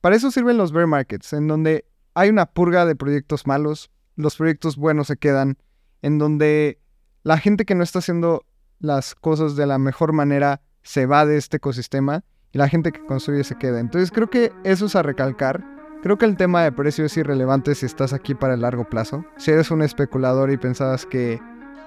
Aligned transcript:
para 0.00 0.16
eso 0.16 0.30
sirven 0.30 0.56
los 0.56 0.72
bear 0.72 0.86
markets, 0.86 1.32
en 1.32 1.46
donde 1.46 1.84
hay 2.14 2.30
una 2.30 2.46
purga 2.46 2.86
de 2.86 2.96
proyectos 2.96 3.46
malos, 3.46 3.90
los 4.16 4.36
proyectos 4.36 4.76
buenos 4.76 5.08
se 5.08 5.16
quedan, 5.16 5.58
en 6.02 6.18
donde 6.18 6.80
la 7.22 7.38
gente 7.38 7.64
que 7.64 7.74
no 7.74 7.82
está 7.82 7.98
haciendo 7.98 8.44
las 8.78 9.14
cosas 9.14 9.56
de 9.56 9.66
la 9.66 9.78
mejor 9.78 10.12
manera 10.12 10.62
se 10.82 11.06
va 11.06 11.26
de 11.26 11.36
este 11.36 11.58
ecosistema 11.58 12.24
y 12.52 12.58
la 12.58 12.68
gente 12.68 12.92
que 12.92 13.04
construye 13.04 13.44
se 13.44 13.56
queda. 13.56 13.78
Entonces 13.78 14.10
creo 14.10 14.30
que 14.30 14.52
eso 14.64 14.86
es 14.86 14.96
a 14.96 15.02
recalcar. 15.02 15.62
Creo 16.02 16.16
que 16.16 16.24
el 16.24 16.36
tema 16.36 16.62
de 16.62 16.72
precio 16.72 17.04
es 17.04 17.16
irrelevante 17.16 17.74
si 17.74 17.84
estás 17.84 18.14
aquí 18.14 18.34
para 18.34 18.54
el 18.54 18.62
largo 18.62 18.88
plazo. 18.88 19.24
Si 19.36 19.50
eres 19.50 19.70
un 19.70 19.82
especulador 19.82 20.50
y 20.50 20.56
pensabas 20.56 21.04
que 21.04 21.40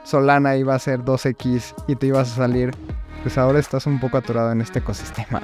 Solana 0.04 0.56
iba 0.56 0.76
a 0.76 0.80
ser 0.80 1.02
2X 1.02 1.74
y 1.88 1.96
te 1.96 2.08
ibas 2.08 2.32
a 2.34 2.36
salir, 2.36 2.72
pues 3.24 3.38
ahora 3.38 3.60
estás 3.60 3.88
un 3.88 4.00
poco 4.00 4.18
atorado 4.18 4.52
en 4.52 4.62
este 4.62 4.80
ecosistema. 4.80 5.42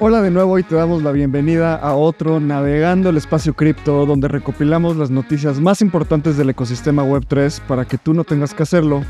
Hola 0.00 0.22
de 0.22 0.30
nuevo 0.30 0.60
y 0.60 0.62
te 0.62 0.76
damos 0.76 1.02
la 1.02 1.10
bienvenida 1.10 1.74
a 1.74 1.96
otro 1.96 2.38
Navegando 2.38 3.10
el 3.10 3.16
Espacio 3.16 3.54
Cripto, 3.54 4.06
donde 4.06 4.28
recopilamos 4.28 4.96
las 4.96 5.10
noticias 5.10 5.58
más 5.58 5.82
importantes 5.82 6.36
del 6.36 6.50
ecosistema 6.50 7.02
Web3 7.02 7.60
para 7.66 7.84
que 7.84 7.98
tú 7.98 8.14
no 8.14 8.22
tengas 8.22 8.54
que 8.54 8.62
hacerlo. 8.62 9.02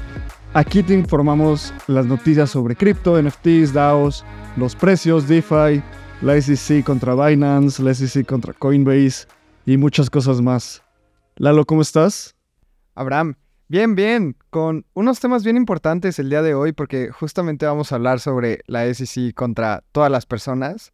Aquí 0.55 0.83
te 0.83 0.95
informamos 0.95 1.75
las 1.89 2.07
noticias 2.07 2.49
sobre 2.49 2.75
cripto, 2.75 3.21
NFTs, 3.21 3.75
DAOs, 3.75 4.25
los 4.57 4.75
precios, 4.75 5.29
DeFi, 5.29 5.83
la 6.23 6.41
SEC 6.41 6.83
contra 6.87 7.15
Binance, 7.15 7.83
la 7.83 7.93
SEC 7.93 8.27
contra 8.27 8.55
Coinbase 8.55 9.27
y 9.67 9.77
muchas 9.77 10.09
cosas 10.09 10.41
más. 10.41 10.83
Lalo, 11.37 11.67
¿cómo 11.67 11.83
estás? 11.83 12.35
Abraham, 12.95 13.35
bien, 13.69 13.95
bien, 13.95 14.37
con 14.51 14.87
unos 14.95 15.21
temas 15.21 15.45
bien 15.45 15.57
importantes 15.57 16.19
el 16.19 16.31
día 16.31 16.43
de 16.43 16.55
hoy 16.55 16.73
porque 16.73 17.11
justamente 17.11 17.67
vamos 17.67 17.93
a 17.93 17.97
hablar 17.97 18.19
sobre 18.19 18.63
la 18.67 18.93
SEC 18.93 19.35
contra 19.35 19.85
todas 19.93 20.11
las 20.11 20.27
personas. 20.27 20.93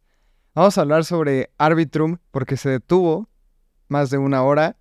Vamos 0.53 0.77
a 0.77 0.81
hablar 0.81 1.05
sobre 1.05 1.51
Arbitrum 1.57 2.17
porque 2.31 2.57
se 2.57 2.69
detuvo 2.69 3.29
más 3.87 4.09
de 4.09 4.17
una 4.17 4.43
hora. 4.43 4.77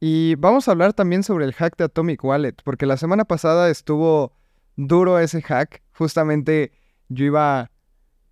Y 0.00 0.34
vamos 0.36 0.66
a 0.66 0.72
hablar 0.72 0.94
también 0.94 1.22
sobre 1.22 1.44
el 1.44 1.52
hack 1.52 1.76
de 1.76 1.84
Atomic 1.84 2.24
Wallet 2.24 2.54
porque 2.64 2.86
la 2.86 2.96
semana 2.96 3.24
pasada 3.24 3.70
estuvo 3.70 4.32
duro 4.76 5.18
ese 5.18 5.42
hack. 5.42 5.82
Justamente 5.92 6.72
yo 7.08 7.24
iba 7.26 7.70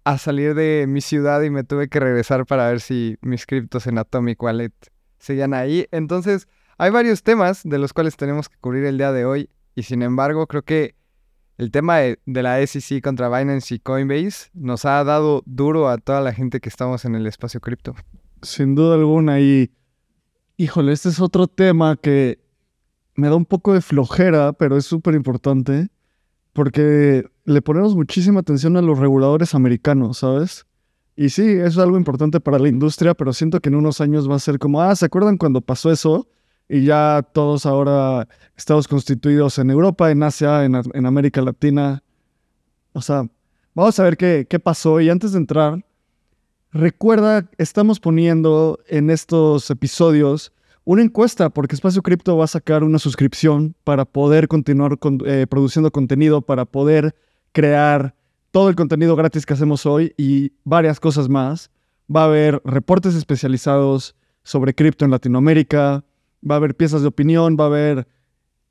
a 0.05 0.19
salir 0.19 0.55
de 0.55 0.86
mi 0.89 1.00
ciudad 1.00 1.42
y 1.42 1.50
me 1.50 1.64
tuve 1.64 1.89
que 1.89 2.00
regresar 2.00 2.47
para 2.47 2.69
ver 2.69 2.80
si 2.80 3.19
mis 3.20 3.47
criptos 3.47 3.86
en 3.86 3.98
Atomic 3.98 4.42
Wallet 4.42 4.72
seguían 5.19 5.55
ahí. 5.55 5.86
Entonces, 5.92 6.48
hay 6.81 6.91
varios 6.91 7.23
temas 7.23 7.61
de 7.62 7.77
los 7.77 7.92
cuales 7.92 8.17
tenemos 8.17 8.48
que 8.48 8.56
cubrir 8.59 8.86
el 8.86 8.97
día 8.97 9.12
de 9.12 9.27
hoy 9.27 9.50
y 9.75 9.83
sin 9.83 10.00
embargo 10.00 10.47
creo 10.47 10.62
que 10.62 10.95
el 11.59 11.70
tema 11.70 11.98
de, 11.98 12.19
la 12.25 12.67
SEC 12.67 13.03
contra 13.03 13.28
Binance 13.28 13.75
y 13.75 13.81
Coinbase 13.81 14.48
nos 14.55 14.86
ha 14.86 15.05
dado 15.05 15.42
duro 15.45 15.91
a 15.91 15.98
toda 15.98 16.23
la 16.23 16.33
gente 16.33 16.58
que 16.58 16.70
estamos 16.70 17.05
en 17.05 17.14
el 17.14 17.27
espacio 17.27 17.61
cripto. 17.61 17.95
Sin 18.41 18.75
duda 18.75 18.95
alguna 18.95 19.41
y 19.41 19.70
híjole, 20.56 20.92
este 20.92 21.11
es 21.11 21.20
otro 21.20 21.48
tema 21.48 21.98
que 21.98 22.41
me 23.14 23.28
da 23.28 23.36
un 23.36 23.45
poco 23.45 23.75
de 23.75 23.83
flojera, 23.83 24.55
pero 24.55 24.78
es 24.78 24.86
súper 24.86 25.14
importante 25.14 25.91
porque 26.55 27.27
le 27.45 27.61
ponemos 27.61 27.95
muchísima 27.95 28.41
atención 28.41 28.78
a 28.78 28.81
los 28.81 28.98
reguladores 28.98 29.55
americanos, 29.55 30.17
¿sabes? 30.17 30.64
Y 31.14 31.28
sí, 31.28 31.42
eso 31.42 31.67
es 31.67 31.78
algo 31.78 31.98
importante 31.98 32.41
para 32.41 32.58
la 32.58 32.69
industria, 32.69 33.12
pero 33.12 33.34
siento 33.34 33.61
que 33.61 33.69
en 33.69 33.75
unos 33.75 34.01
años 34.01 34.31
va 34.31 34.36
a 34.36 34.39
ser 34.39 34.58
como, 34.58 34.81
ah, 34.81 34.97
¿se 34.97 35.05
acuerdan 35.05 35.36
cuando 35.36 35.61
pasó 35.61 35.92
eso? 35.92 36.27
Y 36.70 36.84
ya 36.84 37.26
todos 37.32 37.66
ahora 37.66 38.28
estamos 38.56 38.86
constituidos 38.86 39.58
en 39.58 39.70
Europa, 39.70 40.12
en 40.12 40.22
Asia, 40.22 40.64
en, 40.64 40.77
América 41.04 41.42
Latina. 41.42 42.04
O 42.92 43.02
sea, 43.02 43.28
vamos 43.74 43.98
a 43.98 44.04
ver 44.04 44.16
qué, 44.16 44.46
qué 44.48 44.60
pasó. 44.60 45.00
Y 45.00 45.10
antes 45.10 45.32
de 45.32 45.38
entrar, 45.38 45.84
recuerda, 46.70 47.50
estamos 47.58 47.98
poniendo 47.98 48.78
en 48.86 49.10
estos 49.10 49.68
episodios 49.68 50.52
una 50.84 51.02
encuesta, 51.02 51.50
porque 51.50 51.74
Espacio 51.74 52.02
Cripto 52.02 52.36
va 52.36 52.45
a 52.45 52.48
sacar 52.48 52.84
una 52.84 53.00
suscripción 53.00 53.74
para 53.83 54.05
poder 54.05 54.46
continuar 54.46 54.96
eh, 55.27 55.48
produciendo 55.50 55.90
contenido, 55.90 56.40
para 56.40 56.66
poder 56.66 57.16
crear 57.50 58.14
todo 58.52 58.68
el 58.68 58.77
contenido 58.77 59.16
gratis 59.16 59.45
que 59.45 59.55
hacemos 59.55 59.86
hoy 59.86 60.14
y 60.16 60.52
varias 60.62 61.00
cosas 61.00 61.28
más. 61.28 61.72
Va 62.14 62.22
a 62.22 62.27
haber 62.27 62.62
reportes 62.64 63.16
especializados 63.16 64.14
sobre 64.45 64.72
cripto 64.72 65.05
en 65.05 65.11
Latinoamérica, 65.11 66.05
va 66.48 66.55
a 66.55 66.58
haber 66.58 66.77
piezas 66.77 67.02
de 67.02 67.08
opinión, 67.08 67.56
va 67.58 67.64
a 67.64 67.68
haber 67.68 68.08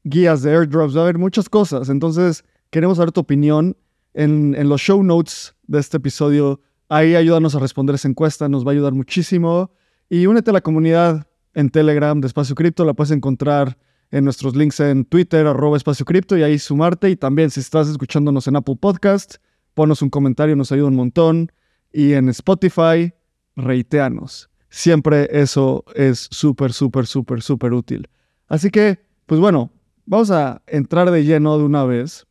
guías 0.04 0.42
de 0.42 0.52
airdrops, 0.52 0.96
va 0.96 1.02
a 1.02 1.04
haber 1.04 1.18
muchas 1.18 1.50
cosas. 1.50 1.90
Entonces, 1.90 2.44
queremos 2.70 2.98
saber 2.98 3.12
tu 3.12 3.22
opinión 3.22 3.78
en, 4.14 4.68
los 4.68 4.82
show 4.82 5.04
notes 5.04 5.56
de 5.68 5.80
este 5.80 5.98
episodio. 5.98 6.62
Ahí 6.88 7.16
ayúdanos 7.16 7.56
a 7.56 7.60
responder 7.60 7.96
esa 7.96 8.08
encuesta, 8.08 8.50
nos 8.50 8.66
va 8.66 8.72
a 8.72 8.74
ayudar 8.74 8.94
muchísimo. 8.94 9.72
Y 10.10 10.26
únete 10.26 10.50
a 10.50 10.54
la 10.54 10.62
comunidad 10.62 11.28
en 11.54 11.70
Telegram 11.70 12.20
de 12.20 12.28
Espacio 12.28 12.56
Cripto, 12.56 12.86
la 12.86 12.94
puedes 12.94 13.12
encontrar 13.12 13.78
en 14.12 14.24
nuestros 14.24 14.56
links 14.56 14.80
en 14.80 15.06
Twitter, 15.06 15.46
arroba 15.46 15.78
Espacio 15.78 16.06
Cripto, 16.06 16.36
y 16.36 16.44
ahí 16.44 16.58
sumarte. 16.58 17.10
Y 17.10 17.16
también 17.16 17.52
si 17.52 17.60
estás 17.60 17.88
escuchándonos 17.88 18.48
en 18.48 18.56
Apple 18.56 18.78
Podcast, 18.80 19.36
ponos 19.76 20.02
un 20.02 20.10
comentario, 20.10 20.56
nos 20.56 20.72
ayuda 20.72 20.88
un 20.88 20.96
montón. 20.96 21.52
Y 21.92 22.14
en 22.14 22.30
Spotify, 22.30 23.14
reiteanos. 23.56 24.50
Siempre 24.70 25.28
eso 25.32 25.84
es 25.96 26.28
súper, 26.32 26.74
súper, 26.74 27.08
súper, 27.08 27.42
súper 27.42 27.74
útil. 27.74 28.10
Así 28.48 28.70
que, 28.70 29.04
pues 29.26 29.40
bueno, 29.40 29.72
vamos 30.06 30.32
a 30.32 30.62
entrar 30.68 31.12
de 31.12 31.24
lleno 31.24 31.58
de 31.58 31.64
una 31.64 31.84
vez. 31.86 32.26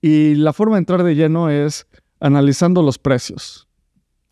Y 0.00 0.34
la 0.34 0.52
forma 0.52 0.76
de 0.76 0.80
entrar 0.80 1.04
de 1.04 1.14
lleno 1.14 1.48
es 1.48 1.86
analizando 2.20 2.82
los 2.82 2.98
precios. 2.98 3.68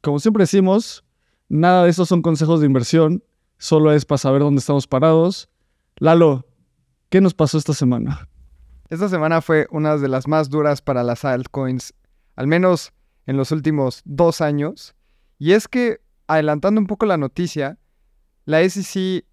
Como 0.01 0.19
siempre 0.19 0.43
decimos, 0.43 1.05
nada 1.49 1.85
de 1.85 1.91
eso 1.91 2.07
son 2.07 2.23
consejos 2.23 2.61
de 2.61 2.67
inversión, 2.67 3.23
solo 3.59 3.93
es 3.93 4.05
para 4.05 4.19
saber 4.19 4.43
dónde 4.43 4.61
estamos 4.61 4.87
parados. 4.87 5.49
Lalo, 5.97 6.47
¿qué 7.09 7.21
nos 7.21 7.35
pasó 7.35 7.59
esta 7.59 7.75
semana? 7.75 8.29
Esta 8.89 9.09
semana 9.09 9.41
fue 9.41 9.69
una 9.71 9.97
de 9.97 10.09
las 10.09 10.27
más 10.27 10.51
duras 10.51 10.83
para 10.83 11.05
las 11.05 11.25
altcoins, 11.25 11.95
al 12.35 12.49
menos 12.49 12.93
en 13.27 13.37
los 13.37 13.53
últimos 13.53 14.03
dos 14.05 14.41
años. 14.41 14.97
Y 15.39 15.53
es 15.53 15.69
que 15.69 16.01
adelantando 16.35 16.81
un 16.81 16.87
poco 16.87 17.07
la 17.07 17.17
noticia, 17.17 17.79
la 18.45 18.69
SEC 18.69 19.25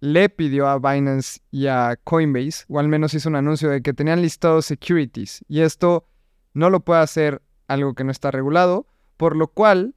le 0.00 0.28
pidió 0.28 0.68
a 0.68 0.78
Binance 0.78 1.40
y 1.50 1.66
a 1.66 1.98
Coinbase, 2.04 2.64
o 2.68 2.78
al 2.78 2.88
menos 2.88 3.14
hizo 3.14 3.28
un 3.28 3.36
anuncio 3.36 3.68
de 3.68 3.82
que 3.82 3.92
tenían 3.92 4.22
listados 4.22 4.66
securities, 4.66 5.44
y 5.48 5.60
esto 5.60 6.06
no 6.54 6.70
lo 6.70 6.80
puede 6.80 7.00
hacer 7.00 7.42
algo 7.66 7.94
que 7.94 8.04
no 8.04 8.12
está 8.12 8.30
regulado, 8.30 8.86
por 9.16 9.36
lo 9.36 9.48
cual 9.48 9.94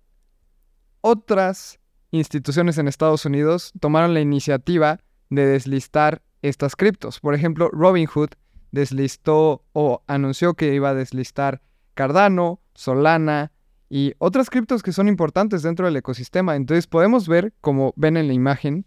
otras 1.02 1.80
instituciones 2.12 2.78
en 2.78 2.88
Estados 2.88 3.26
Unidos 3.26 3.72
tomaron 3.80 4.14
la 4.14 4.22
iniciativa 4.22 5.00
de 5.30 5.46
deslistar 5.46 6.24
estas 6.42 6.76
criptos. 6.76 7.20
Por 7.20 7.36
ejemplo, 7.36 7.70
Robinhood 7.72 8.30
deslistó 8.72 9.64
o 9.74 10.04
anunció 10.08 10.54
que 10.56 10.74
iba 10.74 10.90
a 10.90 10.96
deslistar 10.96 11.62
Cardano, 11.94 12.62
Solana, 12.74 13.52
y 13.90 14.14
otras 14.18 14.50
criptos 14.50 14.84
que 14.84 14.92
son 14.92 15.08
importantes 15.08 15.62
dentro 15.62 15.86
del 15.86 15.98
ecosistema. 15.98 16.56
Entonces 16.56 16.88
podemos 16.88 17.28
ver, 17.28 17.54
como 17.62 17.94
ven 17.96 18.18
en 18.18 18.28
la 18.28 18.34
imagen, 18.34 18.86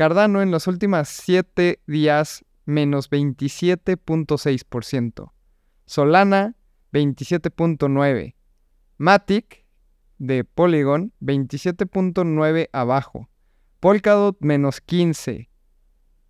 Cardano 0.00 0.40
en 0.40 0.50
los 0.50 0.66
últimos 0.66 1.08
7 1.08 1.82
días 1.86 2.42
menos 2.64 3.10
27.6%. 3.10 5.32
Solana 5.84 6.56
27.9%. 6.92 8.34
Matic 8.96 9.66
de 10.16 10.44
Polygon 10.44 11.12
27.9 11.20 12.70
abajo. 12.72 13.28
Polkadot 13.80 14.38
menos 14.40 14.80
15. 14.80 15.50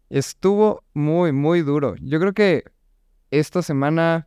Estuvo 0.08 0.82
muy, 0.92 1.30
muy 1.30 1.62
duro. 1.62 1.94
Yo 2.00 2.18
creo 2.18 2.32
que 2.32 2.64
esta 3.30 3.62
semana 3.62 4.26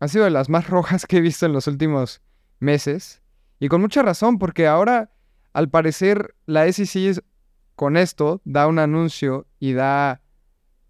ha 0.00 0.08
sido 0.08 0.24
de 0.24 0.30
las 0.30 0.48
más 0.48 0.70
rojas 0.70 1.04
que 1.04 1.18
he 1.18 1.20
visto 1.20 1.44
en 1.44 1.52
los 1.52 1.66
últimos 1.66 2.22
meses. 2.64 3.22
Y 3.60 3.68
con 3.68 3.80
mucha 3.80 4.02
razón, 4.02 4.38
porque 4.38 4.66
ahora, 4.66 5.12
al 5.52 5.70
parecer, 5.70 6.34
la 6.46 6.70
SEC 6.70 7.22
con 7.76 7.96
esto 7.96 8.40
da 8.44 8.66
un 8.66 8.78
anuncio 8.78 9.46
y 9.58 9.72
da 9.72 10.20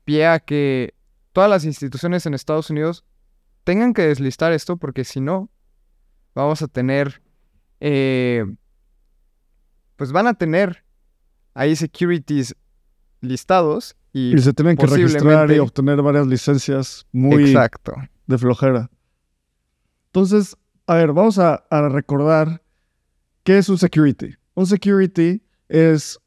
pie 0.05 0.27
a 0.27 0.39
que 0.39 0.95
todas 1.33 1.51
las 1.51 1.65
instituciones 1.65 2.27
en 2.27 2.35
Estados 2.35 2.71
Unidos 2.71 3.05
tengan 3.65 3.95
que 3.95 4.03
deslistar 4.03 4.53
esto, 4.53 4.77
porque 4.77 5.05
si 5.05 5.21
no, 5.21 5.51
vamos 6.35 6.63
a 6.63 6.69
tener, 6.69 7.23
eh, 7.81 8.45
pues 9.97 10.13
van 10.13 10.27
a 10.27 10.35
tener 10.35 10.85
ahí 11.55 11.75
securities 11.77 12.55
listados 13.21 13.97
y, 14.13 14.39
se 14.39 14.53
tienen 14.53 14.77
que 14.77 14.87
registrar 14.87 15.51
y 15.51 15.59
obtener 15.59 16.01
varias 16.03 16.27
licencias 16.27 17.07
muy 17.11 17.51
Exacto. 17.51 17.95
de 18.27 18.39
flojera. 18.39 18.91
Entonces, 20.07 20.57
a 20.87 20.95
ver, 20.95 21.13
vamos 21.13 21.39
a, 21.39 21.65
recordar 21.89 22.63
qué 23.43 23.59
es 23.59 23.69
un 23.69 23.79
security. 23.79 24.35
Un 24.55 24.67
security 24.67 25.43
es 25.69 26.19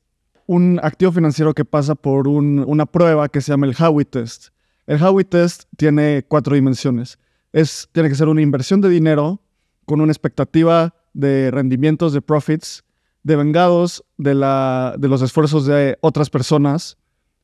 un 0.46 0.80
activo 0.82 1.12
financiero 1.12 1.54
que 1.54 1.66
pasa 1.66 1.96
por 1.96 2.28
una 2.28 2.86
prueba 2.86 3.30
que 3.30 3.42
se 3.42 3.52
llama 3.52 3.68
el 3.68 3.76
Howey 3.78 4.06
Test. 4.06 4.48
El 4.86 5.02
Howey 5.04 5.26
Test 5.26 5.66
tiene 5.76 6.26
cuatro 6.28 6.56
dimensiones. 6.56 7.20
es, 7.52 7.90
tiene 7.92 8.10
que 8.10 8.16
ser 8.16 8.28
una 8.28 8.42
inversión 8.42 8.82
de 8.82 8.90
dinero 8.90 9.42
con 9.86 10.02
una 10.02 10.12
expectativa 10.12 10.96
de 11.14 11.52
rendimientos, 11.52 12.14
de 12.14 12.22
profits, 12.22 12.84
de 13.24 13.36
vengados 13.36 14.06
de, 14.18 14.34
la, 14.34 14.96
de 14.98 15.08
los 15.08 15.22
esfuerzos 15.22 15.66
de 15.66 15.98
otras 16.02 16.30
personas. 16.30 16.98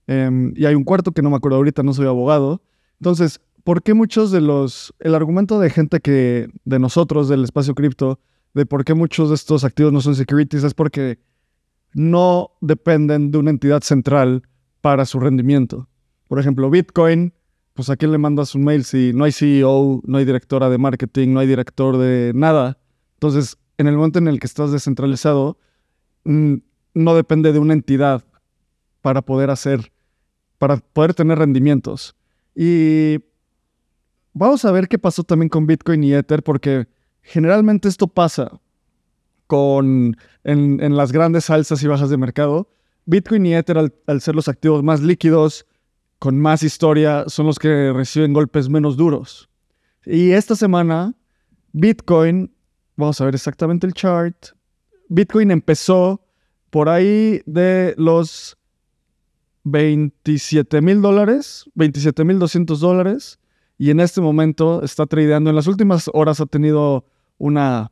Em, 0.07 0.53
y 0.55 0.65
hay 0.65 0.75
un 0.75 0.83
cuarto 0.83 1.11
que 1.11 1.21
no 1.21 1.29
me 1.29 1.35
acuerdo 1.35 1.57
ahorita, 1.57 1.83
no 1.83 1.93
soy 1.93 2.07
abogado. 2.07 2.61
Entonces, 2.99 3.41
¿por 3.63 3.81
qué 3.83 3.93
muchos 3.93 4.31
de 4.31 4.41
los, 4.41 4.93
el 4.99 5.15
argumento 5.15 5.59
de 5.59 5.69
gente 5.69 5.99
que, 5.99 6.49
de 6.65 6.79
nosotros, 6.79 7.29
del 7.29 7.43
espacio 7.43 7.75
cripto, 7.75 8.19
de 8.53 8.65
por 8.65 8.85
qué 8.85 8.93
muchos 8.93 9.29
de 9.29 9.35
estos 9.35 9.63
activos 9.63 9.93
no 9.93 10.01
son 10.01 10.15
securities 10.15 10.63
es 10.63 10.73
porque 10.73 11.19
no 11.93 12.51
dependen 12.61 13.31
de 13.31 13.37
una 13.37 13.49
entidad 13.49 13.81
central 13.81 14.43
para 14.81 15.05
su 15.05 15.19
rendimiento. 15.19 15.87
Por 16.27 16.39
ejemplo, 16.39 16.69
Bitcoin, 16.69 17.33
pues 17.73 17.89
a 17.89 17.95
quién 17.95 18.11
le 18.11 18.17
mandas 18.17 18.53
un 18.55 18.63
mail 18.63 18.83
si 18.83 19.11
no 19.13 19.23
hay 19.23 19.31
CEO, 19.31 20.01
no 20.03 20.17
hay 20.17 20.25
directora 20.25 20.69
de 20.69 20.77
marketing, 20.77 21.29
no 21.33 21.39
hay 21.39 21.47
director 21.47 21.97
de 21.97 22.31
nada. 22.35 22.77
Entonces, 23.15 23.57
en 23.77 23.87
el 23.87 23.95
momento 23.95 24.19
en 24.19 24.27
el 24.27 24.39
que 24.39 24.47
estás 24.47 24.71
descentralizado, 24.71 25.57
mm, 26.25 26.55
no 26.93 27.15
depende 27.15 27.53
de 27.53 27.59
una 27.59 27.73
entidad 27.73 28.23
para 29.01 29.21
poder 29.21 29.49
hacer, 29.49 29.91
para 30.57 30.77
poder 30.77 31.13
tener 31.13 31.39
rendimientos. 31.39 32.15
Y 32.55 33.19
vamos 34.33 34.65
a 34.65 34.71
ver 34.71 34.87
qué 34.87 34.99
pasó 34.99 35.23
también 35.23 35.49
con 35.49 35.65
Bitcoin 35.65 36.03
y 36.03 36.13
Ether, 36.13 36.43
porque 36.43 36.87
generalmente 37.21 37.87
esto 37.87 38.07
pasa 38.07 38.59
con, 39.47 40.17
en, 40.43 40.95
las 40.95 41.11
grandes 41.11 41.49
alzas 41.49 41.81
y 41.83 41.87
bajas 41.87 42.09
de 42.09 42.17
mercado. 42.17 42.69
Bitcoin 43.05 43.45
y 43.45 43.53
Ether, 43.53 43.77
al, 43.77 44.21
ser 44.21 44.35
los 44.35 44.47
activos 44.47 44.83
más 44.83 45.01
líquidos, 45.01 45.65
con 46.19 46.39
más 46.39 46.63
historia, 46.63 47.25
son 47.27 47.45
los 47.45 47.59
que 47.59 47.91
reciben 47.93 48.33
golpes 48.33 48.69
menos 48.69 48.97
duros. 48.97 49.49
Y 50.05 50.31
esta 50.31 50.55
semana, 50.55 51.13
Bitcoin, 51.73 52.53
vamos 52.95 53.19
a 53.19 53.25
ver 53.25 53.35
exactamente 53.35 53.85
el 53.87 53.93
chart. 53.93 54.47
Bitcoin 55.09 55.51
empezó 55.51 56.25
por 56.69 56.89
ahí 56.89 57.41
de 57.45 57.93
los 57.97 58.57
27 59.63 60.81
mil 60.81 61.01
dólares, 61.01 61.69
27 61.75 62.23
mil 62.23 62.39
200 62.39 62.79
dólares, 62.79 63.39
y 63.77 63.89
en 63.89 63.99
este 63.99 64.21
momento 64.21 64.83
está 64.83 65.05
tradeando. 65.05 65.49
En 65.49 65.55
las 65.55 65.67
últimas 65.67 66.09
horas 66.13 66.39
ha 66.39 66.45
tenido 66.45 67.05
una, 67.37 67.91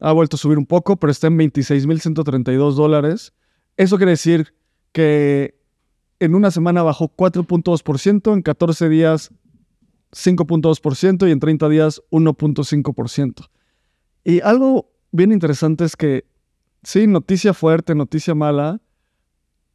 ha 0.00 0.12
vuelto 0.12 0.36
a 0.36 0.38
subir 0.38 0.58
un 0.58 0.66
poco, 0.66 0.96
pero 0.96 1.10
está 1.10 1.26
en 1.26 1.36
26 1.36 1.86
mil 1.86 2.00
132 2.00 2.76
dólares. 2.76 3.32
Eso 3.76 3.96
quiere 3.96 4.12
decir 4.12 4.54
que 4.92 5.58
en 6.20 6.34
una 6.34 6.50
semana 6.50 6.82
bajó 6.82 7.08
4.2%, 7.08 8.32
en 8.32 8.42
14 8.42 8.88
días 8.88 9.32
5.2% 10.12 11.28
y 11.28 11.32
en 11.32 11.40
30 11.40 11.68
días 11.68 12.02
1.5%. 12.10 13.48
Y 14.24 14.40
algo 14.40 14.92
bien 15.10 15.32
interesante 15.32 15.84
es 15.84 15.96
que, 15.96 16.26
sí, 16.82 17.06
noticia 17.06 17.54
fuerte, 17.54 17.94
noticia 17.94 18.34
mala, 18.34 18.80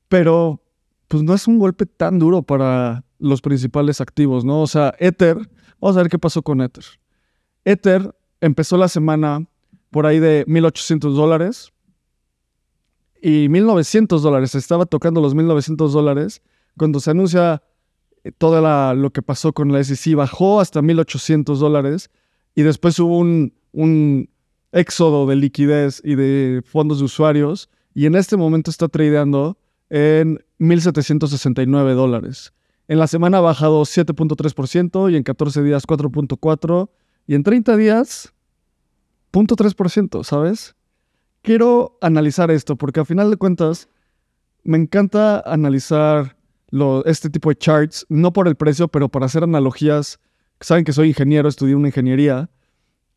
pero 0.08 0.62
pues 1.08 1.24
no 1.24 1.34
es 1.34 1.48
un 1.48 1.60
golpe 1.60 1.86
tan 1.86 2.20
duro 2.20 2.44
para 2.44 3.04
los 3.20 3.42
principales 3.42 4.02
activos, 4.02 4.46
¿no? 4.46 4.62
O 4.62 4.68
sea, 4.68 4.94
Ether, 5.00 5.38
vamos 5.80 5.98
a 5.98 6.02
ver 6.02 6.10
qué 6.10 6.20
pasó 6.20 6.42
con 6.42 6.62
Ether. 6.62 6.86
Ether 7.66 8.16
empezó 8.42 8.78
la 8.78 8.88
semana 8.88 9.46
por 9.92 10.06
ahí 10.06 10.20
de 10.20 10.46
1.800 10.48 11.14
dólares 11.14 11.74
y 13.22 13.48
1.900 13.48 14.20
dólares. 14.20 14.56
Estaba 14.56 14.86
tocando 14.86 15.22
los 15.22 15.36
1.900 15.36 15.90
dólares 15.90 16.42
cuando 16.78 17.00
se 17.00 17.12
anuncia 17.12 17.64
eh, 18.24 18.32
todo 18.32 18.62
lo 18.96 19.12
que 19.12 19.22
pasó 19.22 19.54
con 19.54 19.72
la 19.72 19.84
SEC. 19.84 20.16
Bajó 20.16 20.60
hasta 20.60 20.82
1.800 20.82 21.58
dólares 21.58 22.10
y 22.56 22.64
después 22.64 23.00
hubo 23.00 23.18
un, 23.18 23.54
un 23.72 24.30
éxodo 24.72 25.26
de 25.28 25.36
liquidez 25.36 26.02
y 26.04 26.16
de 26.16 26.62
fondos 26.66 27.00
de 27.00 27.06
usuarios 27.06 27.70
y 27.94 28.06
en 28.06 28.16
este 28.16 28.38
momento 28.38 28.70
está 28.70 28.88
tradeando 28.88 29.58
en 29.90 30.40
1.769 30.60 31.96
dólares. 31.96 32.54
En 32.88 33.00
la 33.00 33.08
semana 33.08 33.40
ha 33.40 33.42
bajado 33.42 33.82
7.3% 33.82 35.12
y 35.12 35.16
en 35.16 35.24
14 35.24 35.62
días 35.64 35.86
4.4% 35.86 36.90
y 37.28 37.36
en 37.36 37.44
30 37.44 37.76
días 37.76 38.34
0.3%, 39.32 40.24
¿sabes? 40.24 40.76
Quiero 41.42 41.98
analizar 42.02 42.52
esto 42.52 42.76
porque 42.76 43.00
a 43.00 43.06
final 43.06 43.30
de 43.30 43.38
cuentas 43.38 43.90
me 44.64 44.78
encanta 44.78 45.40
analizar 45.42 46.38
este 47.06 47.30
tipo 47.30 47.50
de 47.50 47.56
charts, 47.56 48.06
no 48.10 48.34
por 48.34 48.48
el 48.48 48.56
precio, 48.56 48.88
pero 48.88 49.10
para 49.10 49.26
hacer 49.26 49.44
analogías. 49.44 50.20
Saben 50.60 50.84
que 50.84 50.94
soy 50.94 51.10
ingeniero, 51.10 51.48
estudié 51.48 51.76
una 51.76 51.88
ingeniería 51.88 52.50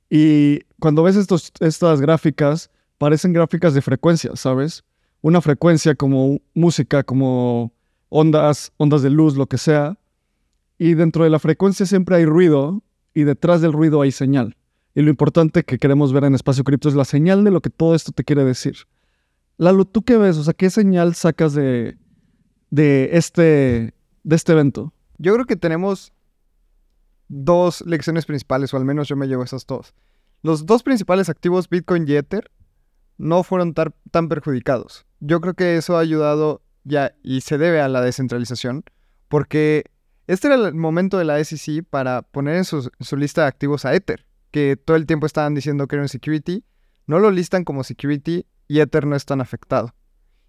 y 0.08 0.60
cuando 0.80 1.02
ves 1.02 1.16
estos, 1.16 1.52
estas 1.60 2.00
gráficas, 2.00 2.70
parecen 2.98 3.32
gráficas 3.32 3.74
de 3.74 3.82
frecuencia, 3.82 4.32
¿sabes? 4.34 4.84
una 5.22 5.40
frecuencia 5.40 5.94
como 5.94 6.40
música, 6.54 7.02
como 7.02 7.72
ondas, 8.10 8.72
ondas 8.76 9.00
de 9.00 9.08
luz, 9.08 9.36
lo 9.36 9.46
que 9.46 9.56
sea. 9.56 9.98
Y 10.76 10.94
dentro 10.94 11.24
de 11.24 11.30
la 11.30 11.38
frecuencia 11.38 11.86
siempre 11.86 12.16
hay 12.16 12.26
ruido 12.26 12.82
y 13.14 13.22
detrás 13.22 13.62
del 13.62 13.72
ruido 13.72 14.02
hay 14.02 14.12
señal. 14.12 14.56
Y 14.94 15.02
lo 15.02 15.10
importante 15.10 15.64
que 15.64 15.78
queremos 15.78 16.12
ver 16.12 16.24
en 16.24 16.34
Espacio 16.34 16.64
Cripto 16.64 16.88
es 16.88 16.94
la 16.94 17.04
señal 17.04 17.44
de 17.44 17.50
lo 17.50 17.60
que 17.60 17.70
todo 17.70 17.94
esto 17.94 18.12
te 18.12 18.24
quiere 18.24 18.44
decir. 18.44 18.76
Lalo, 19.56 19.84
¿tú 19.84 20.02
qué 20.02 20.16
ves? 20.16 20.36
O 20.36 20.44
sea, 20.44 20.54
¿qué 20.54 20.68
señal 20.68 21.14
sacas 21.14 21.54
de, 21.54 21.96
de, 22.70 23.10
este, 23.12 23.94
de 24.24 24.36
este 24.36 24.52
evento? 24.52 24.92
Yo 25.18 25.34
creo 25.34 25.46
que 25.46 25.56
tenemos 25.56 26.12
dos 27.28 27.82
lecciones 27.82 28.26
principales, 28.26 28.74
o 28.74 28.76
al 28.76 28.84
menos 28.84 29.06
yo 29.06 29.16
me 29.16 29.28
llevo 29.28 29.44
esas 29.44 29.66
dos. 29.66 29.94
Los 30.42 30.66
dos 30.66 30.82
principales 30.82 31.28
activos, 31.28 31.68
Bitcoin 31.68 32.06
y 32.08 32.14
Ether, 32.14 32.50
no 33.18 33.42
fueron 33.42 33.74
tan 33.74 34.28
perjudicados. 34.28 35.04
Yo 35.20 35.40
creo 35.40 35.54
que 35.54 35.76
eso 35.76 35.96
ha 35.96 36.00
ayudado 36.00 36.62
ya 36.84 37.14
y 37.22 37.40
se 37.42 37.58
debe 37.58 37.80
a 37.80 37.88
la 37.88 38.00
descentralización, 38.00 38.84
porque 39.28 39.84
este 40.26 40.48
era 40.48 40.56
el 40.56 40.74
momento 40.74 41.18
de 41.18 41.24
la 41.24 41.42
SEC 41.42 41.84
para 41.88 42.22
poner 42.22 42.56
en 42.56 42.64
su, 42.64 42.90
lista 43.16 43.42
de 43.42 43.48
activos 43.48 43.84
a 43.84 43.94
Ether, 43.94 44.26
que 44.50 44.76
todo 44.76 44.96
el 44.96 45.06
tiempo 45.06 45.26
estaban 45.26 45.54
diciendo 45.54 45.86
que 45.86 45.96
era 45.96 46.02
un 46.02 46.08
security, 46.08 46.64
no 47.06 47.18
lo 47.18 47.30
listan 47.30 47.64
como 47.64 47.84
security 47.84 48.46
y 48.68 48.80
Ether 48.80 49.06
no 49.06 49.16
es 49.16 49.24
tan 49.24 49.40
afectado. 49.40 49.94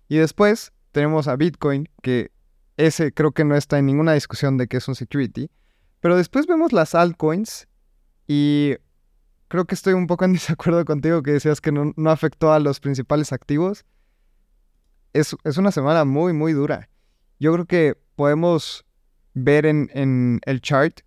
Y 0.07 0.17
después 0.17 0.73
tenemos 0.91 1.27
a 1.27 1.35
Bitcoin, 1.35 1.89
que 2.01 2.31
ese 2.77 3.13
creo 3.13 3.31
que 3.31 3.45
no 3.45 3.55
está 3.55 3.79
en 3.79 3.85
ninguna 3.85 4.13
discusión 4.13 4.57
de 4.57 4.67
que 4.67 4.77
es 4.77 4.87
un 4.87 4.95
security, 4.95 5.49
pero 5.99 6.17
después 6.17 6.47
vemos 6.47 6.73
las 6.73 6.95
altcoins 6.95 7.67
y 8.27 8.75
creo 9.47 9.65
que 9.65 9.75
estoy 9.75 9.93
un 9.93 10.07
poco 10.07 10.25
en 10.25 10.33
desacuerdo 10.33 10.83
contigo 10.85 11.21
que 11.23 11.31
decías 11.31 11.61
que 11.61 11.71
no, 11.71 11.93
afectó 12.09 12.53
a 12.53 12.59
los 12.59 12.79
principales 12.79 13.31
activos. 13.31 13.85
Es, 15.13 15.35
una 15.57 15.71
semana 15.71 16.05
muy, 16.05 16.33
muy 16.33 16.53
dura. 16.53 16.89
Yo 17.39 17.53
creo 17.53 17.65
que 17.65 17.97
podemos 18.15 18.85
ver 19.33 19.65
en, 19.65 20.39
el 20.45 20.61
chart 20.61 21.01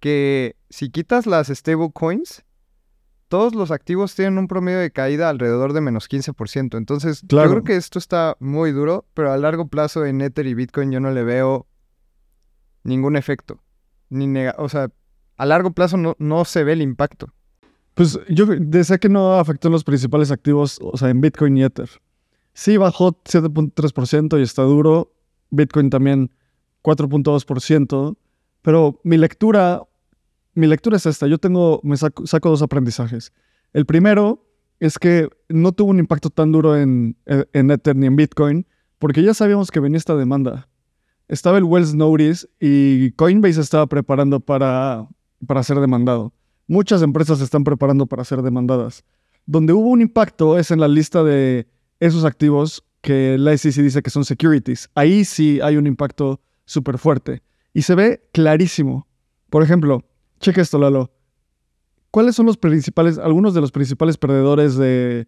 que 0.00 0.56
si 0.70 0.90
quitas 0.90 1.26
las 1.26 1.48
stablecoins, 1.48 2.44
todos 3.28 3.54
los 3.54 3.70
activos 3.70 4.14
tienen 4.14 4.38
un 4.38 4.48
promedio 4.48 4.78
de 4.78 4.90
caída 4.90 5.28
alrededor 5.28 5.72
de 5.72 5.80
menos 5.80 6.08
15%. 6.08 6.78
Entonces, 6.78 7.22
yo 7.22 7.50
creo 7.50 7.64
que 7.64 7.76
esto 7.76 7.98
está 7.98 8.36
muy 8.40 8.72
duro, 8.72 9.06
pero 9.14 9.32
a 9.32 9.36
largo 9.36 9.68
plazo 9.68 10.06
en 10.06 10.20
Ether 10.20 10.46
y 10.46 10.54
Bitcoin 10.54 10.92
yo 10.92 11.00
no 11.00 11.10
le 11.10 11.24
veo 11.24 11.66
ningún 12.84 13.16
efecto. 13.16 13.60
Ni 14.08 14.28
o 14.56 14.68
sea, 14.68 14.90
a 15.36 15.46
largo 15.46 15.72
plazo 15.72 15.96
no, 15.96 16.16
no 16.18 16.44
se 16.44 16.64
ve 16.64 16.72
el 16.72 16.82
impacto. 16.82 17.32
Pues 17.94 18.18
yo 18.28 18.46
decía 18.46 18.98
que 18.98 19.08
no 19.08 19.34
afectó 19.34 19.68
en 19.68 19.72
los 19.72 19.84
principales 19.84 20.30
activos, 20.30 20.78
o 20.80 20.96
sea, 20.96 21.10
en 21.10 21.20
Bitcoin 21.20 21.56
y 21.56 21.64
Ether. 21.64 21.90
Sí 22.58 22.76
bajó 22.76 23.12
7.3% 23.22 24.36
y 24.36 24.42
está 24.42 24.62
duro. 24.62 25.12
Bitcoin 25.50 25.90
también 25.90 26.32
4.2%. 26.82 28.16
Pero 28.62 29.00
mi 29.04 29.16
lectura, 29.16 29.82
mi 30.54 30.66
lectura 30.66 30.96
es 30.96 31.06
esta. 31.06 31.28
Yo 31.28 31.38
tengo, 31.38 31.78
me 31.84 31.96
saco, 31.96 32.48
dos 32.50 32.62
aprendizajes. 32.62 33.32
El 33.72 33.86
primero 33.86 34.44
es 34.80 34.98
que 34.98 35.28
no 35.48 35.70
tuvo 35.70 35.90
un 35.90 36.00
impacto 36.00 36.30
tan 36.30 36.50
duro 36.50 36.76
en, 36.76 37.16
en 37.26 37.70
Ether 37.70 37.94
ni 37.94 38.06
en 38.06 38.16
Bitcoin, 38.16 38.66
porque 38.98 39.22
ya 39.22 39.34
sabíamos 39.34 39.70
que 39.70 39.78
venía 39.78 39.98
esta 39.98 40.16
demanda. 40.16 40.68
Estaba 41.28 41.58
el 41.58 41.64
Wells 41.64 41.94
Notice 41.94 42.48
y 42.58 43.12
Coinbase 43.12 43.60
estaba 43.60 43.86
preparando 43.86 44.40
para, 44.40 45.06
para 45.46 45.62
ser 45.62 45.78
demandado 45.78 46.32
muchas 46.68 47.02
empresas 47.02 47.40
están 47.40 47.64
preparando 47.64 48.06
para 48.06 48.24
ser 48.24 48.42
demandadas. 48.42 49.04
Donde 49.46 49.72
hubo 49.72 49.88
un 49.88 50.02
impacto 50.02 50.58
es 50.58 50.70
en 50.70 50.78
la 50.78 50.88
lista 50.88 51.24
de 51.24 51.66
esos 52.00 52.24
activos 52.24 52.84
que 53.00 53.38
la 53.38 53.56
SEC 53.56 53.74
dice 53.76 54.02
que 54.02 54.10
son 54.10 54.24
securities. 54.24 54.90
Ahí 54.94 55.24
sí 55.24 55.60
hay 55.62 55.76
un 55.76 55.86
impacto 55.86 56.40
súper 56.64 56.98
fuerte. 56.98 57.42
Y 57.72 57.82
se 57.82 57.94
ve 57.94 58.28
clarísimo. 58.32 59.06
Por 59.50 59.62
ejemplo, 59.62 60.04
cheque 60.40 60.60
esto, 60.60 60.78
Lalo. 60.78 61.10
¿Cuáles 62.10 62.34
son 62.34 62.46
los 62.46 62.56
principales, 62.56 63.18
algunos 63.18 63.54
de 63.54 63.60
los 63.60 63.70
principales 63.70 64.16
perdedores 64.16 64.76
del 64.76 65.26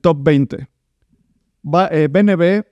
top 0.00 0.18
20? 0.22 0.68
BNB 1.62 2.42
eh, 2.42 2.64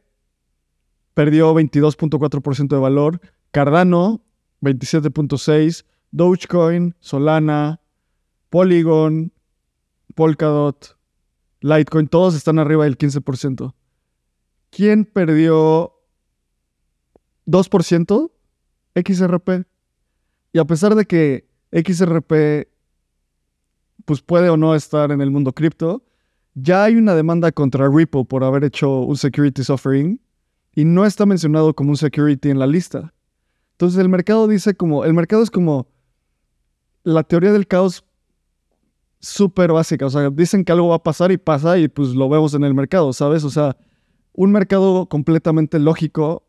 perdió 1.14 1.54
22.4% 1.54 2.68
de 2.68 2.78
valor, 2.78 3.20
Cardano 3.50 4.22
27.6%, 4.62 5.84
Dogecoin, 6.12 6.94
Solana, 7.00 7.80
Polygon, 8.48 9.32
Polkadot, 10.14 10.96
Litecoin, 11.60 12.08
todos 12.08 12.34
están 12.34 12.58
arriba 12.58 12.84
del 12.84 12.96
15%. 12.96 13.74
¿Quién 14.70 15.04
perdió 15.04 15.92
2%? 17.46 18.30
XRP. 18.94 19.66
Y 20.52 20.58
a 20.58 20.64
pesar 20.64 20.94
de 20.94 21.04
que 21.04 21.48
XRP 21.72 22.68
pues 24.04 24.22
puede 24.22 24.48
o 24.48 24.56
no 24.56 24.74
estar 24.74 25.12
en 25.12 25.20
el 25.20 25.30
mundo 25.30 25.52
cripto, 25.52 26.04
ya 26.54 26.84
hay 26.84 26.96
una 26.96 27.14
demanda 27.14 27.52
contra 27.52 27.88
Ripple 27.88 28.24
por 28.24 28.42
haber 28.42 28.64
hecho 28.64 29.00
un 29.02 29.16
securities 29.16 29.70
offering 29.70 30.20
y 30.74 30.84
no 30.84 31.04
está 31.04 31.26
mencionado 31.26 31.74
como 31.74 31.90
un 31.90 31.96
security 31.96 32.50
en 32.50 32.58
la 32.58 32.66
lista. 32.66 33.12
Entonces 33.72 34.00
el 34.00 34.08
mercado 34.08 34.48
dice 34.48 34.74
como, 34.74 35.04
el 35.04 35.14
mercado 35.14 35.42
es 35.42 35.50
como 35.50 35.88
la 37.02 37.22
teoría 37.22 37.52
del 37.52 37.66
caos 37.66 38.04
súper 39.20 39.72
básica, 39.72 40.06
o 40.06 40.10
sea, 40.10 40.30
dicen 40.30 40.64
que 40.64 40.72
algo 40.72 40.88
va 40.88 40.96
a 40.96 41.02
pasar 41.02 41.30
y 41.30 41.36
pasa 41.36 41.78
y 41.78 41.88
pues 41.88 42.10
lo 42.10 42.28
vemos 42.28 42.54
en 42.54 42.64
el 42.64 42.74
mercado, 42.74 43.12
¿sabes? 43.12 43.44
O 43.44 43.50
sea, 43.50 43.76
un 44.32 44.50
mercado 44.50 45.06
completamente 45.06 45.78
lógico 45.78 46.46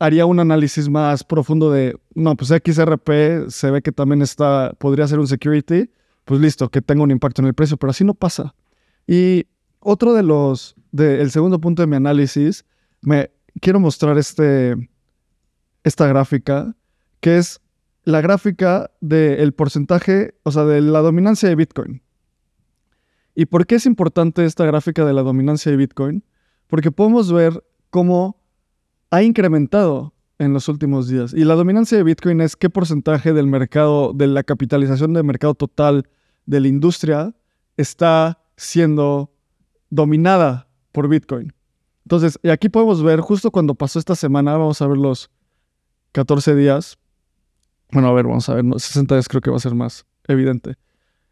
haría 0.00 0.26
un 0.26 0.40
análisis 0.40 0.88
más 0.88 1.22
profundo 1.22 1.70
de, 1.70 1.96
no, 2.14 2.34
pues 2.34 2.48
XRP 2.50 3.48
se 3.48 3.70
ve 3.70 3.82
que 3.82 3.92
también 3.92 4.22
está, 4.22 4.72
podría 4.78 5.06
ser 5.06 5.18
un 5.18 5.28
security, 5.28 5.90
pues 6.24 6.40
listo, 6.40 6.70
que 6.70 6.80
tenga 6.80 7.02
un 7.02 7.10
impacto 7.10 7.42
en 7.42 7.48
el 7.48 7.54
precio, 7.54 7.76
pero 7.76 7.90
así 7.90 8.02
no 8.02 8.14
pasa. 8.14 8.54
Y 9.06 9.46
otro 9.78 10.14
de 10.14 10.22
los, 10.22 10.74
el 10.96 11.30
segundo 11.30 11.60
punto 11.60 11.82
de 11.82 11.86
mi 11.86 11.96
análisis, 11.96 12.64
me 13.02 13.30
quiero 13.60 13.78
mostrar 13.78 14.16
este, 14.18 14.74
esta 15.84 16.06
gráfica, 16.06 16.74
que 17.20 17.36
es 17.36 17.60
la 18.04 18.20
gráfica 18.20 18.90
del 19.00 19.52
porcentaje, 19.52 20.34
o 20.42 20.52
sea, 20.52 20.64
de 20.64 20.80
la 20.80 21.00
dominancia 21.00 21.48
de 21.48 21.54
Bitcoin. 21.54 22.02
¿Y 23.34 23.46
por 23.46 23.66
qué 23.66 23.76
es 23.76 23.86
importante 23.86 24.44
esta 24.44 24.64
gráfica 24.64 25.04
de 25.04 25.12
la 25.12 25.22
dominancia 25.22 25.70
de 25.70 25.76
Bitcoin? 25.76 26.24
Porque 26.66 26.90
podemos 26.90 27.32
ver 27.32 27.62
cómo 27.90 28.42
ha 29.10 29.22
incrementado 29.22 30.14
en 30.38 30.52
los 30.52 30.68
últimos 30.68 31.08
días. 31.08 31.34
Y 31.34 31.44
la 31.44 31.54
dominancia 31.54 31.98
de 31.98 32.04
Bitcoin 32.04 32.40
es 32.40 32.56
qué 32.56 32.70
porcentaje 32.70 33.32
del 33.32 33.46
mercado, 33.46 34.12
de 34.14 34.26
la 34.26 34.42
capitalización 34.42 35.12
del 35.12 35.24
mercado 35.24 35.54
total 35.54 36.08
de 36.46 36.60
la 36.60 36.68
industria 36.68 37.34
está 37.76 38.42
siendo 38.56 39.32
dominada 39.90 40.68
por 40.92 41.08
Bitcoin. 41.08 41.52
Entonces, 42.04 42.38
y 42.42 42.48
aquí 42.48 42.68
podemos 42.68 43.02
ver, 43.02 43.20
justo 43.20 43.50
cuando 43.50 43.74
pasó 43.74 43.98
esta 43.98 44.14
semana, 44.14 44.52
vamos 44.52 44.80
a 44.80 44.86
ver 44.86 44.98
los 44.98 45.30
14 46.12 46.54
días. 46.54 46.98
Bueno, 47.92 48.08
a 48.08 48.12
ver, 48.12 48.26
vamos 48.26 48.48
a 48.48 48.54
ver, 48.54 48.64
60 48.76 49.14
días 49.14 49.28
creo 49.28 49.40
que 49.40 49.50
va 49.50 49.56
a 49.56 49.60
ser 49.60 49.74
más 49.74 50.06
evidente. 50.28 50.76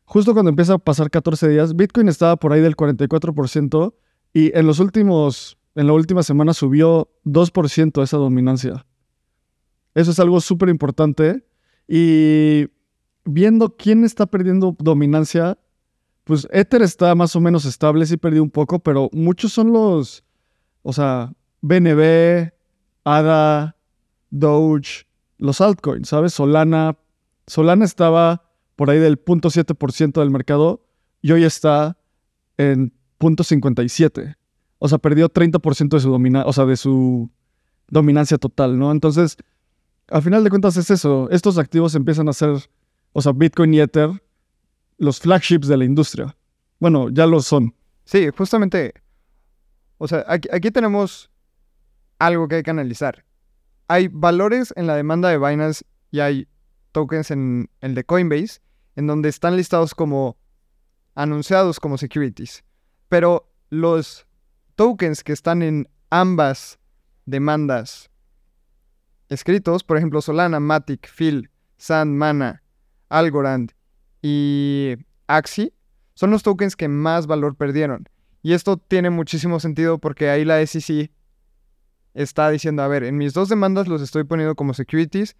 Justo 0.04 0.32
cuando 0.32 0.50
empieza 0.50 0.74
a 0.74 0.78
pasar 0.78 1.10
14 1.10 1.48
días, 1.48 1.76
Bitcoin 1.76 2.08
estaba 2.08 2.36
por 2.36 2.52
ahí 2.52 2.60
del 2.60 2.76
44% 2.76 3.94
y 4.32 4.56
en 4.56 4.66
los 4.66 4.80
últimos 4.80 5.58
en 5.78 5.86
la 5.86 5.92
última 5.92 6.24
semana 6.24 6.54
subió 6.54 7.08
2% 7.24 8.02
esa 8.02 8.16
dominancia. 8.16 8.84
Eso 9.94 10.10
es 10.10 10.18
algo 10.18 10.40
súper 10.40 10.70
importante. 10.70 11.46
Y 11.86 12.66
viendo 13.24 13.76
quién 13.76 14.04
está 14.04 14.26
perdiendo 14.26 14.74
dominancia, 14.78 15.56
pues 16.24 16.48
Ether 16.50 16.82
está 16.82 17.14
más 17.14 17.36
o 17.36 17.40
menos 17.40 17.64
estable, 17.64 18.06
sí 18.06 18.16
perdió 18.16 18.42
un 18.42 18.50
poco, 18.50 18.80
pero 18.80 19.08
muchos 19.12 19.52
son 19.52 19.72
los, 19.72 20.24
o 20.82 20.92
sea, 20.92 21.32
BNB, 21.60 22.52
ADA, 23.04 23.76
Doge, 24.30 25.07
los 25.38 25.60
altcoins, 25.60 26.08
¿sabes? 26.08 26.34
Solana. 26.34 26.96
Solana 27.46 27.84
estaba 27.84 28.44
por 28.76 28.90
ahí 28.90 28.98
del 28.98 29.22
0.7% 29.22 30.20
del 30.20 30.30
mercado 30.30 30.84
y 31.22 31.32
hoy 31.32 31.44
está 31.44 31.96
en 32.58 32.92
0.57 33.18 34.36
o 34.78 34.88
sea, 34.88 34.98
perdió 34.98 35.28
30% 35.28 35.88
de 35.88 36.00
su, 36.00 36.10
domina 36.10 36.44
o 36.46 36.52
sea, 36.52 36.64
de 36.64 36.76
su 36.76 37.30
dominancia 37.88 38.38
total, 38.38 38.78
¿no? 38.78 38.92
Entonces, 38.92 39.36
al 40.08 40.22
final 40.22 40.44
de 40.44 40.50
cuentas 40.50 40.76
es 40.76 40.90
eso. 40.90 41.28
Estos 41.30 41.58
activos 41.58 41.94
empiezan 41.94 42.28
a 42.28 42.32
ser, 42.32 42.50
o 43.12 43.22
sea, 43.22 43.32
Bitcoin 43.32 43.74
y 43.74 43.80
Ether, 43.80 44.10
los 44.98 45.20
flagships 45.20 45.68
de 45.68 45.76
la 45.76 45.84
industria. 45.84 46.36
Bueno, 46.78 47.08
ya 47.10 47.26
lo 47.26 47.40
son. 47.40 47.74
Sí, 48.04 48.28
justamente. 48.36 48.94
O 49.98 50.06
sea, 50.06 50.24
aquí, 50.28 50.48
aquí 50.52 50.70
tenemos 50.70 51.30
algo 52.18 52.46
que 52.46 52.56
hay 52.56 52.62
que 52.62 52.70
analizar. 52.70 53.24
Hay 53.88 54.08
valores 54.08 54.72
en 54.76 54.86
la 54.86 54.94
demanda 54.94 55.30
de 55.30 55.38
Binance 55.38 55.84
y 56.10 56.20
hay 56.20 56.48
tokens 56.92 57.30
en 57.30 57.70
el 57.80 57.94
de 57.94 58.04
Coinbase 58.04 58.60
en 58.96 59.06
donde 59.06 59.28
están 59.28 59.56
listados 59.56 59.94
como 59.94 60.36
anunciados 61.14 61.80
como 61.80 61.98
securities. 61.98 62.64
Pero 63.08 63.50
los 63.70 64.26
tokens 64.74 65.24
que 65.24 65.32
están 65.32 65.62
en 65.62 65.88
ambas 66.10 66.78
demandas 67.26 68.10
escritos, 69.28 69.84
por 69.84 69.96
ejemplo, 69.96 70.20
Solana, 70.20 70.60
Matic, 70.60 71.08
Phil, 71.10 71.50
Sand, 71.76 72.14
Mana, 72.14 72.62
Algorand 73.08 73.72
y 74.22 74.96
Axi, 75.26 75.72
son 76.14 76.30
los 76.30 76.42
tokens 76.42 76.76
que 76.76 76.88
más 76.88 77.26
valor 77.26 77.56
perdieron. 77.56 78.08
Y 78.42 78.52
esto 78.52 78.76
tiene 78.76 79.10
muchísimo 79.10 79.60
sentido 79.60 79.98
porque 79.98 80.30
ahí 80.30 80.44
la 80.44 80.64
SEC 80.66 81.10
está 82.18 82.50
diciendo, 82.50 82.82
a 82.82 82.88
ver, 82.88 83.04
en 83.04 83.16
mis 83.16 83.32
dos 83.32 83.48
demandas 83.48 83.86
los 83.86 84.02
estoy 84.02 84.24
poniendo 84.24 84.54
como 84.56 84.74
securities, 84.74 85.36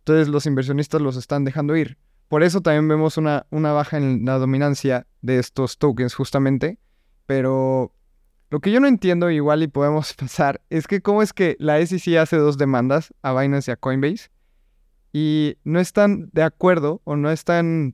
entonces 0.00 0.28
los 0.28 0.46
inversionistas 0.46 1.00
los 1.00 1.16
están 1.16 1.44
dejando 1.44 1.76
ir. 1.76 1.96
Por 2.28 2.42
eso 2.42 2.60
también 2.60 2.86
vemos 2.86 3.16
una, 3.16 3.46
una 3.50 3.72
baja 3.72 3.96
en 3.96 4.24
la 4.24 4.38
dominancia 4.38 5.06
de 5.22 5.38
estos 5.38 5.78
tokens 5.78 6.14
justamente, 6.14 6.78
pero 7.26 7.94
lo 8.50 8.60
que 8.60 8.70
yo 8.70 8.80
no 8.80 8.86
entiendo, 8.86 9.30
igual 9.30 9.62
y 9.62 9.68
podemos 9.68 10.12
pasar, 10.18 10.60
es 10.68 10.86
que 10.86 11.00
cómo 11.00 11.22
es 11.22 11.32
que 11.32 11.56
la 11.58 11.84
SEC 11.84 12.18
hace 12.18 12.36
dos 12.36 12.58
demandas 12.58 13.14
a 13.22 13.32
Binance 13.32 13.70
y 13.70 13.72
a 13.72 13.76
Coinbase 13.76 14.30
y 15.12 15.56
no 15.64 15.80
están 15.80 16.28
de 16.32 16.42
acuerdo 16.42 17.00
o 17.04 17.16
no 17.16 17.30
están 17.30 17.92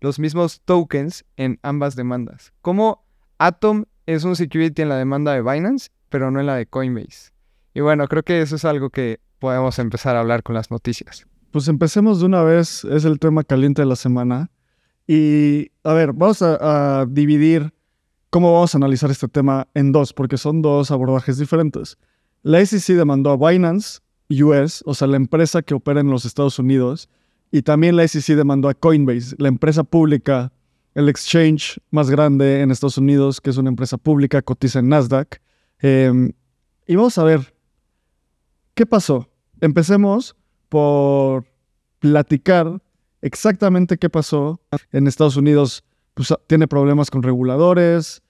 los 0.00 0.18
mismos 0.18 0.62
tokens 0.64 1.24
en 1.36 1.58
ambas 1.62 1.96
demandas. 1.96 2.52
¿Cómo 2.62 3.04
Atom 3.38 3.84
es 4.06 4.22
un 4.24 4.36
security 4.36 4.82
en 4.82 4.88
la 4.88 4.96
demanda 4.96 5.32
de 5.32 5.42
Binance, 5.42 5.90
pero 6.08 6.30
no 6.30 6.38
en 6.38 6.46
la 6.46 6.54
de 6.54 6.66
Coinbase? 6.66 7.35
Y 7.76 7.82
bueno, 7.82 8.08
creo 8.08 8.22
que 8.22 8.40
eso 8.40 8.56
es 8.56 8.64
algo 8.64 8.88
que 8.88 9.20
podemos 9.38 9.78
empezar 9.78 10.16
a 10.16 10.20
hablar 10.20 10.42
con 10.42 10.54
las 10.54 10.70
noticias. 10.70 11.26
Pues 11.50 11.68
empecemos 11.68 12.20
de 12.20 12.24
una 12.24 12.42
vez, 12.42 12.86
es 12.86 13.04
el 13.04 13.18
tema 13.18 13.44
caliente 13.44 13.82
de 13.82 13.86
la 13.86 13.96
semana. 13.96 14.50
Y 15.06 15.72
a 15.84 15.92
ver, 15.92 16.14
vamos 16.14 16.40
a, 16.40 17.04
dividir 17.06 17.74
cómo 18.30 18.54
vamos 18.54 18.74
a 18.74 18.78
analizar 18.78 19.10
este 19.10 19.28
tema 19.28 19.68
en 19.74 19.92
dos, 19.92 20.14
porque 20.14 20.38
son 20.38 20.62
dos 20.62 20.90
abordajes 20.90 21.36
diferentes. 21.36 21.98
La 22.42 22.64
SEC 22.64 22.96
demandó 22.96 23.30
a 23.30 23.36
Binance 23.50 24.00
US, 24.30 24.82
o 24.86 24.94
sea, 24.94 25.06
la 25.06 25.18
empresa 25.18 25.60
que 25.60 25.74
opera 25.74 26.00
en 26.00 26.08
los 26.08 26.24
Estados 26.24 26.58
Unidos, 26.58 27.10
y 27.52 27.60
también 27.60 27.94
la 27.96 28.08
SEC 28.08 28.36
demandó 28.36 28.70
a 28.70 28.74
Coinbase, 28.74 29.36
la 29.36 29.48
empresa 29.48 29.84
pública, 29.84 30.50
el 30.94 31.10
exchange 31.10 31.78
más 31.90 32.08
grande 32.08 32.62
en 32.62 32.70
Estados 32.70 32.96
Unidos, 32.96 33.38
que 33.38 33.50
es 33.50 33.58
una 33.58 33.68
empresa 33.68 33.98
pública, 33.98 34.40
cotiza 34.40 34.78
en 34.78 34.88
Nasdaq. 34.88 35.42
Em, 35.80 36.32
y 36.86 36.96
vamos 36.96 37.18
a 37.18 37.24
ver, 37.24 37.55
¿qué 38.76 38.86
pasó? 38.86 39.28
Empecemos 39.60 40.36
por 40.68 41.46
platicar 41.98 42.80
exactamente 43.22 43.96
qué 43.96 44.08
pasó 44.08 44.60
en 44.92 45.08
Estados 45.08 45.36
Unidos. 45.36 45.82
Pues, 46.14 46.32
tiene 46.46 46.68
problemas 46.68 47.10
con 47.10 47.22
reguladores, 47.22 48.22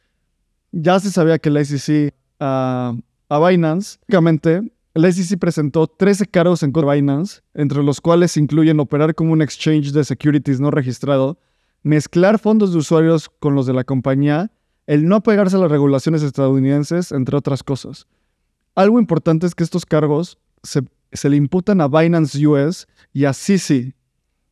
ya 0.73 0.99
se 0.99 1.11
sabía 1.11 1.38
que 1.38 1.50
la 1.50 1.65
SEC 1.65 2.15
a 2.41 2.95
Binance, 3.29 3.99
básicamente, 4.00 4.73
la 4.95 5.12
SEC 5.12 5.38
presentó 5.38 5.87
13 5.87 6.26
cargos 6.26 6.62
en 6.62 6.73
contra 6.73 6.93
de 6.93 7.00
Binance, 7.00 7.43
entre 7.55 7.83
los 7.83 8.00
cuales 8.00 8.37
incluyen 8.37 8.81
operar 8.81 9.15
como 9.15 9.33
un 9.33 9.43
exchange 9.43 9.93
de 9.93 10.05
securities 10.05 10.61
no 10.61 10.71
registrado, 10.71 11.38
mezclar 11.83 12.38
fondos 12.38 12.73
de 12.73 12.79
usuarios 12.79 13.29
con 13.29 13.55
los 13.55 13.67
de 13.67 13.73
la 13.73 13.85
compañía, 13.85 14.50
el 14.87 15.07
no 15.07 15.23
pegarse 15.23 15.57
a 15.57 15.61
las 15.61 15.71
regulaciones 15.71 16.23
estadounidenses, 16.23 17.12
entre 17.12 17.37
otras 17.37 17.62
cosas. 17.62 18.07
Algo 18.76 19.00
importante 19.00 19.47
es 19.47 19.54
que 19.54 19.64
estos 19.64 19.87
cargos 19.87 20.38
se, 20.62 20.83
se 21.11 21.28
le 21.30 21.37
imputan 21.37 21.80
a 21.80 21.88
Binance 21.88 22.47
US 22.47 22.87
y 23.12 23.25
a 23.25 23.33
Sisi, 23.33 23.95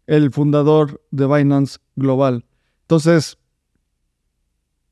el 0.06 0.32
fundador 0.32 1.02
de 1.10 1.26
Binance 1.26 1.78
Global. 1.94 2.44
Entonces, 2.82 3.38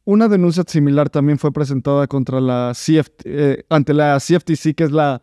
una 0.05 0.29
denuncia 0.29 0.65
similar 0.67 1.09
también 1.11 1.39
fue 1.39 1.53
presentada 1.53 2.07
contra 2.07 2.41
la 2.41 2.73
eh, 3.25 3.65
ante 3.69 3.95
la 3.95 4.19
CFTC, 4.19 4.75
que 4.75 4.85
es 4.85 4.93
la 4.93 5.23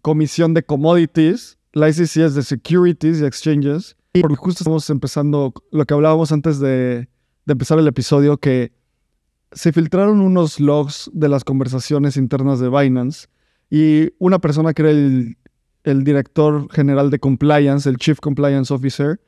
Comisión 0.00 0.54
de 0.54 0.62
Commodities. 0.62 1.58
La 1.72 1.88
ICC 1.90 2.16
es 2.18 2.34
de 2.34 2.42
Securities 2.42 3.20
y 3.20 3.24
Exchanges. 3.24 3.96
Porque 4.18 4.36
justo 4.36 4.62
estamos 4.62 4.88
empezando 4.88 5.52
lo 5.70 5.84
que 5.84 5.92
hablábamos 5.92 6.32
antes 6.32 6.58
de, 6.58 7.08
de 7.44 7.52
empezar 7.52 7.78
el 7.78 7.86
episodio, 7.86 8.38
que 8.38 8.72
se 9.52 9.72
filtraron 9.72 10.20
unos 10.20 10.60
logs 10.60 11.10
de 11.12 11.28
las 11.28 11.44
conversaciones 11.44 12.16
internas 12.16 12.60
de 12.60 12.68
Binance 12.68 13.28
y 13.70 14.12
una 14.18 14.38
persona 14.38 14.74
que 14.74 14.82
era 14.82 14.90
el, 14.90 15.36
director 16.04 16.68
general 16.72 17.10
de 17.10 17.18
compliance, 17.18 17.88
el 17.88 17.96
Chief 17.96 18.18
Compliance 18.18 18.74
Officer, 18.74 19.20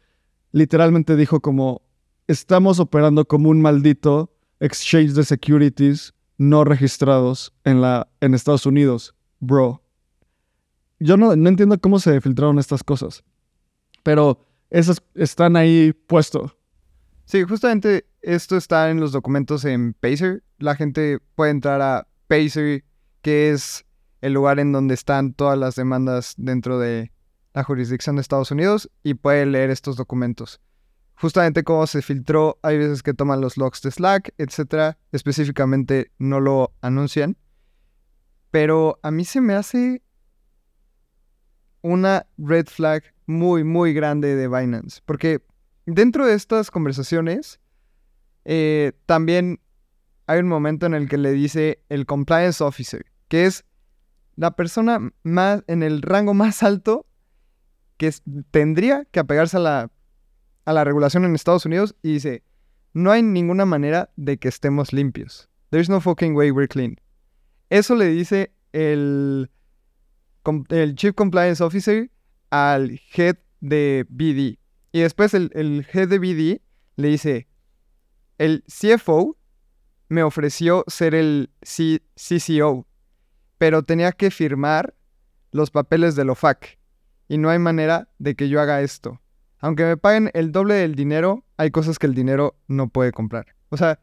literalmente 0.53 1.15
dijo 1.15 1.41
como, 1.41 1.83
estamos 2.27 2.81
operando 2.81 3.25
como 3.27 3.49
un 3.51 3.61
maldito 3.61 4.35
exchange 4.59 5.13
de 5.13 5.25
securities 5.25 6.15
no 6.37 6.65
registrados 6.65 7.53
en, 7.65 7.81
la, 7.81 8.09
en 8.21 8.35
Estados 8.35 8.67
Unidos, 8.67 9.15
bro. 9.39 9.83
Yo 10.99 11.17
no, 11.17 11.37
no 11.37 11.49
entiendo 11.49 11.81
cómo 11.81 12.01
se 12.01 12.21
filtraron 12.21 12.59
estas 12.59 12.83
cosas, 12.83 13.23
pero 14.03 14.45
esas 14.71 15.01
están 15.15 15.57
ahí 15.57 15.93
puesto. 15.93 16.57
Sí, 17.25 17.45
justamente 17.45 18.08
esto 18.23 18.57
está 18.57 18.91
en 18.91 19.01
los 19.01 19.13
documentos 19.13 19.65
en 19.65 19.95
Pacer. 19.95 20.43
La 20.59 20.77
gente 20.77 21.19
puede 21.35 21.51
entrar 21.51 21.81
a 21.81 22.09
Pacer, 22.27 22.85
que 23.23 23.51
es 23.51 23.85
el 24.21 24.33
lugar 24.33 24.59
en 24.59 24.73
donde 24.73 24.95
están 24.95 25.33
todas 25.33 25.59
las 25.59 25.77
demandas 25.77 26.35
dentro 26.37 26.79
de 26.79 27.13
la 27.55 27.65
jurisdicción 27.65 28.17
de 28.17 28.23
Estados 28.23 28.51
Unidos 28.51 28.91
y 29.03 29.15
puede 29.15 29.47
leer 29.47 29.71
estos 29.71 29.97
documentos. 29.97 30.61
Justamente 31.15 31.65
cómo 31.65 31.87
se 31.87 32.03
filtró, 32.03 32.59
hay 32.63 32.79
veces 32.79 33.03
que 33.03 33.15
toman 33.15 33.41
los 33.41 33.57
logs 33.57 33.83
de 33.83 33.91
Slack, 33.91 34.35
etc. 34.39 34.97
Específicamente 35.11 36.13
no 36.19 36.39
lo 36.41 36.73
anuncian. 36.81 37.37
Pero 38.51 38.99
a 39.03 39.11
mí 39.11 39.25
se 39.25 39.41
me 39.41 39.55
hace 39.55 40.03
una 41.83 42.27
red 42.37 42.67
flag 42.67 43.03
muy, 43.27 43.65
muy 43.65 43.93
grande 43.93 44.37
de 44.37 44.49
Binance. 44.49 45.01
Porque 45.05 45.43
dentro 45.87 46.25
de 46.27 46.35
estas 46.35 46.71
conversaciones, 46.71 47.61
eh, 48.50 48.93
también 49.05 49.61
hay 50.26 50.40
un 50.40 50.49
momento 50.49 50.87
en 50.87 50.95
el 50.95 51.07
que 51.07 51.19
le 51.19 51.33
dice 51.33 51.85
el 51.90 52.07
compliance 52.07 52.64
officer, 52.64 53.05
que 53.28 53.45
es 53.45 53.67
la 54.37 54.57
persona 54.57 55.12
más 55.23 55.64
en 55.67 55.83
el 55.83 56.00
rango 56.00 56.33
más 56.33 56.62
alto 56.62 57.05
que 57.99 58.11
tendría 58.50 59.05
que 59.11 59.21
apegarse 59.21 59.59
a 59.59 59.61
la, 59.61 59.90
a 60.64 60.73
la 60.73 60.85
regulación 60.85 61.26
en 61.26 61.35
Estados 61.35 61.67
Unidos 61.67 61.95
y 62.02 62.14
dice, 62.14 62.43
no 62.95 63.11
hay 63.11 63.23
ninguna 63.23 63.67
manera 63.67 64.09
de 64.17 64.38
que 64.38 64.49
estemos 64.49 64.95
limpios. 64.95 65.50
There's 65.69 65.90
no 65.90 66.00
fucking 66.00 66.35
way 66.35 66.50
we're 66.50 66.69
clean. 66.69 66.97
Eso 67.69 67.97
le 67.97 68.07
dice 68.07 68.55
el, 68.73 69.50
el 70.71 70.95
Chief 70.95 71.14
Compliance 71.14 71.62
Officer 71.62 72.11
al 72.49 72.99
head 73.14 73.37
de 73.61 74.07
BD. 74.09 74.59
Y 74.93 75.00
después 75.00 75.35
el, 75.35 75.50
el 75.52 75.87
head 75.93 76.09
de 76.09 76.19
BD 76.19 76.62
le 76.97 77.09
dice, 77.09 77.48
el 78.38 78.64
CFO 78.66 79.37
me 80.09 80.23
ofreció 80.23 80.85
ser 80.87 81.14
el 81.14 81.50
CCO 81.61 82.88
pero 83.59 83.83
tenía 83.83 84.12
que 84.12 84.30
firmar 84.30 84.95
los 85.50 85.71
papeles 85.71 86.14
del 86.14 86.30
OFAC. 86.30 86.78
Y 87.28 87.37
no 87.37 87.50
hay 87.50 87.59
manera 87.59 88.09
de 88.18 88.35
que 88.35 88.49
yo 88.49 88.61
haga 88.61 88.80
esto. 88.80 89.21
Aunque 89.59 89.85
me 89.85 89.97
paguen 89.97 90.30
el 90.33 90.52
doble 90.52 90.75
del 90.75 90.95
dinero, 90.95 91.45
hay 91.57 91.71
cosas 91.71 91.99
que 91.99 92.07
el 92.07 92.14
dinero 92.14 92.57
no 92.68 92.88
puede 92.88 93.12
comprar. 93.12 93.47
O 93.68 93.76
sea, 93.76 94.00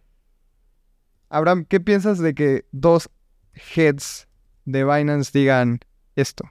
Abraham, 1.30 1.66
¿qué 1.68 1.80
piensas 1.80 2.20
de 2.20 2.36
que 2.36 2.66
dos 2.72 3.10
heads 3.54 4.28
de 4.66 4.84
Binance 4.84 5.32
digan 5.34 5.80
esto? 6.16 6.44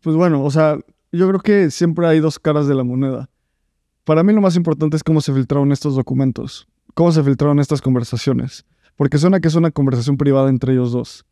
Pues 0.00 0.16
bueno, 0.16 0.42
o 0.42 0.50
sea, 0.50 0.78
yo 1.12 1.28
creo 1.28 1.40
que 1.40 1.70
siempre 1.70 2.06
hay 2.06 2.18
dos 2.18 2.38
caras 2.38 2.66
de 2.66 2.74
la 2.74 2.82
moneda. 2.82 3.28
Para 4.04 4.22
mí 4.22 4.32
lo 4.32 4.40
más 4.40 4.56
importante 4.56 4.96
es 4.96 5.04
cómo 5.04 5.20
se 5.20 5.32
filtraron 5.32 5.70
estos 5.70 5.94
documentos, 5.94 6.66
cómo 6.96 7.12
se 7.12 7.22
filtraron 7.22 7.60
estas 7.60 7.82
conversaciones, 7.82 8.64
porque 8.96 9.18
suena 9.18 9.38
que 9.38 9.48
es 9.48 9.54
una 9.54 9.70
conversación 9.70 10.16
privada 10.16 10.48
entre 10.48 10.72
ellos 10.72 10.92
dos. 10.92 11.26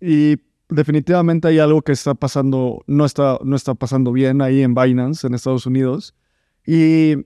Y 0.00 0.36
definitivamente 0.68 1.48
hay 1.48 1.58
algo 1.58 1.82
que 1.82 1.90
está 1.90 2.14
pasando, 2.14 2.84
no 2.86 3.04
está, 3.04 3.40
no 3.42 3.56
está 3.56 3.74
pasando 3.74 4.12
bien 4.12 4.40
ahí 4.40 4.62
en 4.62 4.76
Binance, 4.76 5.26
en 5.26 5.34
Estados 5.34 5.66
Unidos. 5.66 6.14
Y 6.64 7.16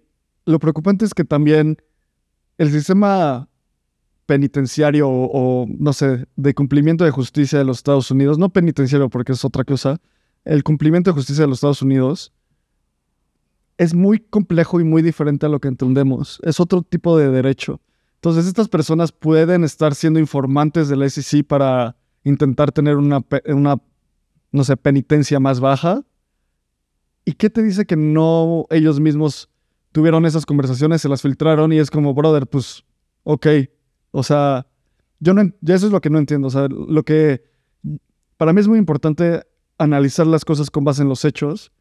lo 0.46 0.58
preocupante 0.58 1.04
es 1.04 1.12
que 1.12 1.24
también 1.24 1.76
el 2.56 2.70
sistema 2.70 3.50
penitenciario 4.24 5.06
o, 5.10 5.66
no 5.68 5.92
sé, 5.92 6.26
de 6.36 6.54
cumplimiento 6.54 7.04
de 7.04 7.10
justicia 7.10 7.58
de 7.58 7.66
los 7.66 7.76
Estados 7.76 8.10
Unidos, 8.10 8.38
no 8.38 8.48
penitenciario 8.48 9.10
porque 9.10 9.32
es 9.32 9.44
otra 9.44 9.62
cosa, 9.62 10.00
el 10.46 10.64
cumplimiento 10.64 11.10
de 11.10 11.14
justicia 11.14 11.42
de 11.44 11.48
los 11.48 11.58
Estados 11.58 11.82
Unidos 11.82 12.32
es 13.78 13.94
muy 13.94 14.18
complejo 14.18 14.80
y 14.80 14.84
muy 14.84 15.02
diferente 15.02 15.46
a 15.46 15.48
lo 15.48 15.60
que 15.60 15.68
entendemos. 15.68 16.40
Es 16.42 16.60
otro 16.60 16.82
tipo 16.82 17.18
de 17.18 17.30
derecho. 17.30 17.80
Entonces, 18.16 18.46
estas 18.46 18.68
personas 18.68 19.12
pueden 19.12 19.64
estar 19.64 19.94
siendo 19.94 20.18
informantes 20.18 20.88
de 20.88 20.96
la 20.96 21.08
SEC 21.08 21.46
para 21.46 21.96
intentar 22.24 22.72
tener 22.72 22.96
una, 22.96 23.24
una, 23.46 23.76
no 24.50 24.64
sé, 24.64 24.76
penitencia 24.76 25.38
más 25.38 25.60
baja. 25.60 26.02
¿Y 27.24 27.32
qué 27.32 27.50
te 27.50 27.62
dice 27.62 27.86
que 27.86 27.96
no 27.96 28.66
ellos 28.70 28.98
mismos 29.00 29.50
tuvieron 29.92 30.26
esas 30.26 30.46
conversaciones, 30.46 31.02
se 31.02 31.08
las 31.08 31.22
filtraron 31.22 31.72
y 31.72 31.78
es 31.78 31.90
como, 31.90 32.14
brother, 32.14 32.46
pues, 32.46 32.84
ok. 33.24 33.46
O 34.10 34.22
sea, 34.22 34.66
yo 35.20 35.34
no, 35.34 35.42
eso 35.42 35.86
es 35.86 35.92
lo 35.92 36.00
que 36.00 36.10
no 36.10 36.18
entiendo. 36.18 36.48
O 36.48 36.50
sea, 36.50 36.68
lo 36.68 37.02
que 37.02 37.44
para 38.36 38.52
mí 38.52 38.60
es 38.60 38.68
muy 38.68 38.78
importante 38.78 39.42
analizar 39.78 40.26
las 40.26 40.44
cosas 40.44 40.70
con 40.70 40.84
base 40.84 41.02
en 41.02 41.08
los 41.08 41.24
hechos. 41.24 41.72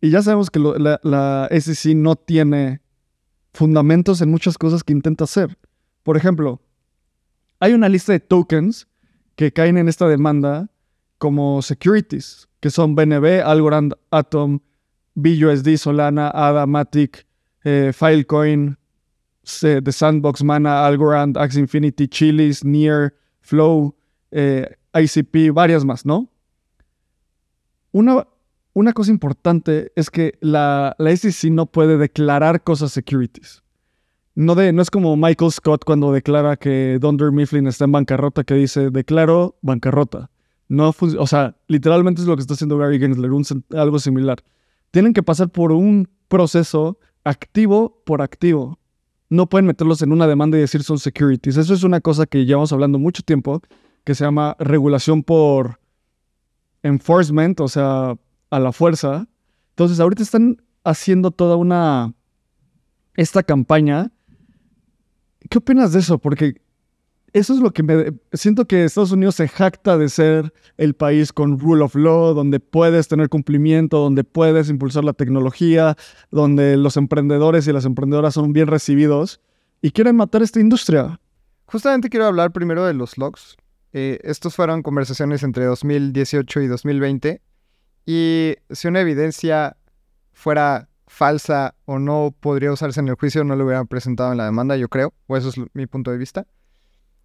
Y 0.00 0.10
ya 0.10 0.22
sabemos 0.22 0.50
que 0.50 0.58
la, 0.58 1.48
SEC 1.50 1.94
no 1.94 2.16
tiene 2.16 2.80
fundamentos 3.52 4.20
en 4.22 4.30
muchas 4.30 4.56
cosas 4.56 4.82
que 4.82 4.92
intenta 4.92 5.24
hacer. 5.24 5.58
Por 6.02 6.16
ejemplo, 6.16 6.62
hay 7.58 7.74
una 7.74 7.88
lista 7.88 8.12
de 8.12 8.20
tokens 8.20 8.88
que 9.36 9.52
caen 9.52 9.76
en 9.76 9.88
esta 9.88 10.08
demanda 10.08 10.70
como 11.18 11.60
securities, 11.60 12.48
que 12.60 12.70
son 12.70 12.94
BNB, 12.94 13.42
Algorand, 13.44 13.94
Atom, 14.10 14.60
BUSD, 15.14 15.76
Solana, 15.76 16.30
ADA, 16.32 16.66
Matic, 16.66 17.26
eh, 17.64 17.92
Filecoin, 17.94 18.78
The 19.60 19.92
Sandbox, 19.92 20.42
Mana, 20.42 20.86
Algorand, 20.86 21.36
Axe 21.36 21.58
Infinity, 21.58 22.08
Chilis, 22.08 22.64
Near, 22.64 23.14
Flow, 23.40 23.94
eh, 24.30 24.76
ICP, 24.94 25.52
varias 25.52 25.84
más, 25.84 26.06
¿no? 26.06 26.30
Una, 27.92 28.26
una 28.72 28.92
cosa 28.92 29.10
importante 29.10 29.92
es 29.96 30.10
que 30.10 30.38
la, 30.40 30.96
SEC 30.98 31.50
no 31.50 31.66
puede 31.66 31.98
declarar 31.98 32.62
cosas 32.62 32.92
securities. 32.92 33.62
No, 34.34 34.54
no 34.54 34.82
es 34.82 34.90
como 34.90 35.16
Michael 35.16 35.50
Scott 35.50 35.84
cuando 35.84 36.12
declara 36.12 36.56
que 36.56 36.98
Dunder 37.00 37.32
Mifflin 37.32 37.66
está 37.66 37.84
en 37.84 37.92
bancarrota, 37.92 38.44
que 38.44 38.54
dice, 38.54 38.90
declaro 38.90 39.56
bancarrota. 39.60 40.30
No 40.68 40.94
o 41.18 41.26
sea, 41.26 41.56
literalmente 41.66 42.22
es 42.22 42.28
lo 42.28 42.36
que 42.36 42.42
está 42.42 42.54
haciendo 42.54 42.78
Gary 42.78 43.00
Gensler, 43.00 43.30
algo 43.76 43.98
similar. 43.98 44.38
Tienen 44.92 45.12
que 45.12 45.22
pasar 45.22 45.50
por 45.50 45.72
un 45.72 46.08
proceso 46.28 46.98
activo 47.24 48.02
por 48.06 48.22
activo. 48.22 48.78
No 49.28 49.48
pueden 49.48 49.66
meterlos 49.66 50.00
en 50.02 50.12
una 50.12 50.28
demanda 50.28 50.56
y 50.56 50.60
decir 50.60 50.84
son 50.84 50.98
securities. 50.98 51.56
Eso 51.56 51.74
es 51.74 51.82
una 51.82 52.00
cosa 52.00 52.24
que 52.24 52.46
llevamos 52.46 52.72
hablando 52.72 53.00
mucho 53.00 53.22
tiempo, 53.22 53.60
que 54.04 54.14
se 54.14 54.24
llama 54.24 54.56
regulación 54.60 55.24
por 55.24 55.80
enforcement, 56.82 57.60
o 57.60 57.68
sea, 57.68 58.16
a 58.50 58.58
la 58.58 58.72
fuerza. 58.72 59.26
Entonces, 59.70 60.00
ahorita 60.00 60.22
están 60.22 60.62
haciendo 60.84 61.30
toda 61.30 61.56
una, 61.56 62.12
esta 63.14 63.42
campaña 63.42 64.10
¿Qué 65.48 65.58
opinas 65.58 65.92
de 65.92 66.00
eso? 66.00 66.18
Porque 66.18 66.60
eso 67.32 67.54
es 67.54 67.60
lo 67.60 67.72
que 67.72 67.82
me... 67.82 68.12
Siento 68.32 68.66
que 68.66 68.84
Estados 68.84 69.12
Unidos 69.12 69.36
se 69.36 69.48
jacta 69.48 69.96
de 69.96 70.08
ser 70.08 70.52
el 70.76 70.94
país 70.94 71.32
con 71.32 71.58
rule 71.58 71.84
of 71.84 71.94
law, 71.94 72.34
donde 72.34 72.60
puedes 72.60 73.08
tener 73.08 73.28
cumplimiento, 73.28 73.98
donde 73.98 74.24
puedes 74.24 74.68
impulsar 74.68 75.04
la 75.04 75.12
tecnología, 75.12 75.96
donde 76.30 76.76
los 76.76 76.96
emprendedores 76.96 77.66
y 77.66 77.72
las 77.72 77.84
emprendedoras 77.84 78.34
son 78.34 78.52
bien 78.52 78.66
recibidos 78.66 79.40
y 79.80 79.92
quieren 79.92 80.16
matar 80.16 80.42
esta 80.42 80.60
industria. 80.60 81.20
Justamente 81.66 82.10
quiero 82.10 82.26
hablar 82.26 82.52
primero 82.52 82.84
de 82.84 82.94
los 82.94 83.16
logs. 83.16 83.56
Eh, 83.92 84.18
estos 84.22 84.54
fueron 84.54 84.82
conversaciones 84.82 85.42
entre 85.42 85.64
2018 85.64 86.60
y 86.60 86.66
2020 86.66 87.40
y 88.06 88.56
si 88.70 88.88
una 88.88 89.00
evidencia 89.00 89.76
fuera 90.32 90.88
falsa 91.06 91.74
o 91.86 91.98
no 91.98 92.34
podría 92.38 92.72
usarse 92.72 93.00
en 93.00 93.08
el 93.08 93.16
juicio, 93.16 93.42
no 93.44 93.56
lo 93.56 93.64
hubieran 93.64 93.88
presentado 93.88 94.30
en 94.32 94.38
la 94.38 94.44
demanda, 94.44 94.76
yo 94.76 94.88
creo, 94.88 95.12
o 95.26 95.36
eso 95.36 95.48
es 95.48 95.56
mi 95.74 95.86
punto 95.86 96.10
de 96.10 96.18
vista. 96.18 96.46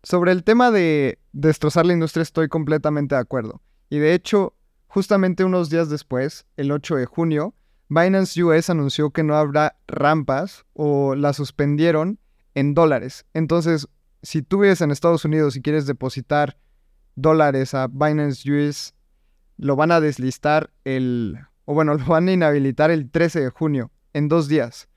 Sobre 0.01 0.31
el 0.31 0.43
tema 0.43 0.71
de 0.71 1.19
destrozar 1.33 1.85
la 1.85 1.93
industria 1.93 2.23
estoy 2.23 2.47
completamente 2.47 3.15
de 3.15 3.21
acuerdo. 3.21 3.61
Y 3.89 3.99
de 3.99 4.13
hecho, 4.13 4.55
justamente 4.87 5.43
unos 5.43 5.69
días 5.69 5.89
después, 5.89 6.45
el 6.57 6.71
8 6.71 6.95
de 6.95 7.05
junio, 7.05 7.53
Binance 7.89 8.43
US 8.43 8.69
anunció 8.69 9.11
que 9.11 9.23
no 9.23 9.35
habrá 9.35 9.77
rampas 9.87 10.65
o 10.73 11.13
la 11.15 11.33
suspendieron 11.33 12.19
en 12.55 12.73
dólares. 12.73 13.25
Entonces, 13.33 13.87
si 14.23 14.41
tú 14.41 14.59
vives 14.59 14.81
en 14.81 14.89
Estados 14.89 15.25
Unidos 15.25 15.55
y 15.55 15.61
quieres 15.61 15.85
depositar 15.85 16.57
dólares 17.15 17.75
a 17.75 17.87
Binance 17.87 18.51
US, 18.51 18.94
lo 19.57 19.75
van 19.75 19.91
a 19.91 19.99
deslistar 19.99 20.71
el 20.83 21.39
o 21.65 21.73
bueno, 21.73 21.93
lo 21.95 22.05
van 22.05 22.27
a 22.27 22.31
inhabilitar 22.31 22.91
el 22.91 23.09
13 23.09 23.41
de 23.41 23.49
junio, 23.49 23.91
en 24.13 24.29
dos 24.29 24.47
días. 24.47 24.87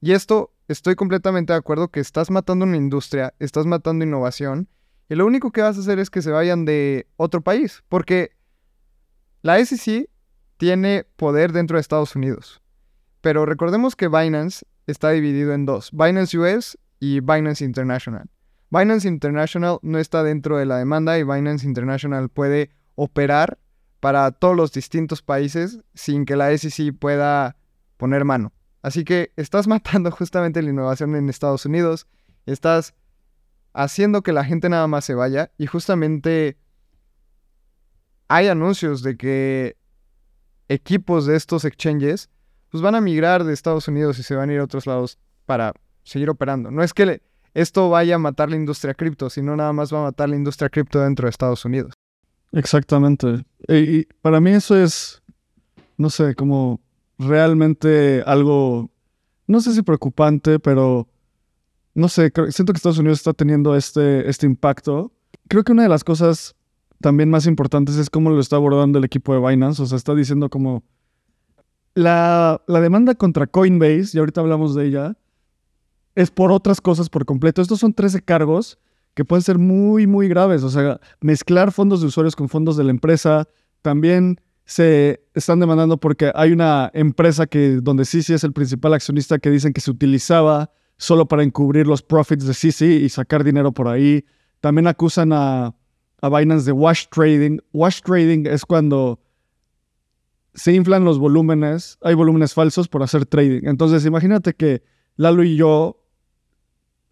Y 0.00 0.12
esto, 0.12 0.54
estoy 0.68 0.94
completamente 0.94 1.52
de 1.52 1.58
acuerdo 1.58 1.88
que 1.88 2.00
estás 2.00 2.30
matando 2.30 2.64
una 2.64 2.76
industria, 2.76 3.34
estás 3.38 3.66
matando 3.66 4.04
innovación, 4.04 4.68
y 5.08 5.16
lo 5.16 5.26
único 5.26 5.50
que 5.50 5.62
vas 5.62 5.76
a 5.76 5.80
hacer 5.80 5.98
es 5.98 6.08
que 6.08 6.22
se 6.22 6.30
vayan 6.30 6.64
de 6.64 7.08
otro 7.16 7.40
país, 7.40 7.82
porque 7.88 8.30
la 9.42 9.62
SEC 9.64 10.08
tiene 10.56 11.04
poder 11.16 11.52
dentro 11.52 11.76
de 11.76 11.80
Estados 11.80 12.14
Unidos. 12.14 12.62
Pero 13.20 13.44
recordemos 13.44 13.96
que 13.96 14.08
Binance 14.08 14.64
está 14.86 15.10
dividido 15.10 15.52
en 15.52 15.66
dos, 15.66 15.90
Binance 15.92 16.38
US 16.38 16.78
y 17.00 17.20
Binance 17.20 17.64
International. 17.64 18.30
Binance 18.70 19.08
International 19.08 19.78
no 19.82 19.98
está 19.98 20.22
dentro 20.22 20.56
de 20.56 20.66
la 20.66 20.78
demanda 20.78 21.18
y 21.18 21.24
Binance 21.24 21.66
International 21.66 22.28
puede 22.28 22.70
operar 22.94 23.58
para 24.00 24.32
todos 24.32 24.56
los 24.56 24.72
distintos 24.72 25.22
países 25.22 25.80
sin 25.94 26.24
que 26.24 26.36
la 26.36 26.56
SEC 26.56 26.96
pueda 26.98 27.56
poner 27.96 28.24
mano. 28.24 28.52
Así 28.82 29.04
que 29.04 29.32
estás 29.36 29.66
matando 29.68 30.10
justamente 30.10 30.62
la 30.62 30.70
innovación 30.70 31.14
en 31.14 31.28
Estados 31.28 31.66
Unidos, 31.66 32.06
estás 32.46 32.94
haciendo 33.72 34.22
que 34.22 34.32
la 34.32 34.44
gente 34.44 34.68
nada 34.68 34.86
más 34.88 35.04
se 35.04 35.14
vaya 35.14 35.52
y 35.56 35.66
justamente 35.66 36.56
hay 38.26 38.48
anuncios 38.48 39.02
de 39.02 39.16
que 39.16 39.76
equipos 40.68 41.26
de 41.26 41.36
estos 41.36 41.64
exchanges 41.64 42.30
pues 42.70 42.82
van 42.82 42.94
a 42.94 43.00
migrar 43.00 43.44
de 43.44 43.52
Estados 43.52 43.88
Unidos 43.88 44.18
y 44.18 44.22
se 44.22 44.34
van 44.34 44.50
a 44.50 44.54
ir 44.54 44.60
a 44.60 44.64
otros 44.64 44.86
lados 44.86 45.18
para 45.44 45.74
seguir 46.04 46.30
operando. 46.30 46.70
No 46.70 46.82
es 46.82 46.94
que 46.94 47.20
esto 47.54 47.90
vaya 47.90 48.14
a 48.14 48.18
matar 48.18 48.48
la 48.48 48.56
industria 48.56 48.94
cripto, 48.94 49.28
sino 49.28 49.56
nada 49.56 49.72
más 49.72 49.92
va 49.92 50.00
a 50.00 50.04
matar 50.04 50.28
la 50.28 50.36
industria 50.36 50.68
cripto 50.68 51.00
dentro 51.00 51.26
de 51.26 51.30
Estados 51.30 51.64
Unidos. 51.64 51.92
Exactamente. 52.52 53.44
Y, 53.68 54.04
para 54.22 54.40
mí 54.40 54.50
eso 54.50 54.76
es, 54.76 55.22
no 55.96 56.10
sé, 56.10 56.34
como 56.34 56.80
realmente 57.18 58.22
algo, 58.26 58.90
no 59.46 59.60
sé 59.60 59.74
si 59.74 59.82
preocupante, 59.82 60.58
pero 60.58 61.08
no 61.94 62.08
sé, 62.08 62.32
siento 62.50 62.72
que 62.72 62.78
Estados 62.78 62.98
Unidos 62.98 63.18
está 63.18 63.32
teniendo 63.32 63.76
este, 63.76 64.28
este 64.28 64.46
impacto. 64.46 65.12
Creo 65.48 65.64
que 65.64 65.72
una 65.72 65.82
de 65.82 65.88
las 65.88 66.04
cosas 66.04 66.54
también 67.00 67.30
más 67.30 67.46
importantes 67.46 67.96
es 67.96 68.10
cómo 68.10 68.30
lo 68.30 68.40
está 68.40 68.56
abordando 68.56 68.98
el 68.98 69.04
equipo 69.04 69.34
de 69.34 69.40
Binance. 69.40 69.82
O 69.82 69.86
sea, 69.86 69.96
está 69.96 70.14
diciendo 70.14 70.48
como 70.48 70.82
la, 71.94 72.62
la 72.66 72.80
demanda 72.80 73.14
contra 73.14 73.46
Coinbase, 73.46 74.10
y 74.14 74.18
ahorita 74.18 74.40
hablamos 74.40 74.74
de 74.74 74.86
ella, 74.86 75.16
es 76.14 76.30
por 76.30 76.52
otras 76.52 76.80
cosas 76.80 77.08
por 77.08 77.24
completo. 77.24 77.62
Estos 77.62 77.80
son 77.80 77.94
13 77.94 78.22
cargos 78.22 78.78
que 79.14 79.24
pueden 79.24 79.42
ser 79.42 79.58
muy, 79.58 80.06
muy 80.06 80.28
graves. 80.28 80.62
O 80.62 80.70
sea, 80.70 81.00
mezclar 81.20 81.72
fondos 81.72 82.00
de 82.00 82.06
usuarios 82.06 82.36
con 82.36 82.48
fondos 82.48 82.76
de 82.76 82.84
la 82.84 82.90
empresa. 82.90 83.48
También 83.82 84.40
se 84.64 85.22
están 85.34 85.60
demandando 85.60 85.98
porque 85.98 86.30
hay 86.34 86.52
una 86.52 86.90
empresa 86.94 87.46
que, 87.46 87.80
donde 87.82 88.04
Sisi 88.04 88.34
es 88.34 88.44
el 88.44 88.52
principal 88.52 88.94
accionista 88.94 89.38
que 89.38 89.50
dicen 89.50 89.72
que 89.72 89.80
se 89.80 89.90
utilizaba 89.90 90.70
solo 90.96 91.26
para 91.26 91.42
encubrir 91.42 91.86
los 91.86 92.02
profits 92.02 92.46
de 92.46 92.54
Sisi 92.54 92.84
y 92.84 93.08
sacar 93.08 93.42
dinero 93.42 93.72
por 93.72 93.88
ahí. 93.88 94.24
También 94.60 94.86
acusan 94.86 95.32
a, 95.32 95.74
a 96.20 96.28
Binance 96.28 96.66
de 96.66 96.72
wash 96.72 97.06
trading. 97.10 97.58
Wash 97.72 98.00
trading 98.02 98.46
es 98.46 98.64
cuando 98.64 99.20
se 100.54 100.72
inflan 100.72 101.04
los 101.04 101.18
volúmenes, 101.18 101.98
hay 102.02 102.14
volúmenes 102.14 102.54
falsos 102.54 102.88
por 102.88 103.02
hacer 103.02 103.24
trading. 103.26 103.62
Entonces, 103.64 104.04
imagínate 104.04 104.54
que 104.54 104.82
Lalo 105.16 105.42
y 105.42 105.56
yo 105.56 106.04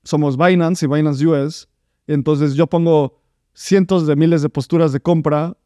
somos 0.05 0.37
Binance 0.37 0.85
y 0.85 0.89
Binance 0.89 1.27
US 1.27 1.69
entonces 2.09 2.55
yo 2.55 2.67
pongo 2.67 3.21
cientos 3.53 4.07
de 4.07 4.17
miles 4.17 4.43
de 4.43 4.49
posturas 4.49 4.93
de 4.93 5.01
compra, 5.01 5.57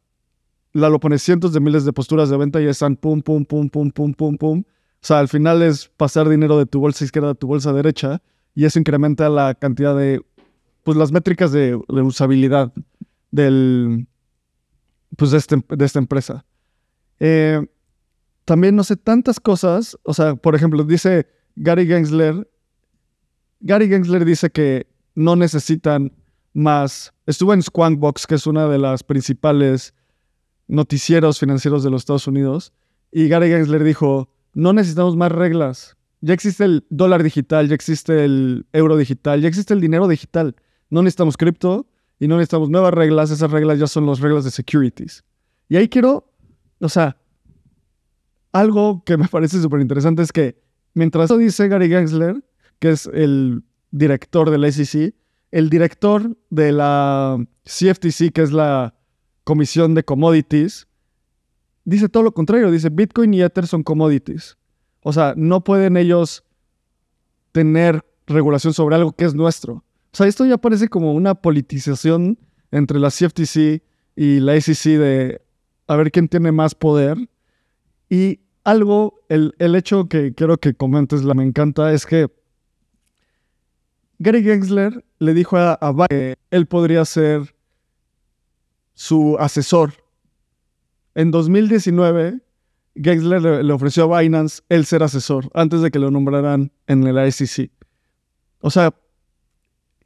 Lalo 0.73 0.99
pone 0.99 1.19
cientos 1.19 1.53
de 1.53 1.59
miles 1.59 1.85
de 1.85 1.93
posturas 1.93 2.29
de 2.29 2.37
venta 2.37 2.59
y 2.59 2.65
están 2.65 2.95
pum, 2.95 3.21
pum, 3.21 3.45
pum, 3.45 3.69
pum, 3.69 3.91
pum, 3.91 4.13
pum, 4.13 4.37
pum. 4.37 4.63
O 4.67 5.05
sea, 5.05 5.19
al 5.19 5.27
final 5.27 5.61
es 5.61 5.87
pasar 5.87 6.27
dinero 6.27 6.57
de 6.57 6.65
tu 6.65 6.79
bolsa 6.79 7.05
izquierda 7.05 7.31
a 7.31 7.35
tu 7.35 7.45
bolsa 7.45 7.71
derecha 7.73 8.23
y 8.55 8.65
eso 8.65 8.79
incrementa 8.79 9.29
la 9.29 9.53
cantidad 9.53 9.95
de, 9.95 10.25
pues 10.83 10.97
las 10.97 11.11
métricas 11.11 11.51
de, 11.51 11.75
usabilidad 11.87 12.73
del, 13.29 14.07
pues 15.15 15.29
de, 15.29 15.37
este, 15.37 15.63
de 15.69 15.85
esta 15.85 15.99
empresa. 15.99 16.43
Eh, 17.19 17.63
también 18.45 18.75
no 18.75 18.83
sé 18.83 18.95
tantas 18.95 19.39
cosas, 19.39 19.97
o 20.03 20.13
sea, 20.13 20.35
por 20.35 20.55
ejemplo, 20.55 20.83
dice 20.83 21.27
Gary 21.55 21.85
Gensler, 21.85 22.49
Gary 23.59 23.87
Gensler 23.87 24.25
dice 24.25 24.49
que 24.49 24.87
no 25.13 25.35
necesitan 25.35 26.11
más. 26.53 27.13
Estuvo 27.25 27.53
en 27.53 27.61
Squawkbox, 27.61 28.27
que 28.27 28.35
es 28.35 28.47
una 28.47 28.67
de 28.67 28.77
las 28.77 29.03
principales 29.03 29.93
noticieros 30.67 31.39
financieros 31.39 31.83
de 31.83 31.89
los 31.89 32.01
Estados 32.01 32.27
Unidos, 32.27 32.73
y 33.11 33.27
Gary 33.27 33.49
Gensler 33.49 33.83
dijo, 33.83 34.29
no 34.53 34.73
necesitamos 34.73 35.15
más 35.15 35.31
reglas. 35.31 35.97
Ya 36.21 36.33
existe 36.33 36.63
el 36.63 36.85
dólar 36.89 37.21
digital, 37.21 37.67
ya 37.67 37.75
existe 37.75 38.23
el 38.23 38.65
euro 38.71 38.97
digital, 38.97 39.41
ya 39.41 39.47
existe 39.47 39.73
el 39.73 39.81
dinero 39.81 40.07
digital. 40.07 40.55
No 40.89 41.01
necesitamos 41.01 41.37
cripto 41.37 41.87
y 42.19 42.27
no 42.27 42.37
necesitamos 42.37 42.69
nuevas 42.69 42.93
reglas. 42.93 43.29
Esas 43.29 43.51
reglas 43.51 43.77
ya 43.77 43.87
son 43.87 44.05
las 44.05 44.19
reglas 44.19 44.45
de 44.45 44.51
securities. 44.51 45.23
Y 45.67 45.75
ahí 45.75 45.89
quiero, 45.89 46.31
o 46.79 46.89
sea, 46.89 47.17
algo 48.51 49.03
que 49.03 49.17
me 49.17 49.27
parece 49.31 49.61
súper 49.61 49.81
interesante 49.81 50.21
es 50.21 50.31
que 50.31 50.61
mientras 50.93 51.35
dice 51.37 51.67
Gary 51.67 51.89
Gensler, 51.89 52.43
que 52.79 52.91
es 52.91 53.07
el 53.07 53.63
director 53.91 54.49
de 54.49 54.57
la 54.57 54.71
SEC, 54.71 55.13
el 55.53 55.69
director 55.69 56.35
de 56.49 56.71
la 56.71 57.37
CFTC, 57.63 58.31
que 58.33 58.41
es 58.41 58.51
la 58.51 58.95
Comisión 59.43 59.93
de 59.93 60.03
Commodities, 60.03 60.87
dice 61.85 62.09
todo 62.09 62.23
lo 62.23 62.33
contrario. 62.33 62.71
Dice, 62.71 62.89
Bitcoin 62.89 63.35
y 63.35 63.43
Ether 63.43 63.67
son 63.67 63.83
commodities. 63.83 64.57
O 65.01 65.13
sea, 65.13 65.35
no 65.37 65.63
pueden 65.63 65.95
ellos 65.95 66.43
tener 67.51 68.03
regulación 68.25 68.73
sobre 68.73 68.95
algo 68.95 69.11
que 69.11 69.25
es 69.25 69.35
nuestro. 69.35 69.75
O 69.75 69.83
sea, 70.17 70.25
esto 70.25 70.43
ya 70.43 70.57
parece 70.57 70.87
como 70.87 71.13
una 71.13 71.35
politización 71.35 72.39
entre 72.71 72.99
la 72.99 73.09
CFTC 73.09 73.83
y 74.15 74.39
la 74.39 74.59
SEC 74.59 74.97
de 74.97 75.41
a 75.85 75.95
ver 75.95 76.11
quién 76.11 76.29
tiene 76.29 76.51
más 76.51 76.73
poder. 76.73 77.29
Y 78.09 78.39
algo, 78.63 79.21
el, 79.29 79.53
el 79.59 79.75
hecho 79.75 80.09
que 80.09 80.33
quiero 80.33 80.57
que 80.57 80.73
comentes, 80.73 81.23
la 81.23 81.35
me 81.35 81.43
encanta, 81.43 81.93
es 81.93 82.07
que 82.07 82.31
Gary 84.23 84.41
Gensler 84.41 85.03
le 85.19 85.33
dijo 85.33 85.57
a, 85.57 85.77
a 85.81 86.07
que 86.07 86.37
él 86.49 86.65
podría 86.65 87.03
ser 87.03 87.53
su 88.93 89.35
asesor. 89.37 89.91
En 91.13 91.29
2019, 91.29 92.39
Gensler 92.95 93.41
le, 93.41 93.73
ofreció 93.73 94.15
a 94.15 94.21
Binance 94.21 94.61
el 94.69 94.85
ser 94.85 95.03
asesor 95.03 95.49
antes 95.53 95.81
de 95.81 95.91
que 95.91 95.99
lo 95.99 96.09
nombraran 96.09 96.71
en 96.87 97.03
el 97.05 97.17
ICC. 97.17 97.69
O 98.61 98.69
sea, 98.69 98.95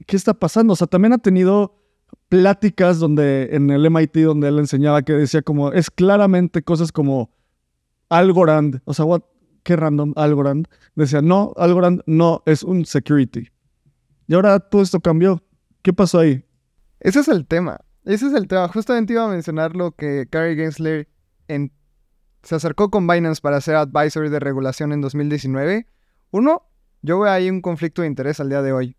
¿qué 0.08 0.15
está 0.15 0.34
pasando? 0.34 0.73
O 0.73 0.75
sea, 0.75 0.88
también 0.88 1.13
ha 1.13 1.19
tenido 1.19 1.80
pláticas 2.27 2.97
donde 2.97 3.49
en 3.51 3.69
el 3.69 3.88
MIT 3.91 4.17
donde 4.23 4.47
él 4.47 4.58
enseñaba 4.58 5.03
que 5.03 5.13
decía 5.13 5.43
como 5.43 5.71
es 5.73 5.91
claramente 5.91 6.63
cosas 6.63 6.91
como 6.91 7.30
Algorand, 8.10 8.82
o 8.86 8.95
sea, 8.95 9.06
what, 9.06 9.21
qué 9.62 9.75
random 9.75 10.13
Algorand, 10.15 10.67
decía, 10.95 11.21
"No, 11.21 11.53
Algorand 11.56 12.01
no 12.08 12.41
es 12.47 12.63
un 12.63 12.84
security." 12.84 13.49
Y 14.27 14.33
ahora 14.33 14.59
todo 14.59 14.81
esto 14.81 14.99
cambió. 14.99 15.41
¿Qué 15.81 15.93
pasó 15.93 16.19
ahí? 16.19 16.43
Ese 16.99 17.21
es 17.21 17.29
el 17.29 17.47
tema. 17.47 17.79
Ese 18.03 18.27
es 18.27 18.33
el 18.33 18.47
tema. 18.47 18.67
Justamente 18.67 19.13
iba 19.13 19.23
a 19.23 19.29
mencionar 19.29 19.75
lo 19.75 19.91
que 19.93 20.27
Gary 20.29 20.55
Gensler 20.55 21.07
se 22.43 22.55
acercó 22.55 22.89
con 22.91 23.07
Binance 23.07 23.41
para 23.41 23.57
hacer 23.57 23.75
advisory 23.75 24.29
de 24.29 24.39
regulación 24.39 24.91
en 24.91 25.01
2019. 25.01 25.87
Uno, 26.31 26.69
yo 27.01 27.19
veo 27.19 27.31
ahí 27.31 27.49
un 27.49 27.61
conflicto 27.61 28.01
de 28.01 28.09
interés 28.09 28.41
al 28.41 28.49
día 28.49 28.61
de 28.61 28.73
hoy. 28.73 28.97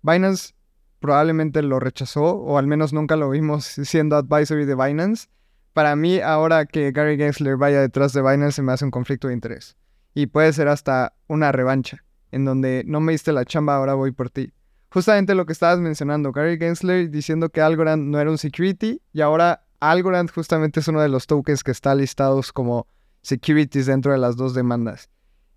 Binance 0.00 0.54
probablemente 0.98 1.60
lo 1.60 1.78
rechazó, 1.78 2.36
o 2.36 2.56
al 2.56 2.66
menos 2.66 2.94
nunca 2.94 3.16
lo 3.16 3.28
vimos 3.28 3.64
siendo 3.84 4.16
advisory 4.16 4.64
de 4.64 4.74
Binance. 4.74 5.28
Para 5.74 5.94
mí, 5.94 6.20
ahora 6.20 6.64
que 6.64 6.92
Gary 6.92 7.18
Gensler 7.18 7.56
vaya 7.56 7.80
detrás 7.80 8.14
de 8.14 8.22
Binance, 8.22 8.56
se 8.56 8.62
me 8.62 8.72
hace 8.72 8.86
un 8.86 8.90
conflicto 8.90 9.28
de 9.28 9.34
interés. 9.34 9.76
Y 10.14 10.26
puede 10.26 10.52
ser 10.52 10.68
hasta 10.68 11.14
una 11.26 11.52
revancha 11.52 12.04
en 12.34 12.44
donde 12.44 12.82
no 12.84 13.00
me 13.00 13.12
diste 13.12 13.32
la 13.32 13.44
chamba, 13.44 13.76
ahora 13.76 13.94
voy 13.94 14.10
por 14.10 14.28
ti. 14.28 14.52
Justamente 14.90 15.36
lo 15.36 15.46
que 15.46 15.52
estabas 15.52 15.78
mencionando, 15.78 16.32
Gary 16.32 16.58
Gensler 16.58 17.08
diciendo 17.08 17.48
que 17.48 17.60
Algorand 17.60 18.08
no 18.08 18.18
era 18.18 18.30
un 18.30 18.38
security 18.38 19.00
y 19.12 19.20
ahora 19.20 19.64
Algorand 19.78 20.30
justamente 20.30 20.80
es 20.80 20.88
uno 20.88 21.00
de 21.00 21.08
los 21.08 21.26
tokens 21.28 21.62
que 21.62 21.70
está 21.70 21.94
listados 21.94 22.52
como 22.52 22.88
securities 23.22 23.86
dentro 23.86 24.12
de 24.12 24.18
las 24.18 24.36
dos 24.36 24.52
demandas. 24.52 25.10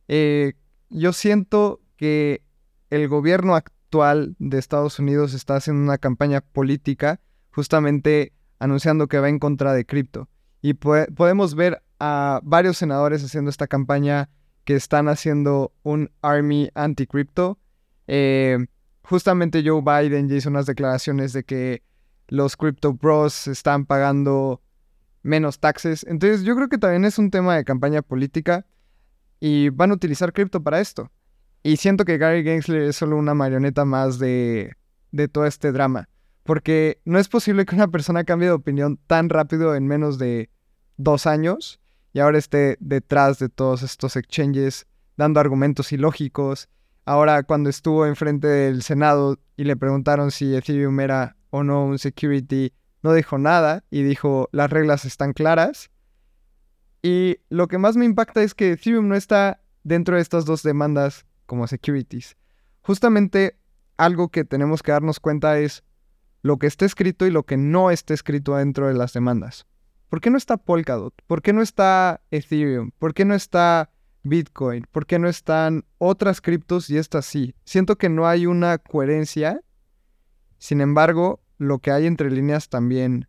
Eh, 0.08 0.54
yo 0.90 1.14
siento 1.14 1.82
que 1.96 2.44
el 2.92 3.08
gobierno 3.08 3.56
actual 3.56 4.36
de 4.38 4.60
Estados 4.60 5.00
Unidos 5.00 5.34
está 5.34 5.56
haciendo 5.56 5.82
una 5.82 5.98
campaña 5.98 6.42
política 6.42 7.20
justamente 7.50 8.34
anunciando 8.60 9.08
que 9.08 9.20
va 9.20 9.30
en 9.30 9.40
contra 9.40 9.74
de 9.74 9.86
cripto. 9.86 10.30
Y 10.62 10.76
podemos 10.76 11.56
ver 11.56 11.82
a 12.00 12.40
varios 12.44 12.78
senadores 12.78 13.24
haciendo 13.24 13.50
esta 13.50 13.66
campaña 13.66 14.30
que 14.68 14.76
están 14.76 15.08
haciendo 15.08 15.72
un 15.84 16.12
army 16.22 16.70
anti-crypto. 16.76 17.58
Eh, 18.06 18.68
justamente 19.02 19.64
Joe 19.66 19.82
Biden 19.82 20.28
ya 20.28 20.36
hizo 20.36 20.50
unas 20.50 20.66
declaraciones 20.66 21.32
de 21.32 21.46
que 21.46 21.84
los 22.28 22.58
crypto 22.58 22.92
bros 22.92 23.48
están 23.48 23.86
pagando 23.86 24.62
menos 25.24 25.62
taxes. 25.62 26.06
Entonces 26.06 26.44
yo 26.44 26.54
creo 26.58 26.68
que 26.68 26.78
también 26.78 27.06
es 27.06 27.18
un 27.18 27.32
tema 27.32 27.56
de 27.56 27.64
campaña 27.64 28.02
política 28.02 28.66
y 29.40 29.70
van 29.70 29.92
a 29.92 29.94
utilizar 29.94 30.34
cripto 30.34 30.62
para 30.62 30.82
esto. 30.82 31.14
Y 31.64 31.78
siento 31.78 32.04
que 32.04 32.18
Gary 32.18 32.44
Gensler 32.44 32.82
es 32.82 32.98
solo 32.98 33.16
una 33.16 33.34
marioneta 33.34 33.86
más 33.86 34.20
de, 34.20 34.74
de 35.14 35.30
todo 35.30 35.46
este 35.46 35.72
drama. 35.72 36.10
Porque 36.44 37.00
no 37.06 37.20
es 37.20 37.30
posible 37.30 37.66
que 37.66 37.76
una 37.76 37.88
persona 37.88 38.26
cambie 38.26 38.50
de 38.50 38.54
opinión 38.54 39.00
tan 39.08 39.30
rápido 39.30 39.76
en 39.76 39.88
menos 39.88 40.18
de 40.18 40.50
dos 40.98 41.26
años 41.26 41.80
y 42.14 42.20
ahora 42.20 42.38
esté 42.38 42.78
detrás 42.80 43.40
de 43.40 43.50
todos 43.50 43.84
estos 43.84 44.16
exchanges 44.16 44.88
dando 45.18 45.40
argumentos 45.40 45.92
ilógicos. 45.92 46.70
Ahora 47.06 47.44
cuando 47.44 47.70
estuvo 47.70 48.06
enfrente 48.06 48.48
del 48.48 48.84
Senado 48.84 49.40
y 49.56 49.64
le 49.64 49.76
preguntaron 49.76 50.32
si 50.32 50.56
Ethereum 50.56 51.00
era 51.00 51.36
o 51.50 51.64
no 51.64 51.86
un 51.86 52.00
security, 52.00 52.74
no 53.04 53.14
dijo 53.14 53.38
nada 53.38 53.84
y 53.90 54.04
dijo 54.04 54.50
las 54.52 54.70
reglas 54.70 55.06
están 55.06 55.34
claras. 55.34 55.90
Y 57.02 57.38
lo 57.50 57.68
que 57.68 57.78
más 57.78 57.96
me 57.96 58.06
impacta 58.06 58.42
es 58.44 58.54
que 58.54 58.72
Ethereum 58.72 59.08
no 59.08 59.16
está 59.16 59.62
dentro 59.84 60.16
de 60.16 60.22
estas 60.22 60.46
dos 60.46 60.64
demandas 60.64 61.26
como 61.46 61.68
securities. 61.68 62.36
Justamente 62.82 63.58
algo 63.98 64.30
que 64.30 64.44
tenemos 64.44 64.84
que 64.84 64.92
darnos 64.92 65.20
cuenta 65.20 65.60
es 65.60 65.84
lo 66.42 66.58
que 66.58 66.68
está 66.68 66.86
escrito 66.86 67.26
y 67.26 67.32
lo 67.32 67.44
que 67.44 67.58
no 67.58 67.92
está 67.92 68.14
escrito 68.14 68.56
dentro 68.56 68.88
de 68.88 68.94
las 68.94 69.14
demandas. 69.14 69.66
¿Por 70.10 70.22
qué 70.22 70.30
no 70.30 70.38
está 70.38 70.58
Polkadot? 70.58 71.14
¿Por 71.28 71.42
qué 71.42 71.54
no 71.54 71.62
está 71.62 72.22
Ethereum? 72.32 72.92
¿Por 72.98 73.14
qué 73.14 73.26
no 73.26 73.34
está 73.34 73.90
Bitcoin? 74.24 74.86
¿Por 74.92 75.06
qué 75.06 75.20
no 75.20 75.28
están 75.28 75.84
otras 75.98 76.40
criptos 76.40 76.90
y 76.90 76.98
estas 76.98 77.26
sí? 77.26 77.56
Siento 77.66 77.98
que 77.98 78.10
no 78.10 78.28
hay 78.28 78.46
una 78.46 78.78
coherencia. 78.78 79.62
Sin 80.60 80.82
embargo, 80.82 81.42
lo 81.58 81.80
que 81.80 81.92
hay 81.92 82.06
entre 82.06 82.32
líneas 82.32 82.70
también 82.70 83.28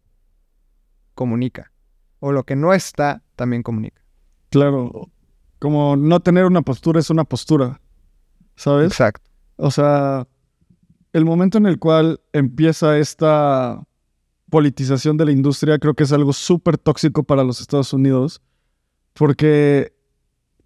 comunica. 1.14 1.72
O 2.20 2.30
lo 2.32 2.44
que 2.44 2.54
no 2.54 2.72
está 2.72 3.22
también 3.34 3.62
comunica. 3.62 4.02
Claro. 4.50 5.10
Como 5.58 5.96
no 5.96 6.20
tener 6.20 6.44
una 6.44 6.62
postura 6.62 7.00
es 7.00 7.10
una 7.10 7.24
postura. 7.24 7.80
¿Sabes? 8.54 8.92
Exacto. 8.92 9.28
O 9.56 9.72
sea, 9.72 10.28
el 11.12 11.24
momento 11.24 11.58
en 11.58 11.66
el 11.66 11.78
cual 11.80 12.20
empieza 12.32 12.98
esta 12.98 13.84
politización 14.50 15.16
de 15.16 15.26
la 15.26 15.32
industria 15.32 15.78
creo 15.78 15.94
que 15.94 16.04
es 16.04 16.12
algo 16.12 16.32
súper 16.32 16.78
tóxico 16.78 17.22
para 17.22 17.44
los 17.44 17.61
Estados 17.61 17.92
Unidos, 17.92 18.40
porque 19.14 19.92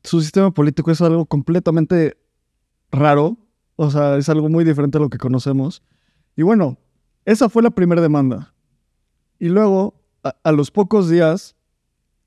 su 0.04 0.20
sistema 0.20 0.52
político 0.52 0.90
es 0.90 1.00
algo 1.00 1.26
completamente 1.26 2.16
raro, 2.90 3.38
o 3.76 3.90
sea, 3.90 4.16
es 4.16 4.28
algo 4.28 4.48
muy 4.48 4.64
diferente 4.64 4.98
a 4.98 5.00
lo 5.00 5.08
que 5.08 5.18
conocemos. 5.18 5.82
Y 6.36 6.42
bueno, 6.42 6.78
esa 7.24 7.48
fue 7.48 7.62
la 7.62 7.70
primera 7.70 8.02
demanda. 8.02 8.54
Y 9.38 9.48
luego, 9.48 9.94
a, 10.22 10.52
los 10.52 10.70
pocos 10.70 11.08
días, 11.08 11.56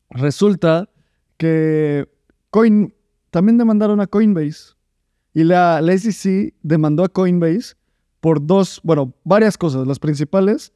resulta 0.10 0.90
que 1.38 2.10
Coin 2.50 2.94
también 3.30 3.58
demandaron 3.58 4.02
a 4.02 4.08
Coinbase. 4.08 4.76
Y 5.34 5.44
la, 5.44 5.82
la 5.82 5.98
SEC 5.98 6.54
demandó 6.62 7.04
a 7.04 7.10
Coinbase 7.10 7.76
por 8.22 8.46
dos, 8.46 8.80
bueno, 8.84 9.14
varias 9.24 9.58
cosas. 9.58 9.86
Las 9.86 10.00
principales, 10.00 10.74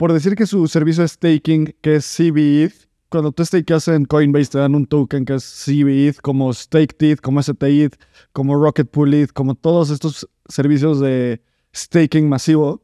por 0.00 0.14
decir 0.14 0.34
que 0.34 0.46
su 0.46 0.66
servicio 0.66 1.02
de 1.02 1.08
staking, 1.08 1.74
que 1.82 1.96
es 1.96 2.06
CBETH, 2.16 2.88
cuando 3.10 3.32
tú 3.32 3.44
stakeas 3.44 3.86
en 3.88 4.06
Coinbase 4.06 4.52
te 4.52 4.56
dan 4.56 4.74
un 4.74 4.86
token 4.86 5.26
que 5.26 5.34
es 5.34 5.44
CBETH, 5.66 6.22
como 6.22 6.50
StakeTETH, 6.54 7.20
como 7.20 7.42
STETH, 7.42 8.00
como 8.32 8.54
Rocket 8.54 8.88
Pool 8.88 9.12
ETH, 9.12 9.30
como 9.34 9.54
todos 9.54 9.90
estos 9.90 10.26
servicios 10.48 11.00
de 11.00 11.42
staking 11.76 12.30
masivo. 12.30 12.80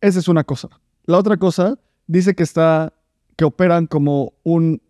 Esa 0.00 0.20
es 0.20 0.28
una 0.28 0.44
cosa. 0.44 0.68
La 1.06 1.18
otra 1.18 1.36
cosa 1.36 1.76
dice 2.06 2.36
que 2.36 2.44
está, 2.44 2.92
que 3.34 3.44
operan 3.44 3.88
como 3.88 4.34
un, 4.44 4.80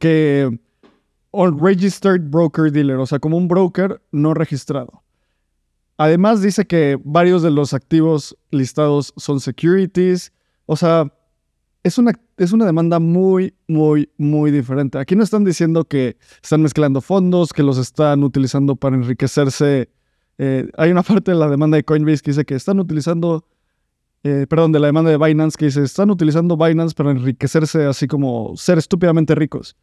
que, 0.00 0.58
un 1.32 1.60
registered 1.62 2.22
broker 2.30 2.72
dealer, 2.72 2.96
o 2.96 3.04
sea, 3.04 3.18
como 3.18 3.36
un 3.36 3.46
broker 3.46 4.00
no 4.10 4.32
registrado. 4.32 5.03
Además 5.96 6.42
dice 6.42 6.66
que 6.66 6.98
varios 7.04 7.42
de 7.42 7.50
los 7.50 7.72
activos 7.72 8.36
listados 8.50 9.12
son 9.16 9.40
securities. 9.40 10.32
O 10.66 10.76
sea, 10.76 11.12
es 11.84 11.98
una, 11.98 12.12
es 12.36 12.52
una 12.52 12.64
demanda 12.64 12.98
muy, 12.98 13.54
muy, 13.68 14.10
muy 14.16 14.50
diferente. 14.50 14.98
Aquí 14.98 15.14
no 15.14 15.22
están 15.22 15.44
diciendo 15.44 15.84
que 15.84 16.16
están 16.42 16.62
mezclando 16.62 17.00
fondos, 17.00 17.52
que 17.52 17.62
los 17.62 17.78
están 17.78 18.24
utilizando 18.24 18.74
para 18.74 18.96
enriquecerse. 18.96 19.90
Eh, 20.38 20.68
hay 20.76 20.90
una 20.90 21.02
parte 21.04 21.30
de 21.30 21.36
la 21.36 21.48
demanda 21.48 21.76
de 21.76 21.84
Coinbase 21.84 22.22
que 22.22 22.30
dice 22.32 22.44
que 22.44 22.54
están 22.56 22.80
utilizando, 22.80 23.46
eh, 24.24 24.46
perdón, 24.48 24.72
de 24.72 24.80
la 24.80 24.88
demanda 24.88 25.10
de 25.10 25.18
Binance 25.18 25.56
que 25.56 25.66
dice, 25.66 25.82
están 25.84 26.10
utilizando 26.10 26.56
Binance 26.56 26.94
para 26.94 27.12
enriquecerse 27.12 27.84
así 27.84 28.08
como 28.08 28.56
ser 28.56 28.78
estúpidamente 28.78 29.34
ricos. 29.34 29.76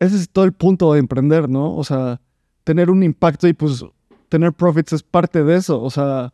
Ese 0.00 0.16
es 0.16 0.28
todo 0.28 0.44
el 0.44 0.52
punto 0.52 0.92
de 0.92 0.98
emprender, 0.98 1.48
¿no? 1.48 1.76
O 1.76 1.84
sea, 1.84 2.20
tener 2.64 2.90
un 2.90 3.04
impacto 3.04 3.46
y 3.46 3.52
pues 3.52 3.84
tener 4.32 4.54
profits 4.54 4.94
es 4.94 5.02
parte 5.02 5.44
de 5.44 5.56
eso. 5.56 5.82
O 5.82 5.90
sea, 5.90 6.32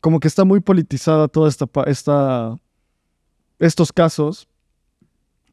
como 0.00 0.20
que 0.20 0.28
está 0.28 0.44
muy 0.44 0.60
politizada 0.60 1.26
toda 1.26 1.48
esta, 1.48 1.68
esta 1.86 2.56
estos 3.58 3.92
casos. 3.92 4.46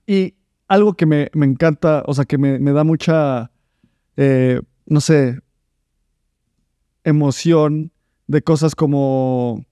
Y 0.06 0.36
algo 0.68 0.94
que 0.94 1.08
me, 1.08 1.32
encanta, 1.34 2.04
o 2.06 2.14
sea, 2.14 2.26
que 2.26 2.38
me, 2.38 2.60
da 2.72 2.84
mucha, 2.84 3.50
eh, 4.16 4.62
no 4.86 5.02
sé, 5.02 5.40
emoción 7.04 7.92
de 8.28 8.44
cosas 8.44 8.76
como 8.76 9.66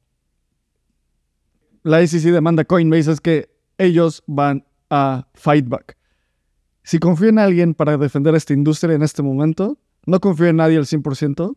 la 1.83 2.05
SEC 2.07 2.31
demanda 2.31 2.65
Coinbase 2.65 3.11
es 3.11 3.21
que 3.21 3.49
ellos 3.77 4.23
van 4.25 4.65
a 4.89 5.27
fight 5.35 5.67
back. 5.67 5.95
Si 6.83 6.97
confío 6.97 7.29
en 7.29 7.37
alguien 7.37 7.75
para 7.75 7.97
defender 7.97 8.33
esta 8.33 8.53
industria 8.53 8.95
en 8.95 9.03
este 9.03 9.21
momento, 9.21 9.77
no 10.07 10.19
confío 10.19 10.47
en 10.47 10.55
nadie 10.55 10.77
al 10.77 10.85
100%, 10.85 11.55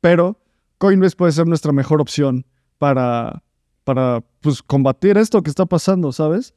pero 0.00 0.38
Coinbase 0.78 1.16
puede 1.16 1.32
ser 1.32 1.46
nuestra 1.46 1.72
mejor 1.72 2.00
opción 2.00 2.44
para, 2.78 3.42
para 3.84 4.22
pues, 4.40 4.62
combatir 4.62 5.16
esto 5.16 5.42
que 5.42 5.50
está 5.50 5.66
pasando, 5.66 6.12
¿sabes? 6.12 6.54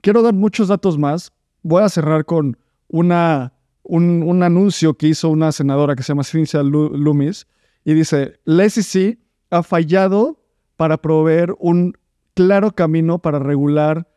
Quiero 0.00 0.22
dar 0.22 0.34
muchos 0.34 0.68
datos 0.68 0.98
más. 0.98 1.32
Voy 1.62 1.82
a 1.82 1.88
cerrar 1.88 2.24
con 2.24 2.58
una, 2.88 3.52
un, 3.82 4.42
anuncio 4.42 4.94
que 4.94 5.08
hizo 5.08 5.30
una 5.30 5.52
senadora 5.52 5.96
que 5.96 6.02
se 6.02 6.08
llama 6.08 6.24
Cynthia 6.24 6.62
Loomis 6.62 7.46
y 7.84 7.94
dice, 7.94 8.38
la 8.44 8.68
SEC 8.68 9.18
ha 9.50 9.62
fallado 9.62 10.40
para 10.76 10.98
proveer 10.98 11.54
un 11.58 11.96
claro 12.34 12.72
camino 12.72 13.18
para 13.18 13.38
regular 13.38 14.08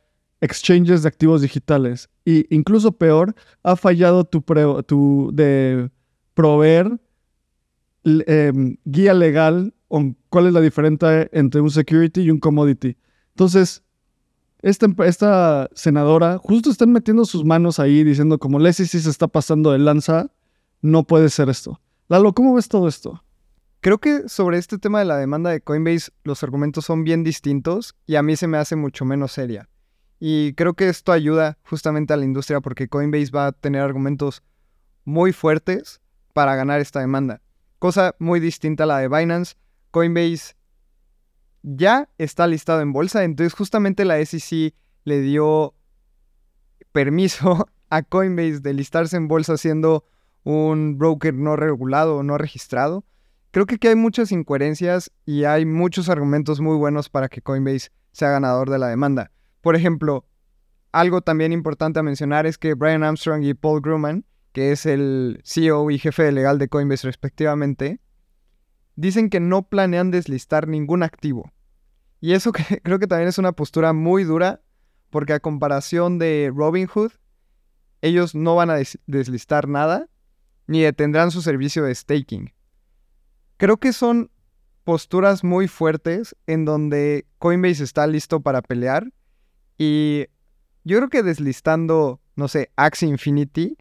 exchanges 0.42 1.04
de 1.04 1.08
activos 1.08 1.42
digitales. 1.42 2.10
Y 2.26 2.54
incluso 2.54 2.92
peor, 2.92 3.36
ha 3.64 3.76
fallado 3.76 4.24
tu, 4.24 5.32
de 5.34 5.90
proveer 6.34 7.00
Em, 8.08 8.78
guía 8.86 9.14
legal 9.14 9.74
o 9.90 10.14
cuál 10.30 10.48
es 10.48 10.54
la 10.54 10.62
diferencia 10.62 11.28
entre 11.34 11.60
un 11.60 11.70
security 11.70 12.22
y 12.22 12.32
un 12.32 12.40
commodity. 12.40 12.96
Entonces, 13.32 13.84
esta, 14.62 15.70
senadora 15.74 16.38
justo 16.38 16.70
están 16.70 16.94
metiendo 16.94 17.26
sus 17.26 17.44
manos 17.44 17.80
ahí 17.80 18.06
diciendo 18.06 18.40
como 18.40 18.60
Leslie 18.60 18.88
si 18.88 19.02
se 19.02 19.10
está 19.10 19.28
pasando 19.28 19.74
de 19.74 19.80
lanza, 19.80 20.32
no 20.82 21.04
puede 21.04 21.30
ser 21.30 21.50
esto. 21.50 21.82
Lalo, 22.08 22.32
¿cómo 22.32 22.56
ves 22.56 22.70
todo 22.70 22.88
esto? 22.88 23.24
Creo 23.82 23.98
que 23.98 24.30
sobre 24.30 24.58
este 24.58 24.78
tema 24.78 25.00
de 25.00 25.06
la 25.06 25.18
demanda 25.18 25.50
de 25.50 25.60
Coinbase 25.60 26.12
los 26.24 26.44
argumentos 26.44 26.86
son 26.86 27.04
bien 27.04 27.26
distintos 27.26 27.94
y 28.06 28.16
a 28.16 28.24
mí 28.24 28.38
se 28.38 28.48
me 28.48 28.58
hace 28.58 28.78
mucho 28.78 29.04
menos 29.04 29.34
seria. 29.34 29.68
Y 30.18 30.54
creo 30.54 30.76
que 30.76 30.88
esto 30.88 31.12
ayuda 31.12 31.58
justamente 31.64 32.14
a 32.14 32.18
la 32.18 32.26
industria 32.26 32.62
porque 32.62 32.88
Coinbase 32.88 33.32
va 33.32 33.48
a 33.48 33.52
tener 33.52 33.82
argumentos 33.82 34.44
muy 35.04 35.34
fuertes 35.34 36.00
para 36.34 36.56
ganar 36.56 36.80
esta 36.80 37.02
demanda. 37.02 37.42
Cosa 37.80 38.16
muy 38.20 38.40
distinta 38.40 38.84
a 38.84 38.88
la 38.88 39.00
de 39.00 39.08
Binance. 39.08 39.56
Coinbase 39.92 40.56
ya 41.64 42.10
está 42.18 42.48
listado 42.48 42.82
en 42.82 42.94
bolsa, 42.94 43.24
entonces 43.24 43.54
justamente 43.54 44.06
la 44.06 44.24
SEC 44.24 44.74
le 45.04 45.22
dio 45.22 45.74
permiso 46.92 47.68
a 47.90 48.04
Coinbase 48.04 48.60
de 48.60 48.74
listarse 48.74 49.18
en 49.18 49.28
bolsa 49.28 49.58
siendo 49.58 50.06
un 50.44 50.98
broker 50.98 51.34
no 51.34 51.56
regulado 51.56 52.18
o 52.18 52.24
no 52.24 52.38
registrado. 52.38 53.06
Creo 53.52 53.66
que 53.66 53.88
hay 53.88 53.96
muchas 53.96 54.32
incoherencias 54.32 55.12
y 55.26 55.46
hay 55.46 55.66
muchos 55.66 56.10
argumentos 56.10 56.60
muy 56.60 56.76
buenos 56.76 57.10
para 57.10 57.30
que 57.30 57.42
Coinbase 57.42 57.90
sea 58.12 58.30
ganador 58.30 58.70
de 58.70 58.80
la 58.80 58.88
demanda. 58.88 59.32
Por 59.62 59.76
ejemplo, 59.76 60.26
algo 60.92 61.22
también 61.22 61.54
importante 61.54 62.00
a 62.00 62.04
mencionar 62.04 62.46
es 62.46 62.58
que 62.58 62.74
Brian 62.74 63.04
Armstrong 63.04 63.44
y 63.44 63.54
Paul 63.54 63.82
Grumman 63.82 64.26
que 64.58 64.72
es 64.72 64.88
el 64.88 65.40
CEO 65.44 65.92
y 65.92 66.00
jefe 66.00 66.32
legal 66.32 66.58
de 66.58 66.68
Coinbase 66.68 67.06
respectivamente, 67.06 68.02
dicen 68.96 69.30
que 69.30 69.40
no 69.40 69.70
planean 69.70 70.10
deslistar 70.10 70.68
ningún 70.68 71.04
activo. 71.04 71.52
Y 72.22 72.34
eso 72.34 72.52
creo 72.84 72.98
que 72.98 73.06
también 73.06 73.30
es 73.30 73.38
una 73.38 73.52
postura 73.52 73.94
muy 73.94 74.24
dura, 74.24 74.64
porque 75.12 75.34
a 75.34 75.40
comparación 75.40 76.18
de 76.18 76.52
Robinhood, 76.52 77.12
ellos 78.02 78.34
no 78.34 78.56
van 78.56 78.72
a 78.72 78.80
deslistar 79.06 79.68
nada, 79.68 80.10
ni 80.66 80.82
detendrán 80.82 81.30
su 81.30 81.44
servicio 81.44 81.84
de 81.84 81.94
staking. 81.94 82.52
Creo 83.58 83.78
que 83.78 83.94
son 83.94 84.32
posturas 84.84 85.44
muy 85.44 85.68
fuertes 85.68 86.36
en 86.48 86.66
donde 86.66 87.28
Coinbase 87.38 87.84
está 87.84 88.08
listo 88.08 88.42
para 88.42 88.64
pelear 88.64 89.14
y 89.78 90.26
yo 90.84 90.98
creo 90.98 91.10
que 91.10 91.22
deslistando, 91.22 92.22
no 92.36 92.48
sé, 92.48 92.72
Axie 92.76 93.08
Infinity 93.08 93.78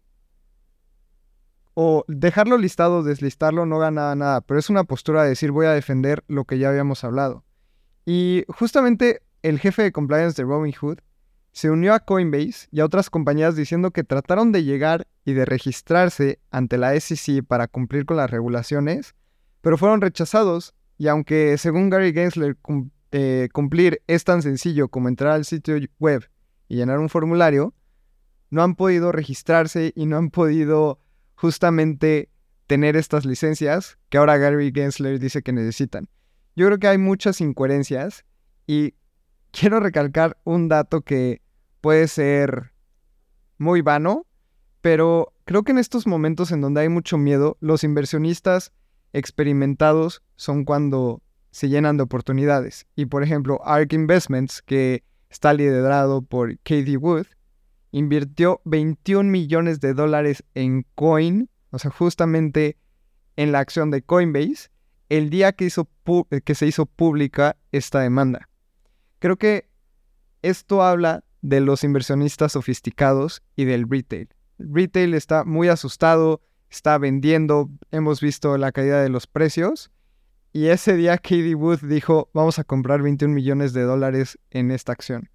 o 1.78 2.06
dejarlo 2.08 2.56
listado, 2.56 3.02
deslistarlo, 3.02 3.66
no 3.66 3.78
gana 3.78 4.14
nada, 4.14 4.40
pero 4.40 4.58
es 4.58 4.70
una 4.70 4.84
postura 4.84 5.22
de 5.22 5.28
decir 5.28 5.52
voy 5.52 5.66
a 5.66 5.72
defender 5.72 6.24
lo 6.26 6.46
que 6.46 6.58
ya 6.58 6.70
habíamos 6.70 7.04
hablado. 7.04 7.44
Y 8.06 8.44
justamente 8.48 9.20
el 9.42 9.60
jefe 9.60 9.82
de 9.82 9.92
compliance 9.92 10.40
de 10.40 10.48
Robinhood 10.48 11.00
se 11.52 11.70
unió 11.70 11.92
a 11.92 12.00
Coinbase 12.00 12.68
y 12.70 12.80
a 12.80 12.86
otras 12.86 13.10
compañías 13.10 13.56
diciendo 13.56 13.90
que 13.90 14.04
trataron 14.04 14.52
de 14.52 14.64
llegar 14.64 15.06
y 15.26 15.34
de 15.34 15.44
registrarse 15.44 16.38
ante 16.50 16.78
la 16.78 16.98
SEC 16.98 17.44
para 17.46 17.68
cumplir 17.68 18.06
con 18.06 18.16
las 18.16 18.30
regulaciones, 18.30 19.14
pero 19.60 19.76
fueron 19.76 20.00
rechazados 20.00 20.74
y 20.96 21.08
aunque 21.08 21.58
según 21.58 21.90
Gary 21.90 22.14
Gensler 22.14 22.56
eh, 23.12 23.50
cumplir 23.52 24.00
es 24.06 24.24
tan 24.24 24.40
sencillo 24.40 24.88
como 24.88 25.08
entrar 25.08 25.32
al 25.32 25.44
sitio 25.44 25.76
web 25.98 26.26
y 26.68 26.76
llenar 26.76 27.00
un 27.00 27.10
formulario, 27.10 27.74
no 28.48 28.62
han 28.62 28.76
podido 28.76 29.12
registrarse 29.12 29.92
y 29.94 30.06
no 30.06 30.16
han 30.16 30.30
podido 30.30 31.00
justamente 31.36 32.30
tener 32.66 32.96
estas 32.96 33.24
licencias 33.24 33.98
que 34.08 34.18
ahora 34.18 34.36
Gary 34.38 34.72
Gensler 34.74 35.18
dice 35.18 35.42
que 35.42 35.52
necesitan. 35.52 36.08
Yo 36.56 36.66
creo 36.66 36.78
que 36.78 36.88
hay 36.88 36.98
muchas 36.98 37.40
incoherencias 37.40 38.24
y 38.66 38.94
quiero 39.52 39.80
recalcar 39.80 40.38
un 40.44 40.68
dato 40.68 41.02
que 41.02 41.42
puede 41.80 42.08
ser 42.08 42.72
muy 43.58 43.82
vano, 43.82 44.26
pero 44.80 45.32
creo 45.44 45.62
que 45.62 45.72
en 45.72 45.78
estos 45.78 46.06
momentos 46.06 46.50
en 46.50 46.60
donde 46.60 46.80
hay 46.80 46.88
mucho 46.88 47.18
miedo, 47.18 47.56
los 47.60 47.84
inversionistas 47.84 48.72
experimentados 49.12 50.22
son 50.34 50.64
cuando 50.64 51.22
se 51.50 51.68
llenan 51.68 51.96
de 51.96 52.02
oportunidades. 52.02 52.86
Y 52.96 53.06
por 53.06 53.22
ejemplo, 53.22 53.60
ARK 53.64 53.92
Investments, 53.92 54.62
que 54.62 55.04
está 55.30 55.52
liderado 55.54 56.22
por 56.22 56.56
Katie 56.58 56.96
Wood, 56.96 57.26
invirtió 57.96 58.60
21 58.66 59.30
millones 59.30 59.80
de 59.80 59.94
dólares 59.94 60.44
en 60.54 60.84
Coin, 60.94 61.48
o 61.70 61.78
sea, 61.78 61.90
justamente 61.90 62.76
en 63.36 63.52
la 63.52 63.60
acción 63.60 63.90
de 63.90 64.02
Coinbase, 64.02 64.68
el 65.08 65.30
día 65.30 65.52
que, 65.52 65.64
hizo 65.64 65.88
que 66.44 66.54
se 66.54 66.66
hizo 66.66 66.84
pública 66.84 67.56
esta 67.72 68.00
demanda. 68.00 68.50
Creo 69.18 69.38
que 69.38 69.70
esto 70.42 70.82
habla 70.82 71.24
de 71.40 71.60
los 71.60 71.84
inversionistas 71.84 72.52
sofisticados 72.52 73.42
y 73.56 73.64
del 73.64 73.88
retail. 73.88 74.28
El 74.58 74.74
retail 74.74 75.14
está 75.14 75.44
muy 75.44 75.68
asustado, 75.68 76.42
está 76.68 76.98
vendiendo, 76.98 77.70
hemos 77.92 78.20
visto 78.20 78.58
la 78.58 78.72
caída 78.72 79.02
de 79.02 79.08
los 79.08 79.26
precios. 79.26 79.90
Y 80.52 80.66
ese 80.66 80.96
día 80.96 81.16
Katie 81.16 81.54
Wood 81.54 81.80
dijo, 81.80 82.28
vamos 82.34 82.58
a 82.58 82.64
comprar 82.64 83.00
21 83.00 83.32
millones 83.32 83.72
de 83.72 83.84
dólares 83.84 84.38
en 84.50 84.70
esta 84.70 84.92
acción. 84.92 85.30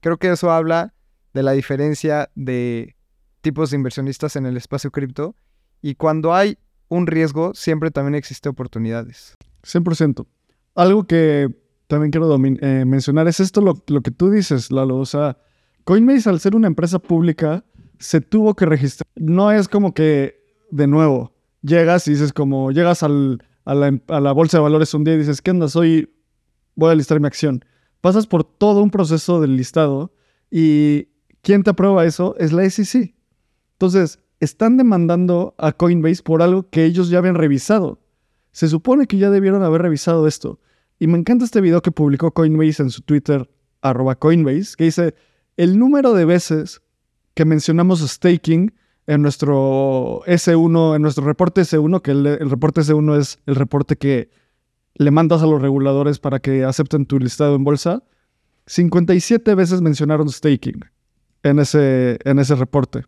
Creo 0.00 0.18
que 0.18 0.28
eso 0.28 0.50
habla 0.50 0.92
de 1.38 1.44
la 1.44 1.52
diferencia 1.52 2.30
de 2.34 2.96
tipos 3.42 3.70
de 3.70 3.76
inversionistas 3.76 4.34
en 4.34 4.44
el 4.44 4.56
espacio 4.56 4.90
cripto. 4.90 5.36
Y 5.80 5.94
cuando 5.94 6.34
hay 6.34 6.58
un 6.88 7.06
riesgo, 7.06 7.54
siempre 7.54 7.92
también 7.92 8.16
existe 8.16 8.48
oportunidades. 8.48 9.36
100%. 9.62 10.26
Algo 10.74 11.06
que 11.06 11.48
también 11.86 12.10
quiero 12.10 12.34
eh, 12.34 12.84
mencionar 12.84 13.28
es 13.28 13.38
esto, 13.38 13.60
lo, 13.60 14.02
que 14.02 14.10
tú 14.10 14.30
dices, 14.30 14.72
Lalo. 14.72 14.96
O 14.96 15.06
sea, 15.06 15.38
Coinbase 15.84 16.28
al 16.28 16.40
ser 16.40 16.56
una 16.56 16.66
empresa 16.66 16.98
pública 16.98 17.64
se 18.00 18.20
tuvo 18.20 18.54
que 18.54 18.66
registrar. 18.66 19.06
No 19.14 19.52
es 19.52 19.68
como 19.68 19.94
que, 19.94 20.42
de 20.72 20.88
nuevo, 20.88 21.36
llegas 21.62 22.08
y 22.08 22.12
dices 22.14 22.32
como, 22.32 22.72
llegas 22.72 23.04
a, 23.04 23.08
la, 23.08 23.38
a, 24.08 24.20
la, 24.20 24.32
bolsa 24.32 24.56
de 24.56 24.64
valores 24.64 24.92
un 24.92 25.04
día 25.04 25.14
y 25.14 25.18
dices, 25.18 25.40
¿qué 25.40 25.52
onda? 25.52 25.68
Soy, 25.68 26.12
voy 26.74 26.90
a 26.90 26.96
listar 26.96 27.20
mi 27.20 27.28
acción. 27.28 27.64
Pasas 28.00 28.26
por 28.26 28.42
todo 28.42 28.82
un 28.82 28.90
proceso 28.90 29.40
del 29.40 29.56
listado 29.56 30.12
y 30.50 31.08
¿quién 31.42 31.62
te 31.62 31.70
aprueba 31.70 32.04
eso? 32.04 32.34
Es 32.38 32.52
la 32.52 32.68
SEC. 32.68 33.14
Entonces, 33.72 34.18
están 34.40 34.76
demandando 34.76 35.54
a 35.58 35.72
Coinbase 35.72 36.22
por 36.22 36.42
algo 36.42 36.68
que 36.68 36.84
ellos 36.84 37.10
ya 37.10 37.18
habían 37.18 37.34
revisado. 37.34 38.00
Se 38.52 38.68
supone 38.68 39.06
que 39.06 39.18
ya 39.18 39.30
debieron 39.30 39.62
haber 39.62 39.82
revisado 39.82 40.26
esto. 40.26 40.60
Y 40.98 41.06
me 41.06 41.18
encanta 41.18 41.44
este 41.44 41.60
video 41.60 41.82
que 41.82 41.90
publicó 41.90 42.32
Coinbase 42.32 42.82
en 42.82 42.90
su 42.90 43.02
Twitter, 43.02 43.48
arroba 43.82 44.16
Coinbase, 44.16 44.74
que 44.76 44.84
dice, 44.84 45.14
el 45.56 45.78
número 45.78 46.12
de 46.12 46.24
veces 46.24 46.82
que 47.34 47.44
mencionamos 47.44 48.00
staking 48.00 48.74
en 49.06 49.22
nuestro 49.22 50.22
S1, 50.26 50.96
en 50.96 51.02
nuestro 51.02 51.24
reporte 51.24 51.62
S1, 51.62 52.02
que 52.02 52.10
el, 52.10 52.26
el 52.26 52.50
reporte 52.50 52.80
S1 52.80 53.18
es 53.18 53.38
el 53.46 53.54
reporte 53.54 53.96
que 53.96 54.30
le 54.94 55.10
mandas 55.10 55.42
a 55.42 55.46
los 55.46 55.62
reguladores 55.62 56.18
para 56.18 56.40
que 56.40 56.64
acepten 56.64 57.06
tu 57.06 57.18
listado 57.18 57.54
en 57.54 57.64
bolsa, 57.64 58.02
57 58.66 59.54
veces 59.54 59.80
mencionaron 59.80 60.28
staking 60.28 60.84
en 61.48 61.58
ese, 61.58 62.18
en 62.24 62.38
ese 62.38 62.54
reporte. 62.54 63.04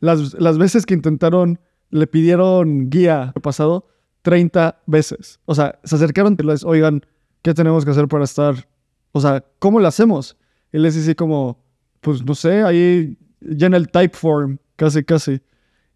las, 0.00 0.34
las 0.34 0.58
veces 0.58 0.86
que 0.86 0.94
intentaron, 0.94 1.60
le 1.90 2.06
pidieron 2.06 2.90
guía 2.90 3.32
pasado, 3.42 3.86
30 4.22 4.82
veces. 4.86 5.40
O 5.44 5.54
sea, 5.54 5.78
se 5.84 5.96
acercaron 5.96 6.36
y 6.38 6.42
les, 6.42 6.64
oigan, 6.64 7.04
¿qué 7.42 7.54
tenemos 7.54 7.84
que 7.84 7.90
hacer 7.90 8.08
para 8.08 8.24
estar? 8.24 8.68
O 9.12 9.20
sea, 9.20 9.44
¿cómo 9.58 9.80
lo 9.80 9.88
hacemos? 9.88 10.36
Y 10.72 10.78
les 10.78 10.94
dice 10.94 11.16
como, 11.16 11.62
pues 12.00 12.24
no 12.24 12.34
sé, 12.34 12.62
ahí 12.62 13.18
llena 13.40 13.76
el 13.76 13.88
type 13.88 14.16
form, 14.16 14.58
casi, 14.76 15.04
casi. 15.04 15.40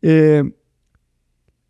Eh, 0.03 0.43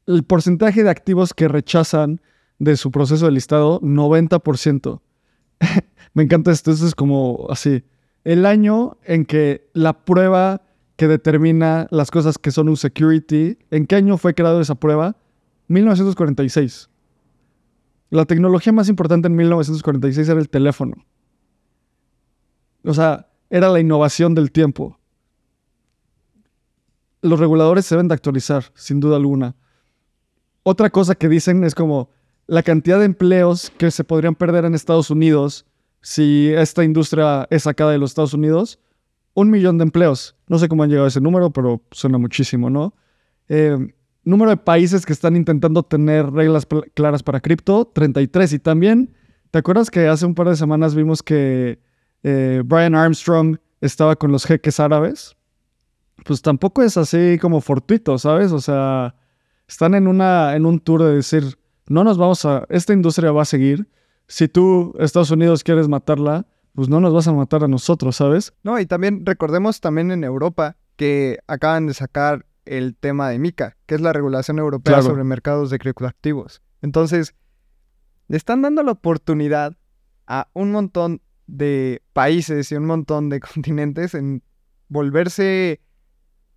el 0.07 0.23
porcentaje 0.25 0.83
de 0.83 0.91
activos 0.91 1.35
que 1.35 1.49
rechazan 1.49 2.21
de 2.59 2.77
su 2.77 2.91
proceso 2.91 3.27
de 3.27 3.33
listado, 3.33 3.81
90%. 3.81 5.01
Me 6.15 6.23
encanta 6.23 6.53
esto, 6.53 6.71
esto 6.71 6.87
es 6.87 6.95
como 6.95 7.47
así. 7.51 7.85
El 8.25 8.47
año 8.47 8.97
en 9.05 9.27
que 9.27 9.69
la 9.75 10.05
prueba 10.05 10.63
que 10.97 11.09
determina 11.09 11.87
las 11.91 12.11
cosas 12.11 12.39
que 12.39 12.51
son 12.51 12.69
un 12.69 12.77
security, 12.77 13.59
¿en 13.71 13.87
qué 13.87 13.97
año 13.97 14.17
fue 14.17 14.35
creado 14.35 14.61
esa 14.61 14.75
prueba? 14.75 15.17
1946. 15.69 16.89
La 18.11 18.25
tecnología 18.25 18.73
más 18.73 18.89
importante 18.89 19.29
en 19.29 19.37
1946 19.37 20.29
era 20.29 20.41
el 20.41 20.49
teléfono. 20.49 21.05
O 22.85 22.95
sea, 22.95 23.29
era 23.51 23.69
la 23.69 23.81
innovación 23.81 24.35
del 24.35 24.53
tiempo. 24.53 24.99
Los 27.23 27.41
reguladores 27.41 27.87
se 27.87 27.95
deben 27.95 28.09
de 28.09 28.15
actualizar, 28.15 28.65
sin 28.75 29.01
duda 29.01 29.17
alguna. 29.17 29.57
Otra 30.63 30.91
cosa 30.91 31.15
que 31.15 31.29
dicen 31.29 31.65
es 31.65 31.75
como 31.75 32.11
la 32.47 32.63
cantidad 32.63 32.99
de 32.99 33.07
empleos 33.07 33.71
que 33.79 33.91
se 33.91 34.05
podrían 34.05 34.35
perder 34.35 34.65
en 34.65 34.75
Estados 34.75 35.11
Unidos 35.11 35.67
si 36.05 36.53
esta 36.55 36.85
industria 36.85 37.49
es 37.51 37.65
sacada 37.65 37.91
de 37.91 37.99
los 37.99 38.13
Estados 38.13 38.35
Unidos. 38.35 38.79
Un 39.33 39.51
millón 39.51 39.79
de 39.79 39.83
empleos. 39.83 40.37
No 40.47 40.61
sé 40.61 40.69
cómo 40.69 40.85
han 40.85 40.91
llegado 40.91 41.07
a 41.07 41.09
ese 41.09 41.21
número, 41.21 41.51
pero 41.51 41.83
suena 41.91 42.19
muchísimo, 42.19 42.71
¿no? 42.71 42.95
Eh, 43.49 43.77
Número 44.25 44.51
de 44.51 44.57
países 44.57 45.05
que 45.05 45.13
están 45.13 45.37
intentando 45.37 45.83
tener 45.83 46.31
reglas 46.31 46.67
claras 46.95 47.23
para 47.23 47.41
cripto, 47.41 47.85
33. 47.85 48.55
Y 48.55 48.59
también, 48.59 49.15
¿te 49.51 49.59
acuerdas 49.59 49.91
que 49.91 50.09
hace 50.09 50.25
un 50.25 50.35
par 50.35 50.49
de 50.49 50.57
semanas 50.57 50.95
vimos 50.95 51.23
que 51.23 51.79
eh, 52.23 52.63
Brian 52.65 52.95
Armstrong 52.95 53.59
estaba 53.83 54.17
con 54.17 54.33
los 54.33 54.47
jeques 54.47 54.81
árabes? 54.81 55.37
Pues 56.25 56.41
tampoco 56.41 56.83
es 56.83 56.97
así 56.97 57.39
como 57.39 57.61
fortuito, 57.61 58.17
¿sabes? 58.17 58.51
O 58.53 58.61
sea, 58.61 59.15
están 59.69 59.95
en, 59.95 60.07
una, 60.07 60.57
en 60.57 60.65
un 60.65 60.81
tour 60.81 61.03
de 61.03 61.17
decir, 61.17 61.59
no 61.87 62.03
nos 62.03 62.17
vamos 62.17 62.47
a, 62.47 62.65
esta 62.71 62.95
industria 62.95 63.31
va 63.31 63.43
a 63.43 63.47
seguir. 63.47 63.87
Si 64.27 64.49
tú, 64.49 64.95
Estados 64.99 65.31
Unidos, 65.31 65.65
quieres 65.65 65.89
matarla, 65.89 66.47
pues 66.75 66.89
no 66.89 67.01
nos 67.01 67.15
vas 67.15 67.29
a 67.29 67.33
matar 67.33 67.65
a 67.65 67.69
nosotros, 67.69 68.17
¿sabes? 68.17 68.53
No, 68.63 68.79
y 68.81 68.87
también 68.87 69.25
recordemos 69.25 69.81
también 69.81 70.11
en 70.11 70.25
Europa 70.25 70.77
que 70.97 71.39
acaban 71.47 71.87
de 71.87 71.95
sacar 71.95 72.47
el 72.65 72.97
tema 72.97 73.29
de 73.29 73.39
MICA, 73.39 73.77
que 73.87 73.95
es 73.95 74.01
la 74.01 74.13
regulación 74.13 74.59
europea 74.59 75.03
sobre 75.03 75.25
mercados 75.25 75.71
de 75.71 75.79
criptoactivos. 75.79 76.63
Entonces, 76.83 77.35
le 78.29 78.37
están 78.37 78.63
dando 78.63 78.83
la 78.83 78.93
oportunidad 78.93 79.77
a 80.27 80.49
un 80.55 80.73
montón 80.73 81.21
de 81.47 82.03
países 82.13 82.73
y 82.73 82.75
un 82.75 82.87
montón 82.87 83.29
de 83.29 83.41
continentes 83.55 84.15
en 84.15 84.43
volverse 84.89 85.81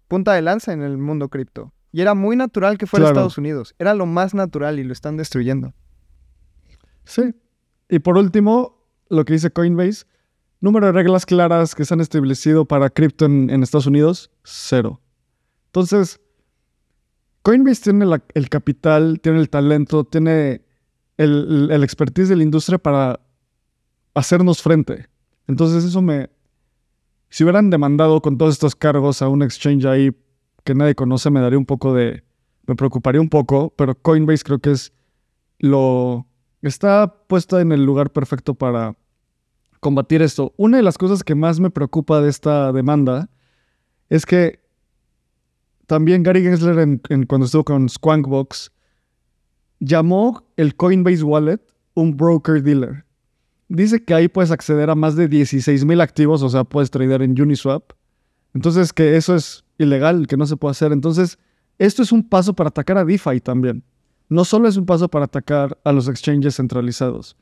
punta 0.08 0.34
de 0.34 0.42
lanza 0.42 0.74
en 0.74 0.82
el 0.82 0.98
mundo 0.98 1.30
cripto. 1.30 1.74
Y 1.92 2.02
era 2.02 2.14
muy 2.14 2.36
natural 2.36 2.78
que 2.78 2.86
fuera 2.86 3.08
Estados 3.08 3.38
Unidos. 3.38 3.76
Era 3.80 3.94
lo 3.94 4.06
más 4.06 4.34
natural 4.34 4.80
y 4.80 4.84
lo 4.84 4.94
están 4.94 5.18
destruyendo. 5.18 5.74
Sí. 7.06 7.34
Y 7.90 8.00
por 8.00 8.18
último, 8.18 8.84
lo 9.10 9.26
que 9.26 9.34
dice 9.34 9.52
Coinbase, 9.52 10.06
número 10.60 10.88
de 10.88 10.92
reglas 10.92 11.26
claras 11.26 11.76
que 11.76 11.86
se 11.86 11.94
han 11.94 12.02
establecido 12.02 12.66
para 12.66 12.90
cripto 12.90 13.26
en 13.26 13.64
Estados 13.64 13.88
Unidos, 13.88 14.32
cero. 14.44 15.02
Entonces, 15.68 16.20
Coinbase 17.48 17.82
tiene 17.82 18.06
el 18.34 18.50
capital, 18.50 19.22
tiene 19.22 19.40
el 19.40 19.50
talento, 19.50 20.04
tiene 20.04 20.66
el, 21.16 21.72
expertise 21.82 22.28
de 22.28 22.36
la 22.36 22.44
industria 22.44 22.78
para 22.78 23.22
hacernos 24.14 24.62
frente. 24.62 25.08
Entonces 25.48 25.86
eso 25.86 26.02
me... 26.02 26.30
Si 27.30 27.46
hubieran 27.46 27.70
demandado 27.70 28.22
con 28.22 28.38
todos 28.38 28.56
estos 28.56 28.76
cargos 28.76 29.22
a 29.22 29.30
un 29.30 29.44
exchange 29.44 29.86
ahí 29.86 30.12
que 30.66 30.76
nadie 30.76 30.94
conoce, 30.94 31.30
me 31.30 31.40
daría 31.40 31.58
un 31.58 31.66
poco 31.66 31.94
de... 31.94 32.22
Me 32.66 32.76
preocuparía 32.76 33.22
un 33.22 33.30
poco, 33.30 33.74
pero 33.78 33.96
Coinbase 33.96 34.44
creo 34.44 34.60
que 34.60 34.72
es 34.72 34.92
lo... 35.60 36.28
Está 36.68 37.16
puesta 37.28 37.62
en 37.62 37.72
el 37.72 37.86
lugar 37.86 38.12
perfecto 38.12 38.54
para 38.54 38.98
combatir 39.80 40.22
esto. 40.22 40.54
Una 40.58 40.78
de 40.78 40.84
las 40.84 40.98
cosas 40.98 41.24
que 41.24 41.34
más 41.34 41.62
me 41.62 41.70
preocupa 41.70 42.20
de 42.20 42.30
esta 42.30 42.74
demanda 42.74 43.30
es 44.10 44.26
que 44.26 44.60
también 45.86 46.24
Gary 46.24 46.44
Gensler, 46.44 46.80
en, 46.80 47.26
cuando 47.26 47.46
estuvo 47.46 47.64
con 47.64 47.88
Squankbox, 47.88 48.74
llamó 49.80 50.44
el 50.58 50.76
Coinbase 50.76 51.24
Wallet 51.24 51.62
un 51.94 52.18
broker 52.18 52.62
dealer. 52.62 53.06
dice 53.70 54.04
que 54.04 54.14
ahí 54.14 54.28
puedes 54.28 54.52
acceder 54.52 54.90
a 54.90 54.96
más 54.96 55.16
de 55.16 55.30
16 55.30 55.86
mil 55.86 56.02
activos, 56.02 56.44
o 56.44 56.50
sea, 56.50 56.66
puedes 56.66 56.92
tradear 56.92 57.22
en 57.22 57.42
Uniswap. 57.42 57.94
Entonces, 58.54 58.92
que 58.92 59.16
eso 59.16 59.36
es 59.36 59.64
ilegal, 59.78 60.28
que 60.28 60.36
no 60.36 60.46
se 60.46 60.58
puede 60.58 60.72
hacer. 60.72 60.92
Entonces, 60.92 61.40
esto 61.80 62.04
es 62.04 62.12
un 62.12 62.28
paso 62.28 62.54
para 62.54 62.68
atacar 62.68 62.98
a 62.98 63.06
DeFi 63.06 63.40
también. 63.40 63.84
No 64.30 64.44
solo 64.46 64.68
es 64.68 64.78
un 64.78 64.86
paso 64.86 65.08
para 65.08 65.26
atacar 65.26 65.78
a 65.84 65.92
los 65.92 66.08
exchanges 66.08 66.56
centralizados. 66.56 67.38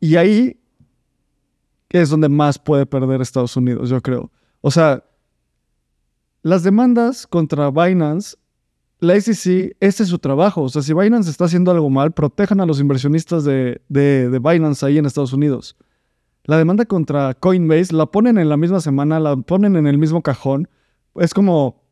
Y 0.00 0.16
ahí 0.16 0.60
es 1.88 2.10
donde 2.10 2.28
más 2.28 2.58
puede 2.58 2.86
perder 2.86 3.20
Estados 3.20 3.56
Unidos, 3.56 3.88
yo 3.88 4.00
creo. 4.00 4.30
O 4.60 4.70
sea, 4.70 5.04
las 6.42 6.62
demandas 6.62 7.26
contra 7.26 7.70
Binance, 7.70 8.36
la 9.00 9.20
SEC, 9.20 9.76
este 9.80 10.02
es 10.02 10.08
su 10.08 10.18
trabajo. 10.18 10.62
O 10.62 10.68
sea, 10.68 10.82
si 10.82 10.92
Binance 10.92 11.30
está 11.30 11.46
haciendo 11.46 11.70
algo 11.70 11.90
mal, 11.90 12.12
protejan 12.12 12.60
a 12.60 12.66
los 12.66 12.80
inversionistas 12.80 13.44
de, 13.44 13.80
de, 13.88 14.40
Binance 14.42 14.84
ahí 14.84 14.98
en 14.98 15.06
Estados 15.06 15.32
Unidos. 15.32 15.76
La 16.44 16.58
demanda 16.58 16.84
contra 16.84 17.34
Coinbase 17.34 17.94
la 17.94 18.06
ponen 18.06 18.38
en 18.38 18.48
la 18.48 18.56
misma 18.56 18.80
semana, 18.80 19.18
la 19.20 19.36
ponen 19.36 19.76
en 19.76 19.86
el 19.86 19.96
mismo 19.96 20.22
cajón. 20.22 20.68
Es 21.14 21.32
como 21.32 21.82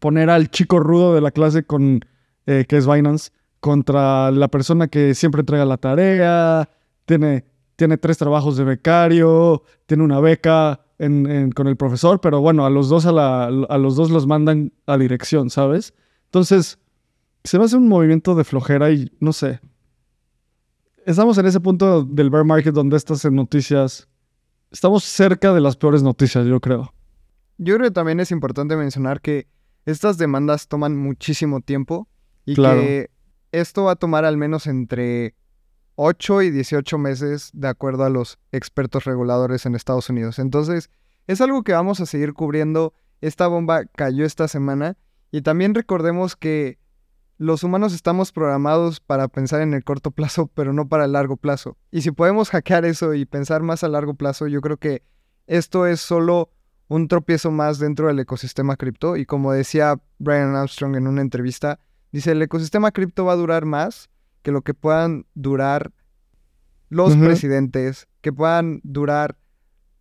poner 0.00 0.28
al 0.28 0.50
chico 0.50 0.78
rudo 0.80 1.14
de 1.14 1.20
la 1.20 1.30
clase 1.30 1.64
con 1.64 2.04
eh, 2.46 2.64
que 2.68 2.76
es 2.76 2.86
Binance 2.86 3.30
contra 3.60 4.30
la 4.30 4.48
persona 4.48 4.88
que 4.88 5.14
siempre 5.14 5.40
entrega 5.40 5.64
la 5.64 5.76
tarea, 5.76 6.68
tiene, 7.04 7.44
tiene 7.76 7.98
tres 7.98 8.18
trabajos 8.18 8.56
de 8.56 8.64
becario, 8.64 9.62
tiene 9.86 10.04
una 10.04 10.20
beca, 10.20 10.80
con 10.98 11.66
el 11.66 11.76
profesor, 11.76 12.20
pero 12.20 12.40
bueno, 12.40 12.64
a 12.64 12.70
los 12.70 12.88
dos 12.88 13.04
a, 13.06 13.50
los 13.50 13.96
dos 13.96 14.10
los 14.10 14.26
mandan 14.26 14.72
a 14.86 14.96
dirección, 14.96 15.50
¿sabes? 15.50 15.92
Entonces, 16.26 16.78
se 17.44 17.58
va 17.58 17.64
a 17.64 17.66
hacer 17.66 17.78
un 17.78 17.88
movimiento 17.88 18.34
de 18.34 18.44
flojera 18.44 18.90
y 18.90 19.12
no 19.20 19.32
sé. 19.32 19.60
Estamos 21.04 21.36
en 21.38 21.46
ese 21.46 21.60
punto 21.60 22.02
del 22.02 22.30
bear 22.30 22.44
market 22.44 22.74
donde 22.74 22.96
estas 22.96 23.24
noticias, 23.30 24.08
estamos 24.70 25.04
cerca 25.04 25.52
de 25.52 25.60
las 25.60 25.76
peores 25.76 26.02
noticias, 26.02 26.46
yo 26.46 26.60
creo. 26.60 26.92
Yo 27.58 27.76
creo 27.76 27.88
que 27.88 27.94
también 27.94 28.20
es 28.20 28.30
importante 28.30 28.74
mencionar 28.76 29.20
que 29.20 29.48
estas 29.84 30.18
demandas 30.18 30.66
toman 30.66 30.96
muchísimo 30.96 31.60
tiempo 31.60 32.08
y 32.46 32.54
que 32.54 33.10
esto 33.52 33.84
va 33.84 33.92
a 33.92 33.96
tomar 33.96 34.24
al 34.24 34.36
menos 34.36 34.66
entre 34.66 35.34
8 35.96 36.42
y 36.42 36.50
18 36.50 36.98
meses 36.98 37.50
de 37.52 37.68
acuerdo 37.68 38.04
a 38.04 38.10
los 38.10 38.38
expertos 38.52 39.04
reguladores 39.04 39.66
en 39.66 39.74
Estados 39.74 40.08
Unidos. 40.08 40.38
Entonces, 40.38 40.90
es 41.26 41.40
algo 41.40 41.62
que 41.62 41.72
vamos 41.72 42.00
a 42.00 42.06
seguir 42.06 42.32
cubriendo. 42.32 42.94
Esta 43.20 43.46
bomba 43.46 43.84
cayó 43.84 44.24
esta 44.24 44.46
semana 44.46 44.96
y 45.30 45.42
también 45.42 45.74
recordemos 45.74 46.36
que 46.36 46.78
los 47.38 47.64
humanos 47.64 47.92
estamos 47.92 48.32
programados 48.32 49.00
para 49.00 49.28
pensar 49.28 49.60
en 49.60 49.74
el 49.74 49.84
corto 49.84 50.10
plazo, 50.10 50.46
pero 50.54 50.72
no 50.72 50.88
para 50.88 51.04
el 51.04 51.12
largo 51.12 51.36
plazo. 51.36 51.76
Y 51.90 52.02
si 52.02 52.10
podemos 52.10 52.50
hackear 52.50 52.84
eso 52.84 53.12
y 53.14 53.26
pensar 53.26 53.62
más 53.62 53.84
a 53.84 53.88
largo 53.88 54.14
plazo, 54.14 54.46
yo 54.46 54.60
creo 54.60 54.78
que 54.78 55.02
esto 55.46 55.86
es 55.86 56.00
solo 56.00 56.50
un 56.88 57.08
tropiezo 57.08 57.50
más 57.50 57.78
dentro 57.78 58.06
del 58.06 58.18
ecosistema 58.20 58.76
cripto. 58.76 59.16
Y 59.16 59.26
como 59.26 59.52
decía 59.52 60.00
Brian 60.18 60.54
Armstrong 60.54 60.96
en 60.96 61.06
una 61.06 61.20
entrevista, 61.20 61.78
dice, 62.12 62.32
el 62.32 62.42
ecosistema 62.42 62.92
cripto 62.92 63.24
va 63.24 63.32
a 63.32 63.36
durar 63.36 63.64
más 63.64 64.08
que 64.42 64.52
lo 64.52 64.62
que 64.62 64.74
puedan 64.74 65.26
durar 65.34 65.92
los 66.88 67.16
presidentes, 67.16 68.08
que 68.20 68.32
puedan 68.32 68.80
durar 68.84 69.36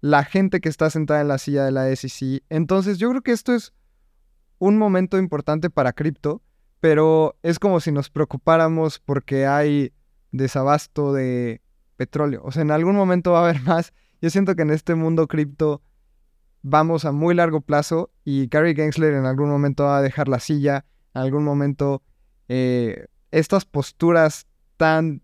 la 0.02 0.24
gente 0.24 0.62
que 0.62 0.70
está 0.70 0.90
sentada 0.90 1.22
en 1.22 1.28
la 1.28 1.40
silla 1.40 1.66
de 1.66 1.72
la 1.72 1.96
SEC. 1.96 2.44
Entonces 2.50 3.00
yo 3.00 3.10
creo 3.10 3.22
que 3.22 3.32
esto 3.32 3.56
es 3.56 3.74
un 4.60 4.78
momento 4.78 5.18
importante 5.18 5.70
para 5.70 5.94
cripto, 5.94 6.44
pero 6.80 7.36
es 7.42 7.58
como 7.58 7.80
si 7.80 7.92
nos 7.92 8.10
preocupáramos 8.10 9.00
porque 9.00 9.48
hay 9.48 9.94
desabasto 10.32 11.14
de 11.14 11.62
petróleo. 11.98 12.42
O 12.44 12.52
sea, 12.52 12.62
en 12.62 12.72
algún 12.72 12.96
momento 12.96 13.32
va 13.32 13.40
a 13.40 13.50
haber 13.50 13.62
más. 13.64 13.94
Yo 14.22 14.30
siento 14.30 14.56
que 14.56 14.62
en 14.62 14.70
este 14.70 14.96
mundo 14.96 15.28
cripto 15.28 15.82
vamos 16.62 17.06
a 17.06 17.12
muy 17.12 17.36
largo 17.36 17.62
plazo 17.62 18.12
y 18.24 18.48
Gary 18.48 18.76
Gensler 18.76 19.14
en 19.14 19.26
algún 19.26 19.50
momento 19.50 19.86
va 19.86 19.98
a 19.98 20.02
dejar 20.02 20.28
la 20.28 20.40
silla, 20.40 20.86
en 21.16 21.22
algún 21.22 21.44
momento 21.44 22.04
eh, 22.50 23.08
estas 23.32 23.66
posturas 23.66 24.48
tan 24.78 25.22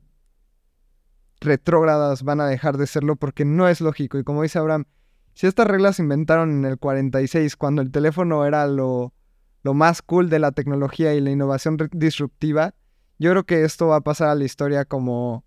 retrógradas 1.41 2.23
van 2.23 2.39
a 2.39 2.47
dejar 2.47 2.77
de 2.77 2.87
serlo 2.87 3.17
porque 3.17 3.45
no 3.45 3.67
es 3.67 3.81
lógico. 3.81 4.17
Y 4.17 4.23
como 4.23 4.43
dice 4.43 4.59
Abraham, 4.59 4.85
si 5.33 5.47
estas 5.47 5.67
reglas 5.67 5.97
se 5.97 6.03
inventaron 6.03 6.51
en 6.51 6.65
el 6.65 6.77
46, 6.77 7.57
cuando 7.57 7.81
el 7.81 7.91
teléfono 7.91 8.45
era 8.45 8.67
lo, 8.67 9.13
lo 9.63 9.73
más 9.73 10.01
cool 10.01 10.29
de 10.29 10.39
la 10.39 10.51
tecnología 10.51 11.13
y 11.13 11.21
la 11.21 11.31
innovación 11.31 11.77
disruptiva, 11.91 12.73
yo 13.19 13.31
creo 13.31 13.43
que 13.45 13.63
esto 13.63 13.87
va 13.87 13.97
a 13.97 14.01
pasar 14.01 14.29
a 14.29 14.35
la 14.35 14.45
historia 14.45 14.85
como, 14.85 15.43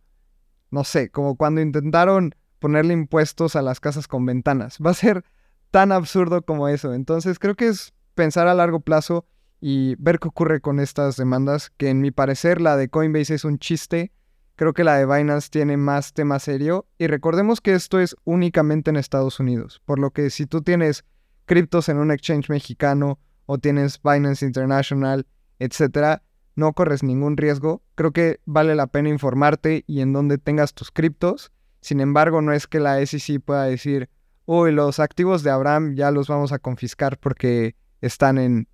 no 0.71 0.85
sé, 0.85 1.11
como 1.11 1.37
cuando 1.37 1.61
intentaron 1.61 2.35
ponerle 2.59 2.93
impuestos 2.93 3.57
a 3.57 3.63
las 3.63 3.81
casas 3.81 4.09
con 4.09 4.27
ventanas. 4.27 4.79
Va 4.85 4.91
a 4.91 4.95
ser 4.95 5.25
tan 5.71 5.91
absurdo 5.91 6.43
como 6.43 6.69
eso. 6.69 6.95
Entonces 6.95 7.39
creo 7.39 7.55
que 7.55 7.69
es 7.69 7.93
pensar 8.15 8.47
a 8.47 8.55
largo 8.55 8.81
plazo 8.81 9.27
y 9.67 9.95
ver 9.99 10.19
qué 10.19 10.29
ocurre 10.29 10.61
con 10.61 10.79
estas 10.79 11.17
demandas, 11.17 11.71
que 11.79 11.89
en 11.89 12.03
mi 12.03 12.11
parecer 12.11 12.61
la 12.61 12.77
de 12.77 12.91
Coinbase 12.91 13.33
es 13.33 13.47
un 13.47 13.59
chiste, 13.59 14.13
creo 14.57 14.75
que 14.75 14.85
la 14.85 14.99
de 14.99 15.07
Binance 15.07 15.49
tiene 15.51 15.79
más 15.79 16.13
tema 16.13 16.39
serio 16.39 16.87
y 16.99 17.07
recordemos 17.07 17.63
que 17.63 17.73
esto 17.73 17.99
es 17.99 18.15
únicamente 18.25 18.91
en 18.91 18.97
Estados 18.97 19.41
Unidos, 19.41 19.81
por 19.87 19.99
lo 19.99 20.11
que 20.11 20.29
si 20.29 20.45
tú 20.45 20.61
tienes 20.61 21.07
criptos 21.47 21.89
en 21.89 21.97
un 21.97 22.11
exchange 22.11 22.51
mexicano 22.51 23.19
o 23.47 23.57
tienes 23.57 24.03
Binance 24.03 24.45
International, 24.45 25.27
etcétera, 25.59 26.23
no 26.57 26.75
corres 26.75 27.03
ningún 27.03 27.39
riesgo. 27.39 27.83
Creo 27.95 28.13
que 28.13 28.41
vale 28.45 28.75
la 28.75 28.89
pena 28.89 29.09
informarte 29.09 29.83
y 29.87 30.03
en 30.03 30.13
dónde 30.13 30.37
tengas 30.37 30.75
tus 30.75 30.91
criptos. 30.91 31.53
Sin 31.81 32.01
embargo, 32.01 32.43
no 32.43 32.53
es 32.53 32.67
que 32.67 32.81
la 32.81 33.05
SEC 33.07 33.41
pueda 33.41 33.65
decir, 33.65 34.11
uy, 34.45 34.73
los 34.73 35.01
activos 35.01 35.43
de 35.43 35.53
Abraham 35.53 35.95
ya 35.95 36.11
los 36.11 36.29
vamos 36.29 36.53
a 36.53 36.59
confiscar 36.59 37.17
porque 37.17 37.77
están 38.03 38.37
en 38.37 38.69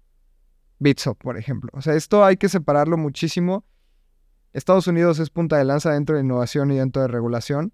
Bitso, 0.80 1.14
por 1.14 1.36
ejemplo. 1.36 1.70
O 1.74 1.82
sea, 1.82 1.94
esto 1.94 2.24
hay 2.24 2.36
que 2.36 2.48
separarlo 2.48 2.96
muchísimo. 2.96 3.64
Estados 4.52 4.88
Unidos 4.88 5.20
es 5.20 5.30
punta 5.30 5.58
de 5.58 5.64
lanza 5.64 5.92
dentro 5.92 6.16
de 6.16 6.22
innovación 6.22 6.72
y 6.72 6.78
dentro 6.78 7.02
de 7.02 7.08
regulación, 7.08 7.72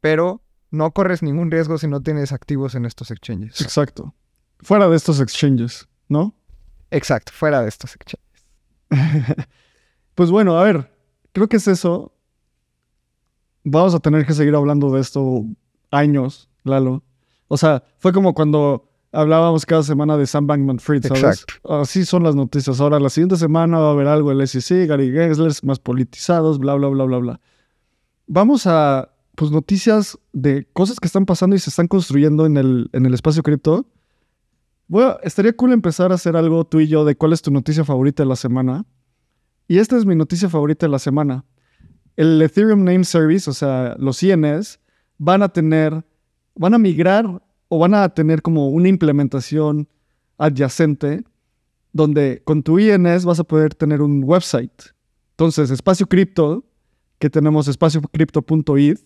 pero 0.00 0.42
no 0.70 0.90
corres 0.90 1.22
ningún 1.22 1.50
riesgo 1.50 1.78
si 1.78 1.86
no 1.86 2.02
tienes 2.02 2.32
activos 2.32 2.74
en 2.74 2.86
estos 2.86 3.10
exchanges. 3.10 3.60
Exacto. 3.60 4.14
Fuera 4.60 4.88
de 4.88 4.96
estos 4.96 5.20
exchanges, 5.20 5.86
¿no? 6.08 6.34
Exacto, 6.90 7.30
fuera 7.32 7.62
de 7.62 7.68
estos 7.68 7.94
exchanges. 7.94 8.48
pues 10.14 10.30
bueno, 10.30 10.58
a 10.58 10.64
ver, 10.64 10.92
creo 11.32 11.48
que 11.48 11.58
es 11.58 11.68
eso. 11.68 12.12
Vamos 13.64 13.94
a 13.94 14.00
tener 14.00 14.24
que 14.24 14.32
seguir 14.32 14.54
hablando 14.54 14.90
de 14.90 15.00
esto 15.02 15.44
años, 15.90 16.48
Lalo. 16.64 17.04
O 17.48 17.58
sea, 17.58 17.84
fue 17.98 18.12
como 18.12 18.32
cuando 18.32 18.88
hablábamos 19.16 19.64
cada 19.64 19.82
semana 19.82 20.16
de 20.16 20.26
Sam 20.26 20.46
Bankman 20.46 20.78
Fried, 20.78 21.06
¿sabes? 21.06 21.22
Exacto. 21.22 21.80
Así 21.80 22.04
son 22.04 22.22
las 22.22 22.36
noticias. 22.36 22.80
Ahora, 22.80 23.00
la 23.00 23.08
siguiente 23.08 23.36
semana 23.36 23.78
va 23.78 23.88
a 23.88 23.92
haber 23.92 24.06
algo 24.06 24.30
el 24.30 24.46
SEC, 24.46 24.86
Gary 24.86 25.10
Gensler, 25.10 25.52
más 25.62 25.78
politizados, 25.78 26.58
bla, 26.58 26.74
bla, 26.74 26.88
bla, 26.88 27.04
bla, 27.04 27.18
bla. 27.18 27.40
Vamos 28.26 28.66
a, 28.66 29.10
pues, 29.34 29.50
noticias 29.50 30.18
de 30.32 30.68
cosas 30.72 31.00
que 31.00 31.06
están 31.06 31.24
pasando 31.24 31.56
y 31.56 31.58
se 31.58 31.70
están 31.70 31.88
construyendo 31.88 32.44
en 32.44 32.58
el, 32.58 32.90
en 32.92 33.06
el 33.06 33.14
espacio 33.14 33.42
cripto. 33.42 33.86
Bueno, 34.86 35.16
estaría 35.22 35.56
cool 35.56 35.72
empezar 35.72 36.12
a 36.12 36.16
hacer 36.16 36.36
algo 36.36 36.64
tú 36.66 36.80
y 36.80 36.86
yo 36.86 37.04
de 37.04 37.16
cuál 37.16 37.32
es 37.32 37.40
tu 37.40 37.50
noticia 37.50 37.84
favorita 37.84 38.22
de 38.22 38.28
la 38.28 38.36
semana. 38.36 38.84
Y 39.66 39.78
esta 39.78 39.96
es 39.96 40.04
mi 40.04 40.14
noticia 40.14 40.48
favorita 40.48 40.86
de 40.86 40.92
la 40.92 40.98
semana. 40.98 41.44
El 42.16 42.40
Ethereum 42.40 42.84
Name 42.84 43.04
Service, 43.04 43.48
o 43.48 43.52
sea, 43.54 43.96
los 43.98 44.22
INS, 44.22 44.78
van 45.18 45.42
a 45.42 45.48
tener, 45.48 46.04
van 46.54 46.74
a 46.74 46.78
migrar 46.78 47.42
o 47.68 47.78
van 47.78 47.94
a 47.94 48.08
tener 48.08 48.42
como 48.42 48.68
una 48.68 48.88
implementación 48.88 49.88
adyacente 50.38 51.24
donde 51.92 52.42
con 52.44 52.62
tu 52.62 52.78
INS 52.78 53.24
vas 53.24 53.40
a 53.40 53.44
poder 53.44 53.74
tener 53.74 54.02
un 54.02 54.22
website. 54.22 54.94
Entonces, 55.30 55.70
espacio 55.70 56.06
cripto, 56.06 56.64
que 57.18 57.30
tenemos 57.30 57.68
espaciocrypto.id, 57.68 58.98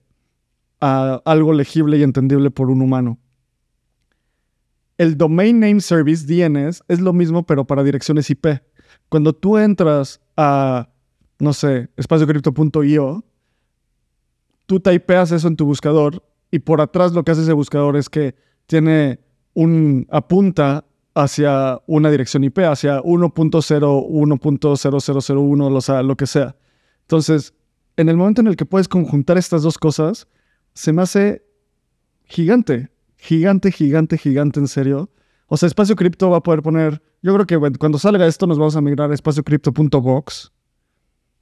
a 0.82 1.22
algo 1.24 1.54
legible 1.54 1.98
y 1.98 2.04
entendible 2.04 2.52
por 2.52 2.70
un 2.70 2.82
humano. 2.82 3.20
El 4.98 5.18
Domain 5.18 5.58
Name 5.62 5.80
Service, 5.80 6.26
DNS, 6.26 6.84
es 6.90 7.00
lo 7.00 7.14
mismo 7.14 7.46
pero 7.46 7.66
para 7.66 7.86
direcciones 7.86 8.30
IP. 8.30 8.48
Cuando 9.08 9.32
tú 9.32 9.58
entras 9.58 10.20
a, 10.36 10.90
no 11.40 11.54
sé, 11.54 11.88
espaciocrypto.io, 11.96 13.24
tú 14.66 14.80
typeas 14.82 15.32
eso 15.32 15.48
en 15.48 15.56
tu 15.56 15.64
buscador 15.64 16.22
y 16.52 16.60
por 16.60 16.82
atrás 16.82 17.14
lo 17.14 17.24
que 17.24 17.32
hace 17.32 17.44
ese 17.44 17.54
buscador 17.54 17.96
es 17.96 18.10
que 18.10 18.36
tiene 18.66 19.22
un 19.54 20.06
apunta 20.12 20.84
hacia 21.18 21.82
una 21.88 22.12
dirección 22.12 22.44
IP, 22.44 22.60
hacia 22.60 23.02
1.0, 23.02 23.32
1.0001, 23.32 25.76
o 25.76 25.82
sea, 25.82 26.04
lo 26.04 26.16
que 26.16 26.28
sea. 26.28 26.56
Entonces, 27.02 27.56
en 27.96 28.10
el 28.10 28.18
momento 28.18 28.42
en 28.42 28.48
el 28.48 28.56
que 28.56 28.66
puedes 28.66 28.88
conjuntar 28.88 29.38
estas 29.38 29.64
dos 29.64 29.80
cosas, 29.80 30.28
se 30.74 30.94
me 30.94 31.02
hace 31.02 31.44
gigante, 32.26 32.92
gigante, 33.18 33.72
gigante, 33.72 34.18
gigante, 34.18 34.60
en 34.60 34.68
serio. 34.68 35.10
O 35.48 35.58
sea, 35.58 35.66
Espacio 35.66 35.96
Cripto 35.96 36.30
va 36.30 36.38
a 36.38 36.44
poder 36.44 36.62
poner, 36.62 37.02
yo 37.24 37.34
creo 37.34 37.48
que 37.48 37.58
cuando 37.80 37.98
salga 37.98 38.28
esto 38.28 38.46
nos 38.46 38.60
vamos 38.60 38.76
a 38.76 38.82
migrar 38.82 39.10
a 39.10 39.16
espaciocrypto.box, 39.16 40.52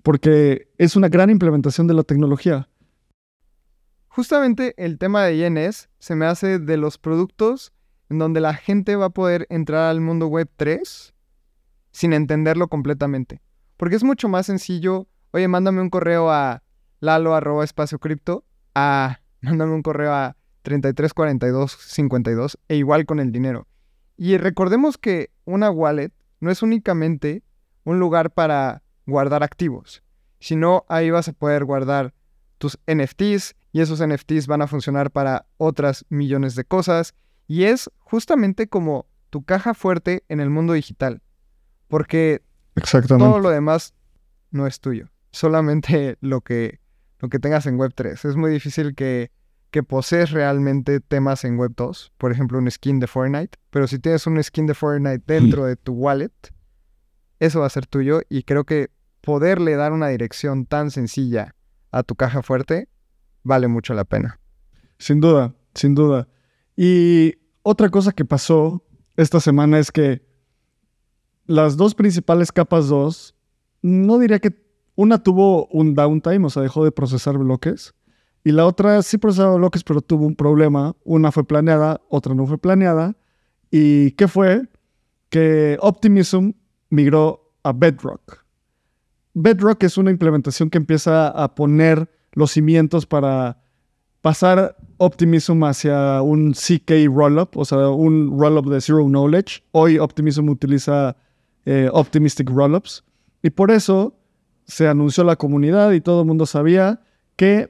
porque 0.04 0.70
es 0.78 0.96
una 0.96 1.10
gran 1.10 1.30
implementación 1.30 1.86
de 1.88 1.96
la 1.96 2.04
tecnología. 2.04 2.70
Justamente 4.08 4.74
el 4.78 4.98
tema 4.98 5.26
de 5.26 5.46
INS 5.46 5.90
se 6.00 6.16
me 6.16 6.26
hace 6.26 6.60
de 6.60 6.78
los 6.78 6.98
productos 6.98 7.74
en 8.10 8.20
donde 8.20 8.40
la 8.40 8.54
gente 8.54 8.96
va 8.96 9.06
a 9.06 9.10
poder 9.10 9.48
entrar 9.50 9.90
al 9.90 10.02
mundo 10.02 10.28
web 10.28 10.50
3 10.56 11.14
sin 11.92 12.14
entenderlo 12.14 12.68
completamente. 12.68 13.42
Porque 13.78 13.96
es 13.96 14.04
mucho 14.04 14.30
más 14.30 14.46
sencillo, 14.46 15.08
oye, 15.32 15.48
mándame 15.48 15.82
un 15.82 15.90
correo 15.90 16.32
a 16.32 16.64
lalo 17.00 17.64
espacio 17.64 18.00
cripto, 18.00 18.46
a 18.74 19.20
mándame 19.42 19.74
un 19.74 19.82
correo 19.82 20.14
a 20.14 20.36
334252 20.64 22.58
e 22.68 22.76
igual 22.76 23.06
con 23.06 23.20
el 23.20 23.32
dinero. 23.32 23.68
Y 24.18 24.38
recordemos 24.38 24.98
que 24.98 25.30
una 25.46 25.70
wallet 25.70 26.12
no 26.40 26.52
es 26.52 26.62
únicamente 26.62 27.44
un 27.84 28.00
lugar 28.00 28.32
para 28.32 28.82
guardar 29.06 29.44
activos, 29.44 30.04
sino 30.40 30.86
ahí 30.90 31.12
vas 31.12 31.28
a 31.28 31.34
poder 31.34 31.66
guardar 31.66 32.14
tus 32.58 32.80
NFTs 32.88 33.56
y 33.72 33.82
esos 33.82 34.06
NFTs 34.06 34.48
van 34.48 34.62
a 34.62 34.68
funcionar 34.68 35.12
para 35.12 35.46
otras 35.58 36.06
millones 36.10 36.56
de 36.56 36.64
cosas 36.64 37.14
y 37.48 37.66
es 37.66 37.90
justamente 38.00 38.68
como 38.68 39.06
tu 39.30 39.44
caja 39.44 39.74
fuerte 39.74 40.24
en 40.30 40.40
el 40.40 40.50
mundo 40.50 40.74
digital, 40.74 41.22
porque 41.88 42.42
todo 43.08 43.40
lo 43.40 43.50
demás 43.50 43.94
no 44.52 44.68
es 44.68 44.80
tuyo, 44.80 45.10
solamente 45.32 46.18
lo 46.22 46.42
que, 46.42 46.80
lo 47.20 47.30
que 47.30 47.40
tengas 47.40 47.66
en 47.66 47.78
Web3. 47.78 48.28
Es 48.28 48.36
muy 48.36 48.52
difícil 48.52 48.96
que, 48.96 49.32
que 49.72 49.84
posees 49.84 50.32
realmente 50.32 51.00
temas 51.00 51.44
en 51.44 51.58
Web2, 51.58 52.12
por 52.18 52.32
ejemplo 52.32 52.58
un 52.58 52.70
skin 52.70 53.00
de 53.00 53.08
Fortnite, 53.08 53.58
pero 53.70 53.88
si 53.88 54.00
tienes 54.00 54.26
un 54.28 54.42
skin 54.42 54.68
de 54.68 54.74
Fortnite 54.74 55.24
dentro 55.26 55.66
de 55.66 55.76
tu 55.76 55.94
wallet, 55.94 56.32
eso 57.40 57.60
va 57.60 57.68
a 57.68 57.70
ser 57.70 57.86
tuyo 57.86 58.22
y 58.30 58.44
creo 58.44 58.64
que 58.64 58.90
poderle 59.22 59.76
dar 59.76 59.92
una 59.92 60.08
dirección 60.08 60.66
tan 60.66 60.92
sencilla 60.92 61.56
a 61.92 62.04
tu 62.04 62.16
caja 62.16 62.42
fuerte 62.42 62.88
vale 63.44 63.68
mucho 63.68 63.94
la 63.94 64.06
pena. 64.06 64.40
Sin 64.98 65.20
duda, 65.20 65.54
sin 65.74 65.96
duda. 65.96 66.28
Y 66.76 67.36
otra 67.62 67.90
cosa 67.90 68.12
que 68.12 68.26
pasó 68.26 68.84
esta 69.16 69.40
semana 69.40 69.80
es 69.80 69.92
que 69.92 70.26
las 71.46 71.78
dos 71.78 71.96
principales 71.96 72.52
capas 72.52 72.88
2, 72.88 73.36
no 73.82 74.18
diría 74.18 74.40
que 74.40 74.66
una 74.96 75.22
tuvo 75.22 75.68
un 75.68 75.94
downtime, 75.94 76.46
o 76.46 76.50
sea, 76.50 76.64
dejó 76.64 76.84
de 76.84 76.92
procesar 76.92 77.38
bloques, 77.38 77.94
y 78.46 78.52
la 78.52 78.68
otra 78.68 79.02
sí 79.02 79.18
procesaba 79.18 79.56
bloques, 79.56 79.84
pero 79.84 80.02
tuvo 80.02 80.28
un 80.28 80.36
problema. 80.36 80.96
Una 81.04 81.32
fue 81.32 81.44
planeada, 81.48 82.00
otra 82.10 82.36
no 82.36 82.46
fue 82.46 82.60
planeada. 82.60 83.18
¿Y 83.72 84.12
qué 84.12 84.28
fue? 84.28 84.70
Que 85.30 85.80
Optimism 85.82 86.52
migró 86.92 87.52
a 87.64 87.74
Bedrock. 87.74 88.46
Bedrock 89.34 89.82
es 89.82 89.98
una 89.98 90.12
implementación 90.12 90.70
que 90.70 90.78
empieza 90.78 91.28
a 91.28 91.56
poner 91.56 92.08
los 92.34 92.52
cimientos 92.52 93.08
para 93.08 93.64
pasar 94.26 94.76
Optimism 94.98 95.64
hacia 95.66 96.24
un 96.24 96.54
CK 96.54 97.14
rollup, 97.14 97.56
o 97.56 97.64
sea, 97.64 97.90
un 97.90 98.36
rollup 98.40 98.72
de 98.72 98.82
Zero 98.82 99.06
Knowledge. 99.06 99.62
Hoy 99.72 100.00
Optimism 100.00 100.50
utiliza 100.50 101.16
eh, 101.68 101.90
Optimistic 101.94 102.50
Rollups. 102.50 103.04
Y 103.44 103.52
por 103.52 103.70
eso 103.70 104.18
se 104.66 104.88
anunció 104.88 105.24
la 105.24 105.36
comunidad 105.36 105.92
y 105.92 106.02
todo 106.02 106.22
el 106.22 106.28
mundo 106.28 106.48
sabía 106.48 107.04
que 107.36 107.70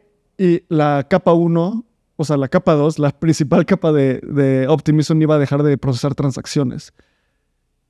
la 0.69 1.05
capa 1.09 1.33
1, 1.33 1.85
o 2.15 2.23
sea, 2.23 2.37
la 2.37 2.47
capa 2.47 2.73
2, 2.75 2.99
la 2.99 3.11
principal 3.11 3.65
capa 3.73 3.91
de, 3.91 4.21
de 4.21 4.69
Optimism 4.69 5.21
iba 5.21 5.35
a 5.35 5.39
dejar 5.39 5.61
de 5.61 5.77
procesar 5.77 6.15
transacciones. 6.15 6.93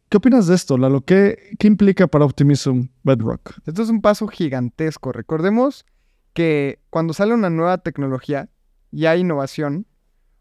¿Qué 0.10 0.18
opinas 0.18 0.48
de 0.48 0.56
esto, 0.56 0.76
Lalo? 0.80 1.02
¿Qué, 1.02 1.56
¿Qué 1.60 1.68
implica 1.68 2.08
para 2.08 2.26
Optimism 2.26 2.88
Bedrock? 3.04 3.60
Esto 3.68 3.84
es 3.84 3.90
un 3.90 4.02
paso 4.02 4.26
gigantesco. 4.28 5.12
Recordemos 5.12 5.86
que 6.34 6.80
cuando 6.90 7.14
sale 7.14 7.36
una 7.36 7.52
nueva 7.52 7.78
tecnología 7.78 8.50
y 8.96 9.08
hay 9.08 9.20
innovación, 9.20 9.86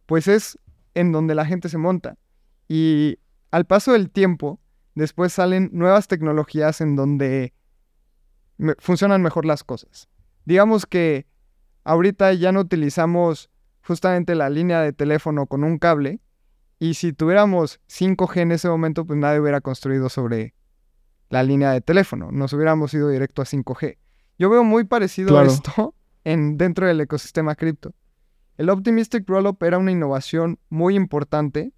pues 0.07 0.29
es 0.29 0.61
en 0.95 1.11
donde 1.11 1.35
la 1.35 1.45
gente 1.45 1.69
se 1.69 1.77
monta. 1.77 2.19
Y 2.69 3.19
al 3.51 3.65
paso 3.65 3.95
del 3.95 4.11
tiempo, 4.11 4.61
después 4.95 5.33
salen 5.33 5.71
nuevas 5.73 6.07
tecnologías 6.07 6.81
en 6.81 6.95
donde 6.95 7.53
funcionan 8.79 9.23
mejor 9.23 9.45
las 9.45 9.65
cosas. 9.65 10.09
Digamos 10.45 10.87
que 10.87 11.27
ahorita 11.83 12.33
ya 12.35 12.53
no 12.53 12.61
utilizamos 12.61 13.51
justamente 13.83 14.37
la 14.37 14.49
línea 14.51 14.83
de 14.83 14.93
teléfono 14.93 15.47
con 15.47 15.65
un 15.65 15.79
cable, 15.79 16.21
y 16.79 16.95
si 16.95 17.13
tuviéramos 17.13 17.81
5G 17.89 18.37
en 18.43 18.53
ese 18.53 18.69
momento, 18.69 19.05
pues 19.05 19.19
nadie 19.19 19.41
hubiera 19.41 19.61
construido 19.63 20.09
sobre 20.09 20.55
la 21.29 21.43
línea 21.43 21.73
de 21.73 21.81
teléfono, 21.81 22.31
nos 22.31 22.53
hubiéramos 22.53 22.95
ido 22.95 23.09
directo 23.09 23.43
a 23.43 23.47
5G. 23.47 23.99
Yo 24.39 24.49
veo 24.49 24.63
muy 24.63 24.85
parecido 24.85 25.37
a 25.41 25.45
esto 25.45 25.97
en, 26.23 26.57
dentro 26.57 26.87
del 26.87 27.01
ecosistema 27.01 27.57
cripto. 27.57 27.93
El 28.57 28.71
Optimistic 28.71 29.29
Rollup 29.29 29.63
era 29.63 29.79
una 29.79 29.91
innovación 29.91 30.59
muy 30.69 30.95
importante 30.95 31.73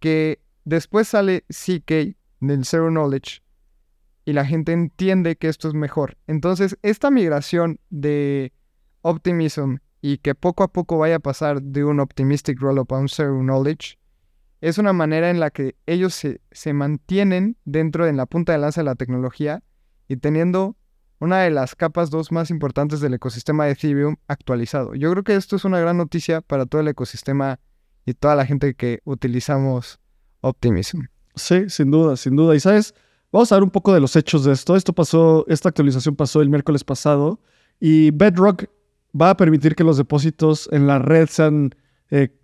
que 0.00 0.40
después 0.64 1.08
sale 1.08 1.44
CK 1.48 2.16
del 2.40 2.64
Zero 2.64 2.88
Knowledge 2.88 3.42
y 4.24 4.32
la 4.32 4.46
gente 4.46 4.72
entiende 4.72 5.36
que 5.36 5.48
esto 5.48 5.68
es 5.68 5.74
mejor. 5.74 6.16
Entonces, 6.26 6.78
esta 6.82 7.10
migración 7.10 7.78
de 7.90 8.52
Optimism 9.02 9.76
y 10.00 10.18
que 10.18 10.34
poco 10.34 10.62
a 10.62 10.68
poco 10.68 10.98
vaya 10.98 11.16
a 11.16 11.20
pasar 11.20 11.62
de 11.62 11.84
un 11.84 12.00
Optimistic 12.00 12.58
Rollup 12.58 12.92
a 12.92 12.98
un 12.98 13.08
Zero 13.08 13.38
Knowledge 13.40 13.98
es 14.62 14.78
una 14.78 14.94
manera 14.94 15.28
en 15.28 15.40
la 15.40 15.50
que 15.50 15.76
ellos 15.84 16.14
se, 16.14 16.40
se 16.50 16.72
mantienen 16.72 17.58
dentro 17.66 18.06
de 18.06 18.14
la 18.14 18.24
punta 18.24 18.52
de 18.52 18.58
lanza 18.58 18.80
de 18.80 18.86
la 18.86 18.94
tecnología 18.94 19.62
y 20.08 20.16
teniendo 20.16 20.76
una 21.20 21.40
de 21.40 21.50
las 21.50 21.74
capas 21.74 22.10
dos 22.10 22.32
más 22.32 22.50
importantes 22.50 23.00
del 23.00 23.14
ecosistema 23.14 23.64
de 23.64 23.72
Ethereum 23.72 24.16
actualizado. 24.28 24.94
Yo 24.94 25.10
creo 25.10 25.24
que 25.24 25.36
esto 25.36 25.56
es 25.56 25.64
una 25.64 25.78
gran 25.78 25.96
noticia 25.96 26.40
para 26.40 26.66
todo 26.66 26.80
el 26.80 26.88
ecosistema 26.88 27.60
y 28.04 28.14
toda 28.14 28.34
la 28.34 28.46
gente 28.46 28.74
que 28.74 29.00
utilizamos 29.04 29.98
Optimism. 30.40 31.00
Sí, 31.34 31.68
sin 31.68 31.90
duda, 31.90 32.16
sin 32.16 32.36
duda. 32.36 32.54
Y 32.54 32.60
sabes, 32.60 32.94
vamos 33.32 33.50
a 33.50 33.56
ver 33.56 33.62
un 33.64 33.70
poco 33.70 33.94
de 33.94 34.00
los 34.00 34.14
hechos 34.14 34.44
de 34.44 34.52
esto. 34.52 34.76
Esto 34.76 34.92
pasó, 34.92 35.44
esta 35.48 35.70
actualización 35.70 36.14
pasó 36.16 36.42
el 36.42 36.50
miércoles 36.50 36.84
pasado 36.84 37.40
y 37.80 38.10
Bedrock 38.10 38.66
va 39.18 39.30
a 39.30 39.36
permitir 39.36 39.74
que 39.74 39.84
los 39.84 39.96
depósitos 39.96 40.68
en 40.72 40.86
la 40.86 40.98
red 40.98 41.28
sean, 41.28 41.74
eh, 42.10 42.36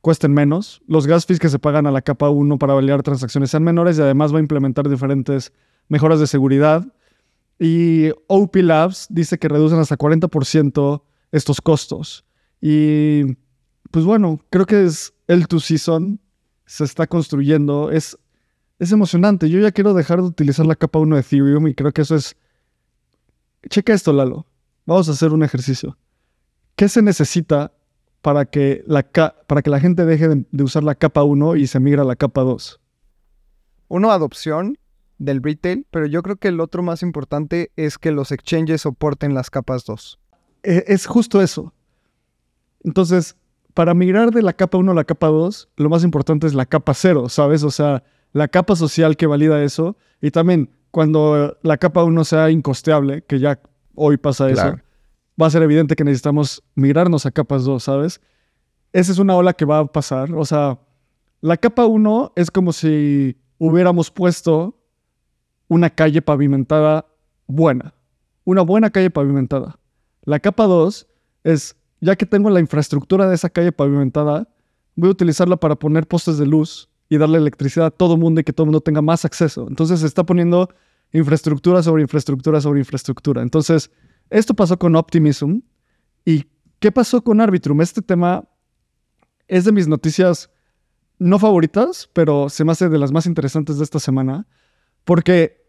cuesten 0.00 0.32
menos. 0.32 0.80
Los 0.86 1.06
gas 1.06 1.26
fees 1.26 1.40
que 1.40 1.48
se 1.48 1.58
pagan 1.58 1.86
a 1.86 1.90
la 1.90 2.02
capa 2.02 2.30
1 2.30 2.58
para 2.58 2.74
validar 2.74 3.02
transacciones 3.02 3.50
sean 3.50 3.64
menores 3.64 3.98
y 3.98 4.02
además 4.02 4.32
va 4.32 4.38
a 4.38 4.42
implementar 4.42 4.88
diferentes 4.88 5.52
mejoras 5.88 6.20
de 6.20 6.26
seguridad. 6.26 6.86
Y 7.62 8.10
OP 8.26 8.56
Labs 8.56 9.06
dice 9.10 9.38
que 9.38 9.46
reducen 9.46 9.78
hasta 9.78 9.98
40% 9.98 11.02
estos 11.30 11.60
costos. 11.60 12.24
Y 12.58 13.36
pues 13.90 14.06
bueno, 14.06 14.40
creo 14.48 14.64
que 14.64 14.86
es 14.86 15.12
el 15.26 15.46
to 15.46 15.60
season, 15.60 16.18
se 16.64 16.84
está 16.84 17.06
construyendo, 17.06 17.90
es, 17.90 18.18
es 18.78 18.92
emocionante. 18.92 19.50
Yo 19.50 19.60
ya 19.60 19.72
quiero 19.72 19.92
dejar 19.92 20.22
de 20.22 20.28
utilizar 20.28 20.64
la 20.64 20.74
capa 20.74 21.00
1 21.00 21.16
de 21.16 21.20
Ethereum 21.20 21.68
y 21.68 21.74
creo 21.74 21.92
que 21.92 22.00
eso 22.00 22.16
es... 22.16 22.34
Checa 23.68 23.92
esto, 23.92 24.14
Lalo. 24.14 24.46
Vamos 24.86 25.10
a 25.10 25.12
hacer 25.12 25.32
un 25.34 25.42
ejercicio. 25.42 25.98
¿Qué 26.76 26.88
se 26.88 27.02
necesita 27.02 27.74
para 28.22 28.46
que 28.46 28.82
la, 28.86 29.02
para 29.02 29.60
que 29.60 29.68
la 29.68 29.80
gente 29.80 30.06
deje 30.06 30.28
de, 30.28 30.46
de, 30.50 30.64
usar 30.64 30.82
la 30.82 30.94
capa 30.94 31.24
1 31.24 31.56
y 31.56 31.66
se 31.66 31.78
migre 31.78 32.00
a 32.00 32.04
la 32.04 32.16
capa 32.16 32.40
2? 32.40 32.80
Uno, 33.88 34.10
adopción 34.12 34.78
del 35.20 35.42
retail, 35.42 35.86
pero 35.90 36.06
yo 36.06 36.22
creo 36.22 36.36
que 36.36 36.48
el 36.48 36.60
otro 36.60 36.82
más 36.82 37.02
importante 37.02 37.70
es 37.76 37.98
que 37.98 38.10
los 38.10 38.32
exchanges 38.32 38.80
soporten 38.80 39.34
las 39.34 39.50
capas 39.50 39.84
2. 39.84 40.18
E, 40.62 40.84
es 40.88 41.06
justo 41.06 41.42
eso. 41.42 41.74
Entonces, 42.82 43.36
para 43.74 43.92
migrar 43.92 44.30
de 44.30 44.40
la 44.40 44.54
capa 44.54 44.78
1 44.78 44.90
a 44.90 44.94
la 44.94 45.04
capa 45.04 45.28
2, 45.28 45.68
lo 45.76 45.90
más 45.90 46.04
importante 46.04 46.46
es 46.46 46.54
la 46.54 46.64
capa 46.64 46.94
0, 46.94 47.28
¿sabes? 47.28 47.62
O 47.62 47.70
sea, 47.70 48.02
la 48.32 48.48
capa 48.48 48.74
social 48.76 49.18
que 49.18 49.26
valida 49.26 49.62
eso. 49.62 49.96
Y 50.22 50.30
también, 50.30 50.70
cuando 50.90 51.58
la 51.62 51.76
capa 51.76 52.02
1 52.02 52.24
sea 52.24 52.50
incosteable, 52.50 53.22
que 53.22 53.38
ya 53.38 53.60
hoy 53.94 54.16
pasa 54.16 54.48
eso, 54.48 54.76
va 55.40 55.46
a 55.46 55.50
ser 55.50 55.62
evidente 55.62 55.96
que 55.96 56.04
necesitamos 56.04 56.64
migrarnos 56.74 57.26
a 57.26 57.30
capas 57.30 57.64
2, 57.64 57.84
¿sabes? 57.84 58.22
Esa 58.94 59.12
es 59.12 59.18
una 59.18 59.36
ola 59.36 59.52
que 59.52 59.66
va 59.66 59.80
a 59.80 59.86
pasar. 59.86 60.32
O 60.32 60.46
sea, 60.46 60.78
la 61.42 61.58
capa 61.58 61.84
1 61.84 62.32
es 62.36 62.50
como 62.50 62.72
si 62.72 63.36
hubiéramos 63.58 64.10
puesto 64.10 64.79
una 65.70 65.88
calle 65.88 66.20
pavimentada 66.20 67.06
buena. 67.46 67.94
Una 68.42 68.62
buena 68.62 68.90
calle 68.90 69.08
pavimentada. 69.08 69.78
La 70.24 70.40
capa 70.40 70.64
2 70.64 71.06
es 71.44 71.76
ya 72.00 72.16
que 72.16 72.26
tengo 72.26 72.50
la 72.50 72.58
infraestructura 72.58 73.28
de 73.28 73.36
esa 73.36 73.50
calle 73.50 73.70
pavimentada, 73.70 74.48
voy 74.96 75.10
a 75.10 75.12
utilizarla 75.12 75.56
para 75.58 75.76
poner 75.76 76.08
postes 76.08 76.38
de 76.38 76.46
luz 76.46 76.90
y 77.08 77.18
darle 77.18 77.38
electricidad 77.38 77.86
a 77.86 77.90
todo 77.92 78.16
mundo 78.16 78.40
y 78.40 78.44
que 78.44 78.52
todo 78.52 78.64
el 78.64 78.70
mundo 78.70 78.80
tenga 78.80 79.00
más 79.00 79.24
acceso. 79.24 79.68
Entonces 79.68 80.00
se 80.00 80.06
está 80.06 80.24
poniendo 80.24 80.68
infraestructura 81.12 81.84
sobre 81.84 82.02
infraestructura 82.02 82.60
sobre 82.60 82.80
infraestructura. 82.80 83.40
Entonces, 83.40 83.92
esto 84.28 84.54
pasó 84.54 84.76
con 84.76 84.96
Optimism. 84.96 85.60
¿Y 86.24 86.46
qué 86.80 86.90
pasó 86.90 87.22
con 87.22 87.40
Arbitrum? 87.40 87.80
Este 87.80 88.02
tema 88.02 88.48
es 89.46 89.64
de 89.64 89.72
mis 89.72 89.86
noticias 89.86 90.50
no 91.20 91.38
favoritas, 91.38 92.10
pero 92.12 92.48
se 92.48 92.64
me 92.64 92.72
hace 92.72 92.88
de 92.88 92.98
las 92.98 93.12
más 93.12 93.26
interesantes 93.26 93.78
de 93.78 93.84
esta 93.84 94.00
semana, 94.00 94.48
porque 95.04 95.59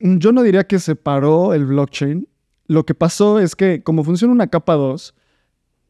yo 0.00 0.32
no 0.32 0.42
diría 0.42 0.66
que 0.66 0.78
se 0.78 0.96
paró 0.96 1.54
el 1.54 1.66
blockchain, 1.66 2.28
lo 2.66 2.84
que 2.84 2.94
pasó 2.94 3.38
es 3.38 3.56
que 3.56 3.82
como 3.82 4.04
funciona 4.04 4.32
una 4.32 4.48
capa 4.48 4.74
2, 4.74 5.14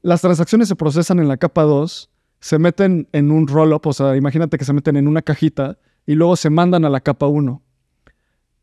las 0.02 0.20
transacciones 0.20 0.68
se 0.68 0.76
procesan 0.76 1.18
en 1.18 1.28
la 1.28 1.36
capa 1.36 1.62
2, 1.62 2.11
se 2.40 2.59
meten 2.59 3.09
en 3.12 3.30
un 3.30 3.48
roll-up, 3.48 3.86
o 3.86 3.92
sea, 3.92 4.16
imagínate 4.16 4.59
que 4.59 4.64
se 4.64 4.72
meten 4.72 4.96
en 4.96 5.09
una 5.09 5.22
cajita 5.22 5.78
y 6.07 6.14
luego 6.14 6.36
se 6.36 6.50
mandan 6.50 6.84
a 6.84 6.90
la 6.90 7.00
capa 7.00 7.26
1. 7.26 7.62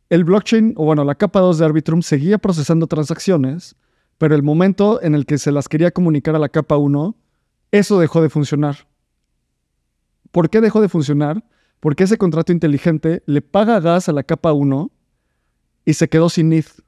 El 0.09 0.23
blockchain, 0.23 0.73
o 0.77 0.85
bueno, 0.85 1.03
la 1.03 1.15
capa 1.15 1.39
2 1.39 1.57
de 1.57 1.65
Arbitrum 1.65 2.01
seguía 2.01 2.37
procesando 2.37 2.85
transacciones, 2.85 3.75
pero 4.17 4.35
el 4.35 4.43
momento 4.43 5.01
en 5.01 5.15
el 5.15 5.25
que 5.25 5.37
se 5.37 5.51
las 5.51 5.67
quería 5.67 5.91
comunicar 5.91 6.35
a 6.35 6.39
la 6.39 6.49
capa 6.49 6.77
1, 6.77 7.15
eso 7.71 7.99
dejó 7.99 8.21
de 8.21 8.29
funcionar. 8.29 8.87
¿Por 10.31 10.49
qué 10.49 10.61
dejó 10.61 10.81
de 10.81 10.89
funcionar? 10.89 11.43
Porque 11.79 12.03
ese 12.03 12.17
contrato 12.17 12.51
inteligente 12.51 13.23
le 13.25 13.41
paga 13.41 13.79
gas 13.79 14.09
a 14.09 14.13
la 14.13 14.23
capa 14.23 14.53
1 14.53 14.91
y 15.85 15.93
se 15.93 16.09
quedó 16.09 16.29
sin 16.29 16.53
ETH 16.53 16.81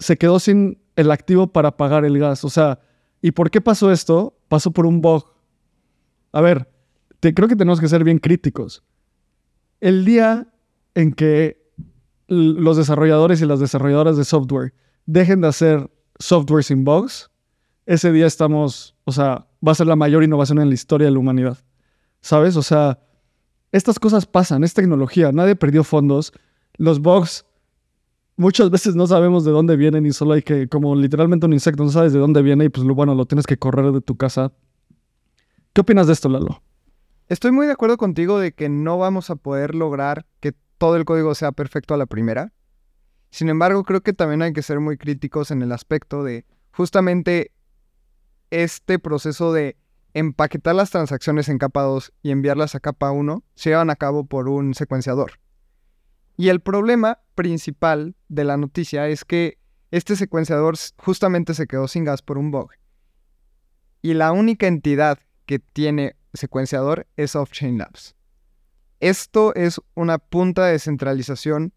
se 0.00 0.16
quedó 0.16 0.40
sin 0.40 0.82
el 0.96 1.10
activo 1.12 1.46
para 1.46 1.76
pagar 1.76 2.04
el 2.04 2.18
gas. 2.18 2.44
O 2.44 2.50
sea, 2.50 2.80
¿y 3.22 3.30
por 3.30 3.50
qué 3.50 3.60
pasó 3.60 3.92
esto? 3.92 4.36
Pasó 4.48 4.72
por 4.72 4.86
un 4.86 5.00
bug. 5.00 5.24
A 6.32 6.40
ver, 6.40 6.68
creo 7.20 7.48
que 7.48 7.56
tenemos 7.56 7.80
que 7.80 7.88
ser 7.88 8.02
bien 8.02 8.18
críticos. 8.18 8.82
El 9.80 10.04
día 10.04 10.48
en 10.94 11.12
que 11.12 11.60
los 12.26 12.76
desarrolladores 12.76 13.40
y 13.40 13.46
las 13.46 13.60
desarrolladoras 13.60 14.16
de 14.16 14.24
software 14.24 14.72
dejen 15.06 15.40
de 15.42 15.48
hacer 15.48 15.90
software 16.18 16.64
sin 16.64 16.84
bugs, 16.84 17.30
ese 17.86 18.12
día 18.12 18.26
estamos, 18.26 18.94
o 19.04 19.12
sea, 19.12 19.48
va 19.66 19.72
a 19.72 19.74
ser 19.74 19.86
la 19.86 19.96
mayor 19.96 20.22
innovación 20.22 20.60
en 20.60 20.68
la 20.68 20.74
historia 20.74 21.06
de 21.06 21.12
la 21.12 21.18
humanidad. 21.18 21.58
¿Sabes? 22.20 22.56
O 22.56 22.62
sea, 22.62 23.00
estas 23.72 23.98
cosas 23.98 24.26
pasan, 24.26 24.64
es 24.64 24.74
tecnología, 24.74 25.32
nadie 25.32 25.56
perdió 25.56 25.82
fondos, 25.82 26.32
los 26.76 27.00
bugs 27.00 27.44
muchas 28.36 28.70
veces 28.70 28.96
no 28.96 29.06
sabemos 29.06 29.44
de 29.44 29.50
dónde 29.50 29.76
vienen 29.76 30.06
y 30.06 30.12
solo 30.12 30.32
hay 30.32 30.42
que, 30.42 30.66
como 30.66 30.94
literalmente 30.96 31.44
un 31.46 31.52
insecto, 31.52 31.84
no 31.84 31.90
sabes 31.90 32.12
de 32.12 32.18
dónde 32.18 32.40
viene 32.40 32.64
y 32.64 32.68
pues 32.70 32.86
bueno, 32.86 33.14
lo 33.14 33.26
tienes 33.26 33.46
que 33.46 33.58
correr 33.58 33.92
de 33.92 34.00
tu 34.00 34.16
casa. 34.16 34.52
¿Qué 35.74 35.82
opinas 35.82 36.06
de 36.06 36.14
esto, 36.14 36.28
Lalo? 36.28 36.62
Estoy 37.28 37.52
muy 37.52 37.66
de 37.66 37.72
acuerdo 37.72 37.96
contigo 37.96 38.40
de 38.40 38.52
que 38.52 38.68
no 38.68 38.98
vamos 38.98 39.30
a 39.30 39.36
poder 39.36 39.74
lograr 39.74 40.26
que 40.40 40.52
todo 40.78 40.96
el 40.96 41.04
código 41.04 41.34
sea 41.34 41.52
perfecto 41.52 41.92
a 41.92 41.98
la 41.98 42.06
primera. 42.06 42.52
Sin 43.30 43.50
embargo, 43.50 43.84
creo 43.84 44.00
que 44.00 44.14
también 44.14 44.42
hay 44.42 44.52
que 44.52 44.62
ser 44.62 44.80
muy 44.80 44.96
críticos 44.96 45.50
en 45.50 45.62
el 45.62 45.70
aspecto 45.70 46.24
de 46.24 46.46
justamente 46.72 47.52
este 48.50 48.98
proceso 48.98 49.52
de 49.52 49.76
empaquetar 50.14 50.74
las 50.74 50.90
transacciones 50.90 51.48
en 51.48 51.58
capa 51.58 51.82
2 51.82 52.12
y 52.22 52.30
enviarlas 52.30 52.74
a 52.74 52.80
capa 52.80 53.12
1 53.12 53.44
se 53.54 53.70
llevan 53.70 53.90
a 53.90 53.96
cabo 53.96 54.24
por 54.24 54.48
un 54.48 54.74
secuenciador. 54.74 55.32
Y 56.36 56.48
el 56.48 56.60
problema 56.60 57.20
principal 57.34 58.14
de 58.28 58.44
la 58.44 58.56
noticia 58.56 59.08
es 59.08 59.24
que 59.24 59.58
este 59.90 60.16
secuenciador 60.16 60.76
justamente 60.96 61.54
se 61.54 61.66
quedó 61.66 61.88
sin 61.88 62.04
gas 62.04 62.22
por 62.22 62.38
un 62.38 62.50
bug. 62.50 62.70
Y 64.02 64.14
la 64.14 64.32
única 64.32 64.66
entidad 64.66 65.18
que 65.46 65.58
tiene 65.58 66.16
secuenciador 66.32 67.06
es 67.16 67.34
Offchain 67.34 67.78
Labs. 67.78 68.14
Esto 69.00 69.54
es 69.54 69.80
una 69.94 70.18
punta 70.18 70.66
de 70.66 70.78
centralización 70.78 71.72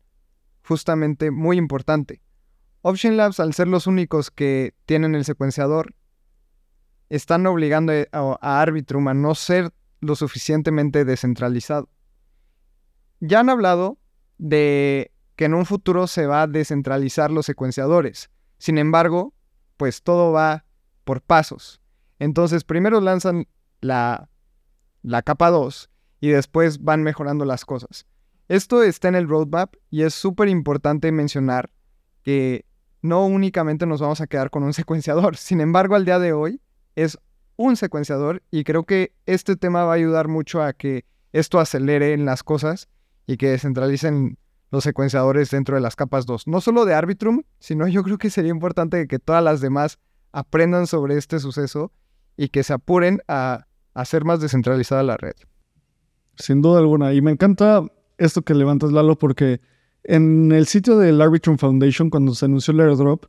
justamente 0.66 1.32
muy 1.32 1.58
importante. 1.58 2.22
Offchain 2.82 3.18
Labs, 3.18 3.40
al 3.40 3.54
ser 3.54 3.68
los 3.68 3.88
únicos 3.88 4.30
que 4.30 4.74
tienen 4.86 5.16
el 5.16 5.26
secuenciador, 5.26 5.96
están 7.10 7.46
obligando 7.48 7.94
a, 7.94 8.38
a 8.42 8.62
Arbitrum 8.62 9.08
a 9.08 9.14
no 9.14 9.36
ser 9.36 9.72
lo 10.02 10.16
suficientemente 10.16 11.06
descentralizado. 11.06 11.90
Ya 13.20 13.40
han 13.40 13.50
hablado 13.50 13.98
de 14.38 15.12
que 15.36 15.46
en 15.46 15.54
un 15.54 15.66
futuro 15.66 16.08
se 16.08 16.26
va 16.28 16.44
a 16.44 16.48
descentralizar 16.48 17.32
los 17.32 17.46
secuenciadores. 17.46 18.30
Sin 18.58 18.78
embargo, 18.78 19.34
pues 19.78 20.04
todo 20.04 20.32
va 20.32 20.66
por 21.04 21.22
pasos. 21.22 21.82
Entonces, 22.20 22.64
primero 22.64 23.02
lanzan 23.02 23.48
la, 23.82 24.30
la 25.02 25.22
capa 25.22 25.50
2 25.50 25.90
y 26.22 26.30
después 26.30 26.82
van 26.84 27.04
mejorando 27.04 27.46
las 27.46 27.66
cosas. 27.66 28.06
Esto 28.48 28.84
está 28.84 29.08
en 29.08 29.16
el 29.16 29.28
roadmap 29.28 29.76
y 29.90 30.04
es 30.04 30.14
súper 30.14 30.48
importante 30.48 31.12
mencionar 31.12 31.70
que 32.22 32.66
no 33.02 33.26
únicamente 33.26 33.86
nos 33.86 34.02
vamos 34.02 34.22
a 34.22 34.28
quedar 34.28 34.50
con 34.50 34.64
un 34.64 34.74
secuenciador. 34.74 35.38
Sin 35.38 35.62
embargo, 35.62 35.96
al 35.96 36.06
día 36.06 36.20
de 36.20 36.34
hoy 36.34 36.62
es 36.96 37.18
un 37.56 37.76
secuenciador 37.76 38.42
y 38.52 38.64
creo 38.64 38.84
que 38.84 39.14
este 39.26 39.56
tema 39.56 39.84
va 39.84 39.92
a 39.94 39.96
ayudar 39.96 40.28
mucho 40.28 40.62
a 40.62 40.74
que 40.74 41.06
esto 41.34 41.60
acelere 41.60 42.14
en 42.14 42.26
las 42.26 42.44
cosas 42.44 42.90
y 43.28 43.38
que 43.38 43.50
descentralicen 43.50 44.38
los 44.72 44.84
secuenciadores 44.84 45.52
dentro 45.52 45.76
de 45.76 45.82
las 45.82 45.96
capas 45.96 46.26
2. 46.26 46.48
No 46.48 46.60
solo 46.62 46.86
de 46.86 46.96
Arbitrum, 46.96 47.44
sino 47.60 47.88
yo 47.88 48.04
creo 48.04 48.18
que 48.18 48.30
sería 48.30 48.52
importante 48.52 49.08
que 49.08 49.20
todas 49.20 49.44
las 49.44 49.62
demás 49.62 50.00
aprendan 50.32 50.88
sobre 50.88 51.18
este 51.18 51.40
suceso 51.40 51.92
y 52.36 52.50
que 52.50 52.64
se 52.64 52.74
apuren 52.74 53.22
a 53.28 53.68
hacer 53.94 54.26
más 54.26 54.42
descentralizada 54.42 55.04
la 55.04 55.18
red. 55.18 55.36
Sin 56.36 56.62
duda 56.62 56.80
alguna. 56.80 57.14
Y 57.14 57.22
me 57.22 57.32
encanta 57.32 57.84
esto 58.18 58.42
que 58.42 58.56
levantas, 58.56 58.92
Lalo, 58.92 59.16
porque 59.16 59.62
en 60.04 60.52
el 60.52 60.66
sitio 60.66 60.98
del 60.98 61.22
Arbitrum 61.22 61.58
Foundation, 61.58 62.10
cuando 62.10 62.34
se 62.34 62.46
anunció 62.46 62.74
el 62.74 62.82
airdrop, 62.82 63.26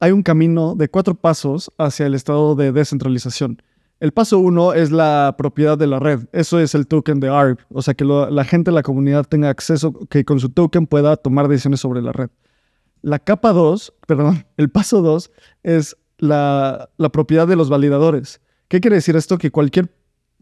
hay 0.00 0.12
un 0.12 0.22
camino 0.22 0.74
de 0.74 0.88
cuatro 0.88 1.14
pasos 1.14 1.72
hacia 1.78 2.06
el 2.06 2.14
estado 2.14 2.54
de 2.54 2.72
descentralización. 2.72 3.62
El 4.00 4.12
paso 4.12 4.38
uno 4.38 4.74
es 4.74 4.92
la 4.92 5.34
propiedad 5.36 5.76
de 5.76 5.88
la 5.88 5.98
red. 5.98 6.26
Eso 6.32 6.60
es 6.60 6.74
el 6.74 6.86
token 6.86 7.18
de 7.18 7.28
ARB. 7.28 7.58
O 7.70 7.82
sea, 7.82 7.94
que 7.94 8.04
la 8.04 8.44
gente, 8.44 8.70
la 8.70 8.82
comunidad 8.82 9.24
tenga 9.24 9.50
acceso, 9.50 9.92
que 10.08 10.24
con 10.24 10.38
su 10.38 10.50
token 10.50 10.86
pueda 10.86 11.16
tomar 11.16 11.48
decisiones 11.48 11.80
sobre 11.80 12.00
la 12.00 12.12
red. 12.12 12.30
La 13.02 13.18
capa 13.18 13.52
2, 13.52 13.94
perdón, 14.06 14.46
el 14.56 14.70
paso 14.70 15.02
2 15.02 15.30
es 15.64 15.96
la, 16.18 16.90
la 16.96 17.08
propiedad 17.10 17.48
de 17.48 17.56
los 17.56 17.68
validadores. 17.68 18.40
¿Qué 18.68 18.80
quiere 18.80 18.96
decir 18.96 19.16
esto? 19.16 19.38
Que 19.38 19.50
cualquier 19.50 19.90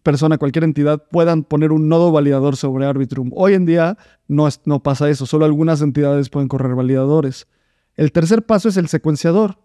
persona, 0.02 0.38
cualquier 0.38 0.64
entidad 0.64 1.02
puedan 1.10 1.42
poner 1.42 1.72
un 1.72 1.88
nodo 1.88 2.12
validador 2.12 2.56
sobre 2.56 2.86
Arbitrum. 2.86 3.30
Hoy 3.34 3.54
en 3.54 3.66
día 3.66 3.98
no, 4.28 4.48
no 4.64 4.82
pasa 4.82 5.10
eso, 5.10 5.26
solo 5.26 5.44
algunas 5.44 5.82
entidades 5.82 6.28
pueden 6.30 6.48
correr 6.48 6.74
validadores. 6.74 7.48
El 7.96 8.12
tercer 8.12 8.44
paso 8.44 8.68
es 8.68 8.76
el 8.76 8.86
secuenciador, 8.86 9.58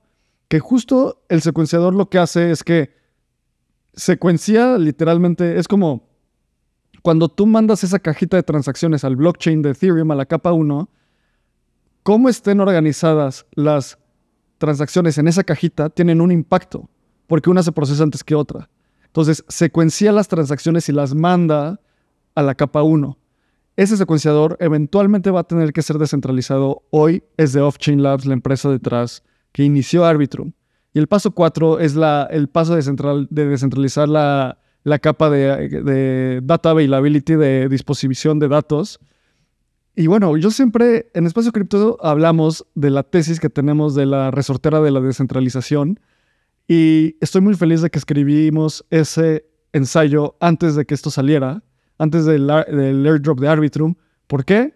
que 0.48 0.60
justo 0.60 1.24
el 1.30 1.42
secuenciador 1.42 1.94
lo 1.94 2.10
que 2.10 2.18
hace 2.18 2.50
es 2.50 2.64
que 2.64 3.01
secuencia 3.94 4.78
literalmente, 4.78 5.58
es 5.60 5.68
como 5.68 6.10
cuando 7.02 7.30
tú 7.30 7.46
mandas 7.46 7.84
esa 7.84 8.00
cajita 8.00 8.38
de 8.38 8.44
transacciones 8.44 9.04
al 9.04 9.16
blockchain 9.16 9.62
de 9.62 9.72
Ethereum, 9.72 10.12
a 10.12 10.16
la 10.16 10.26
capa 10.26 10.52
1, 10.52 10.90
cómo 12.04 12.30
estén 12.30 12.60
organizadas 12.60 13.46
las 13.54 13.98
transacciones 14.58 15.18
en 15.18 15.28
esa 15.28 15.44
cajita 15.44 15.90
tienen 15.90 16.22
un 16.22 16.32
impacto, 16.32 16.90
porque 17.28 17.50
una 17.50 17.64
se 17.64 17.72
procesa 17.72 18.04
antes 18.04 18.24
que 18.24 18.36
otra. 18.36 18.70
Entonces, 19.06 19.44
secuencia 19.48 20.12
las 20.12 20.28
transacciones 20.28 20.88
y 20.88 20.92
las 20.92 21.16
manda 21.16 21.82
a 22.36 22.42
la 22.44 22.56
capa 22.56 22.84
1. 22.84 23.18
Ese 23.76 23.98
secuenciador 23.98 24.58
eventualmente 24.60 25.32
va 25.32 25.42
a 25.42 25.48
tener 25.48 25.74
que 25.74 25.82
ser 25.82 25.98
descentralizado. 25.98 26.84
Hoy 26.92 27.24
es 27.38 27.54
de 27.54 27.62
Off-Chain 27.62 28.04
Labs, 28.04 28.26
la 28.26 28.34
empresa 28.34 28.70
detrás, 28.70 29.24
que 29.52 29.64
inició 29.64 30.06
Arbitrum. 30.06 30.54
Y 30.94 31.00
el 31.00 31.08
paso 31.08 31.32
4 31.32 31.80
es 31.80 31.96
la, 31.96 32.28
el 32.30 32.50
paso 32.50 32.76
de, 32.76 32.82
central, 32.82 33.28
de 33.30 33.48
descentralizar 33.48 34.10
la, 34.10 34.58
la 34.84 35.00
capa 35.00 35.30
de, 35.30 35.70
de, 35.70 36.42
data 36.44 36.72
availability, 36.72 37.36
de 37.36 37.70
disposición 37.70 38.40
de 38.40 38.50
datos. 38.50 39.00
Y 39.96 40.08
bueno, 40.08 40.36
yo 40.38 40.52
siempre 40.52 41.10
en 41.14 41.26
Espacio 41.26 41.52
Cripto 41.52 41.98
hablamos 42.02 42.66
de 42.76 42.90
la 42.90 43.04
tesis 43.04 43.40
que 43.40 43.50
tenemos 43.50 43.96
de 43.96 44.06
la 44.06 44.32
resortera 44.32 44.82
de 44.82 44.92
la 44.92 45.02
descentralización. 45.02 46.00
Y 46.68 47.18
estoy 47.22 47.42
muy 47.42 47.56
feliz 47.56 47.82
de 47.82 47.90
que 47.90 48.00
escribimos 48.00 48.86
ese 48.90 49.46
ensayo 49.74 50.36
antes 50.40 50.76
de 50.76 50.86
que 50.86 50.94
esto 50.94 51.10
saliera, 51.10 51.64
antes 51.98 52.26
del, 52.26 52.48
del 52.48 53.06
airdrop 53.06 53.40
de 53.40 53.48
Arbitrum. 53.48 53.96
¿Por 54.28 54.46
qué? 54.46 54.74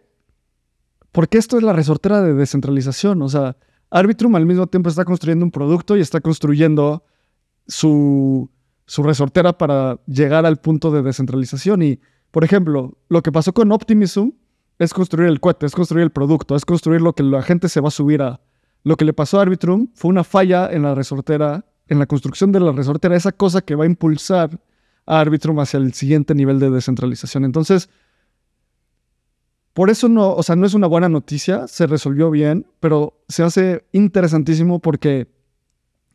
Porque 1.12 1.38
esto 1.38 1.58
es 1.58 1.64
la 1.64 1.74
resortera 1.74 2.22
de 2.22 2.34
descentralización. 2.34 3.22
O 3.22 3.30
sea, 3.30 3.56
Arbitrum 3.90 4.36
al 4.36 4.46
mismo 4.46 4.68
tiempo 4.68 4.90
está 4.90 5.06
construyendo 5.06 5.46
un 5.46 5.52
producto 5.52 5.96
y 5.96 6.02
está 6.02 6.22
construyendo 6.22 7.04
su, 7.68 8.50
su 8.86 9.04
resortera 9.04 9.58
para 9.58 10.00
llegar 10.06 10.46
al 10.46 10.58
punto 10.58 10.92
de 10.92 11.02
descentralización. 11.02 11.82
Y, 11.82 12.00
por 12.32 12.44
ejemplo, 12.44 12.98
lo 13.10 13.22
que 13.22 13.32
pasó 13.32 13.54
con 13.54 13.72
Optimism 13.72 14.30
es 14.80 14.94
construir 14.94 15.30
el 15.30 15.40
cohete, 15.40 15.66
es 15.66 15.74
construir 15.74 16.04
el 16.04 16.12
producto, 16.12 16.56
es 16.56 16.66
construir 16.66 17.02
lo 17.02 17.14
que 17.14 17.24
la 17.24 17.42
gente 17.42 17.70
se 17.70 17.82
va 17.82 17.88
a 17.88 17.92
subir 17.92 18.22
a. 18.22 18.42
Lo 18.84 18.98
que 18.98 19.06
le 19.06 19.14
pasó 19.14 19.40
a 19.40 19.44
Arbitrum 19.44 19.88
fue 19.96 20.10
una 20.10 20.24
falla 20.24 20.70
en 20.72 20.84
la 20.84 20.94
resortera, 20.94 21.66
en 21.88 21.98
la 21.98 22.06
construcción 22.06 22.52
de 22.52 22.60
la 22.60 22.72
resortera, 22.72 23.16
esa 23.16 23.32
cosa 23.32 23.62
que 23.62 23.74
va 23.74 23.86
a 23.86 23.88
impulsar 23.88 24.60
a 25.08 25.20
Arbitrum 25.20 25.60
hacia 25.60 25.78
el 25.78 25.94
siguiente 25.94 26.36
nivel 26.36 26.60
de 26.60 26.70
descentralización. 26.70 27.46
Entonces, 27.46 27.90
por 29.76 29.90
eso 29.90 30.08
no, 30.08 30.34
o 30.34 30.42
sea, 30.42 30.56
no 30.56 30.66
es 30.66 30.74
una 30.74 30.88
buena 30.88 31.10
noticia, 31.10 31.68
se 31.68 31.86
resolvió 31.86 32.32
bien, 32.32 32.66
pero 32.80 33.20
se 33.28 33.44
hace 33.44 33.84
interesantísimo 33.92 34.80
porque 34.80 35.28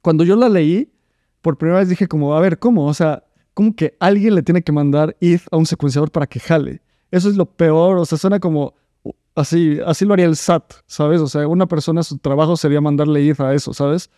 cuando 0.01 0.25
yo 0.25 0.35
la 0.35 0.49
leí, 0.49 0.91
por 1.43 1.59
primera 1.59 1.81
vez 1.81 1.91
dije 1.91 2.09
como, 2.09 2.35
a 2.35 2.41
ver, 2.41 2.59
¿cómo? 2.59 2.87
O 2.87 2.95
sea, 2.95 3.23
¿cómo 3.53 3.77
que 3.77 3.99
alguien 4.01 4.35
le 4.35 4.43
tiene 4.43 4.63
que 4.63 4.73
mandar 4.73 5.15
ETH 5.21 5.43
a 5.51 5.59
un 5.59 5.67
secuenciador 5.67 6.11
para 6.11 6.27
que 6.27 6.41
jale? 6.41 6.81
Eso 7.11 7.29
es 7.29 7.37
lo 7.37 7.45
peor, 7.45 7.99
o 7.99 8.07
sea, 8.07 8.17
suena 8.17 8.41
como 8.41 8.73
así, 9.35 9.79
así 9.85 10.07
lo 10.07 10.15
haría 10.15 10.25
el 10.25 10.37
SAT, 10.37 10.73
¿sabes? 10.87 11.21
O 11.21 11.27
sea, 11.27 11.47
una 11.47 11.67
persona, 11.67 12.03
su 12.03 12.17
trabajo 12.17 12.57
sería 12.57 12.81
mandarle 12.81 13.29
ETH 13.29 13.41
a 13.41 13.53
eso, 13.53 13.75
¿sabes? 13.75 14.09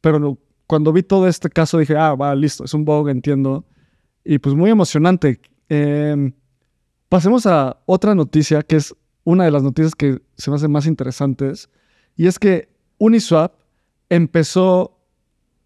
Pero 0.00 0.36
cuando 0.66 0.92
vi 0.92 1.04
todo 1.04 1.28
este 1.28 1.48
caso 1.48 1.78
dije, 1.78 1.96
ah, 1.96 2.16
va, 2.16 2.34
listo, 2.34 2.64
es 2.64 2.74
un 2.74 2.84
bug, 2.84 3.08
entiendo. 3.08 3.64
Y 4.24 4.38
pues 4.38 4.56
muy 4.56 4.70
emocionante. 4.70 5.40
Eh, 5.68 6.32
Pasemos 7.08 7.46
a 7.46 7.80
otra 7.86 8.14
noticia 8.14 8.62
que 8.62 8.76
es 8.76 8.94
una 9.24 9.44
de 9.44 9.50
las 9.50 9.62
noticias 9.62 9.94
que 9.94 10.20
se 10.36 10.50
me 10.50 10.56
hacen 10.56 10.72
más 10.72 10.86
interesantes 10.86 11.68
y 12.16 12.26
es 12.26 12.38
que 12.38 12.68
Uniswap 12.98 13.54
empezó 14.08 14.98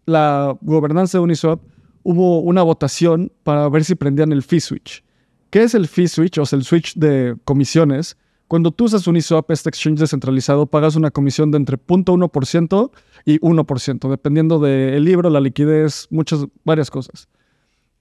la 0.05 0.57
gobernanza 0.61 1.17
de 1.17 1.23
Uniswap, 1.23 1.61
hubo 2.03 2.39
una 2.39 2.63
votación 2.63 3.31
para 3.43 3.69
ver 3.69 3.83
si 3.83 3.95
prendían 3.95 4.31
el 4.31 4.43
fee 4.43 4.59
switch. 4.59 5.03
¿Qué 5.49 5.63
es 5.63 5.75
el 5.75 5.87
fee 5.87 6.07
switch 6.07 6.37
o 6.39 6.45
sea, 6.45 6.57
el 6.57 6.65
switch 6.65 6.95
de 6.95 7.35
comisiones? 7.45 8.17
Cuando 8.47 8.71
tú 8.71 8.85
usas 8.85 9.05
Uniswap, 9.05 9.51
este 9.51 9.69
exchange 9.69 9.99
descentralizado, 9.99 10.65
pagas 10.65 10.95
una 10.95 11.11
comisión 11.11 11.51
de 11.51 11.57
entre 11.57 11.77
0.1% 11.77 12.91
y 13.25 13.39
1%, 13.39 14.09
dependiendo 14.09 14.59
del 14.59 15.05
libro, 15.05 15.29
la 15.29 15.39
liquidez, 15.39 16.07
muchas, 16.09 16.45
varias 16.63 16.89
cosas. 16.89 17.27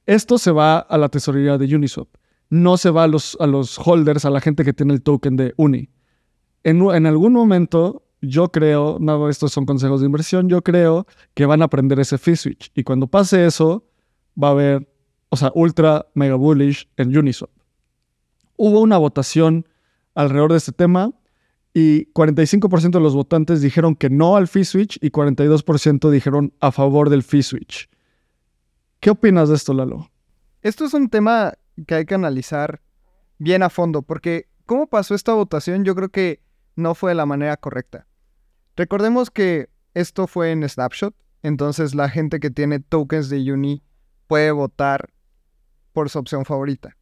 Esto 0.07 0.39
se 0.39 0.51
va 0.51 0.78
a 0.78 0.97
la 0.97 1.11
tesorería 1.11 1.59
de 1.59 1.76
Uniswap 1.76 2.09
no 2.51 2.76
se 2.76 2.90
va 2.90 3.05
a 3.05 3.09
los, 3.09 3.36
a 3.40 3.46
los 3.46 3.78
holders, 3.78 4.24
a 4.24 4.30
la 4.30 4.40
gente 4.40 4.64
que 4.64 4.72
tiene 4.72 4.94
el 4.94 5.03
token 5.03 5.36
de 5.36 5.55
Uni. 5.57 5.90
En, 6.64 6.80
en 6.82 7.07
algún 7.07 7.32
momento, 7.32 8.03
yo 8.20 8.51
creo, 8.51 8.99
no, 9.01 9.28
estos 9.28 9.53
son 9.53 9.66
consejos 9.66 10.01
de 10.01 10.07
inversión, 10.07 10.49
yo 10.49 10.62
creo 10.62 11.07
que 11.34 11.46
van 11.46 11.62
a 11.62 11.66
aprender 11.66 12.01
ese 12.01 12.18
fee 12.18 12.36
switch. 12.36 12.70
Y 12.74 12.84
cuando 12.84 13.07
pase 13.07 13.46
eso, 13.46 13.84
va 14.42 14.49
a 14.49 14.53
haber, 14.53 14.88
o 15.28 15.36
sea, 15.36 15.53
ultra 15.55 16.07
mega 16.14 16.34
bullish 16.34 16.88
en 16.96 17.16
Uniswap. 17.16 17.51
Hubo 18.57 18.80
una 18.80 18.99
votación 18.99 19.68
alrededor 20.14 20.53
de 20.53 20.59
este 20.59 20.72
tema 20.72 21.12
y 21.72 22.12
45% 22.12 22.90
de 22.90 23.01
los 23.01 23.14
votantes 23.14 23.61
dijeron 23.61 23.94
que 23.94 24.11
no 24.11 24.36
al 24.36 24.49
fee 24.49 24.64
switch 24.64 24.99
y 25.01 25.11
42% 25.11 26.11
dijeron 26.11 26.53
a 26.61 26.72
favor 26.72 27.09
del 27.09 27.22
fee 27.22 27.42
switch. 27.42 27.88
¿Qué 29.01 29.11
opinas 29.11 29.49
de 29.49 29.55
esto, 29.55 29.74
Lalo? 29.74 30.11
Esto 30.62 30.86
es 30.86 30.94
un 30.94 31.09
tema 31.09 31.55
que 31.86 31.94
hay 31.94 32.06
que 32.06 32.14
analizar 32.14 32.80
bien 33.38 33.62
a 33.62 33.70
fondo, 33.70 34.02
porque 34.02 34.48
cómo 34.66 34.88
pasó 34.88 35.14
esta 35.14 35.34
votación 35.34 35.84
yo 35.84 35.94
creo 35.94 36.08
que 36.10 36.42
no 36.76 36.94
fue 36.94 37.12
de 37.12 37.14
la 37.16 37.26
manera 37.26 37.56
correcta. 37.56 38.06
Recordemos 38.76 39.30
que 39.30 39.70
esto 39.94 40.26
fue 40.26 40.52
en 40.52 40.68
Snapshot, 40.68 41.14
entonces 41.42 41.94
la 41.94 42.08
gente 42.08 42.40
que 42.40 42.50
tiene 42.50 42.80
tokens 42.80 43.28
de 43.28 43.52
Uni 43.52 43.82
puede 44.26 44.50
votar 44.50 45.10
por 45.92 46.10
su 46.10 46.18
opción 46.18 46.44
favorita. 46.44 46.96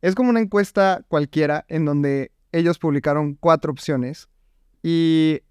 Es 0.00 0.14
como 0.14 0.30
una 0.30 0.40
encuesta 0.40 1.04
cualquiera 1.08 1.64
en 1.68 1.84
donde 1.84 2.32
ellos 2.52 2.78
publicaron 2.78 3.34
cuatro 3.34 3.72
opciones 3.72 4.28
y 4.82 5.42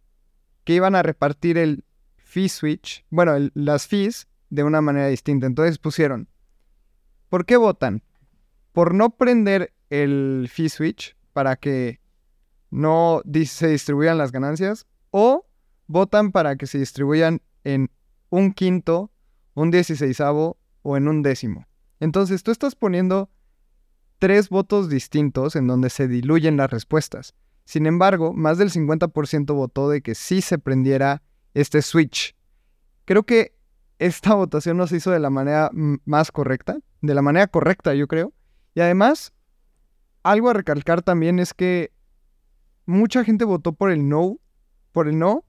que 0.63 0.73
iban 0.73 0.95
a 0.95 1.03
repartir 1.03 1.57
el 1.57 1.83
fee 2.15 2.49
switch, 2.49 3.05
bueno, 3.09 3.33
las 3.53 3.87
fees 3.87 4.27
de 4.49 4.63
una 4.63 4.81
manera 4.81 5.07
distinta. 5.07 5.45
Entonces 5.45 5.77
pusieron, 5.77 6.29
¿por 7.29 7.45
qué 7.45 7.57
votan? 7.57 8.01
Por 8.75 8.93
no 8.93 9.11
prender 9.11 9.73
el 9.89 10.49
fee 10.51 10.67
switch 10.67 11.15
para 11.31 11.55
que 11.55 12.01
no 12.71 13.21
se 13.45 13.69
distribuyan 13.69 14.17
las 14.17 14.33
ganancias 14.33 14.85
o 15.11 15.47
votan 15.87 16.33
para 16.33 16.57
que 16.57 16.67
se 16.67 16.77
distribuyan 16.79 17.41
en 17.63 17.89
un 18.29 18.51
quinto, 18.51 19.11
un 19.53 19.71
dieciséisavo 19.71 20.57
o 20.81 20.97
en 20.97 21.07
un 21.07 21.21
décimo. 21.21 21.65
Entonces 22.01 22.43
tú 22.43 22.51
estás 22.51 22.75
poniendo 22.75 23.29
tres 24.19 24.49
votos 24.49 24.89
distintos 24.89 25.55
en 25.55 25.67
donde 25.67 25.89
se 25.89 26.09
diluyen 26.09 26.57
las 26.57 26.69
respuestas. 26.69 27.33
Sin 27.63 27.85
embargo, 27.85 28.33
más 28.33 28.57
del 28.57 28.71
50% 28.71 29.55
votó 29.55 29.89
de 29.89 30.01
que 30.01 30.15
sí 30.15 30.41
se 30.41 30.59
prendiera 30.59 31.23
este 31.53 31.81
switch. 31.81 32.35
Creo 33.05 33.23
que 33.23 33.55
esta 33.99 34.33
votación 34.35 34.75
no 34.75 34.85
se 34.87 34.97
hizo 34.97 35.11
de 35.11 35.21
la 35.21 35.29
manera 35.29 35.69
más 36.03 36.33
correcta, 36.33 36.77
de 36.99 37.15
la 37.15 37.21
manera 37.21 37.47
correcta 37.47 37.93
yo 37.93 38.09
creo, 38.09 38.33
y 38.75 38.81
además, 38.81 39.33
algo 40.21 40.49
a 40.49 40.53
recalcar 40.53 41.01
también 41.01 41.39
es 41.39 41.53
que 41.53 41.91
mucha 42.85 43.23
gente 43.23 43.45
votó 43.45 43.73
por 43.73 43.89
el 43.89 44.07
no, 44.07 44.37
por 44.91 45.07
el 45.07 45.17
no, 45.17 45.45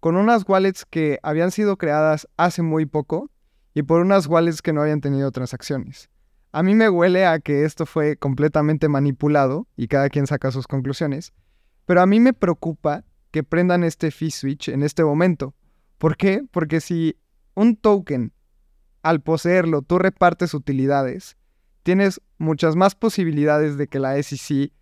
con 0.00 0.16
unas 0.16 0.48
wallets 0.48 0.84
que 0.84 1.18
habían 1.22 1.50
sido 1.50 1.76
creadas 1.76 2.28
hace 2.36 2.62
muy 2.62 2.86
poco 2.86 3.30
y 3.74 3.82
por 3.82 4.00
unas 4.00 4.26
wallets 4.26 4.62
que 4.62 4.72
no 4.72 4.80
habían 4.82 5.00
tenido 5.00 5.30
transacciones. 5.32 6.08
A 6.52 6.62
mí 6.62 6.74
me 6.74 6.88
huele 6.88 7.26
a 7.26 7.40
que 7.40 7.64
esto 7.64 7.84
fue 7.84 8.16
completamente 8.16 8.88
manipulado 8.88 9.66
y 9.76 9.88
cada 9.88 10.08
quien 10.08 10.26
saca 10.26 10.50
sus 10.50 10.66
conclusiones, 10.66 11.32
pero 11.84 12.00
a 12.00 12.06
mí 12.06 12.20
me 12.20 12.32
preocupa 12.32 13.04
que 13.32 13.42
prendan 13.42 13.82
este 13.82 14.10
fee 14.10 14.30
switch 14.30 14.68
en 14.68 14.82
este 14.82 15.02
momento. 15.02 15.54
¿Por 15.98 16.16
qué? 16.16 16.44
Porque 16.50 16.80
si 16.80 17.16
un 17.54 17.76
token, 17.76 18.32
al 19.02 19.20
poseerlo, 19.20 19.82
tú 19.82 19.98
repartes 19.98 20.54
utilidades, 20.54 21.36
tienes 21.82 22.20
muchas 22.38 22.76
más 22.76 22.94
posibilidades 22.94 23.76
de 23.76 23.88
que 23.88 23.98
la 23.98 24.20
SEC 24.22 24.72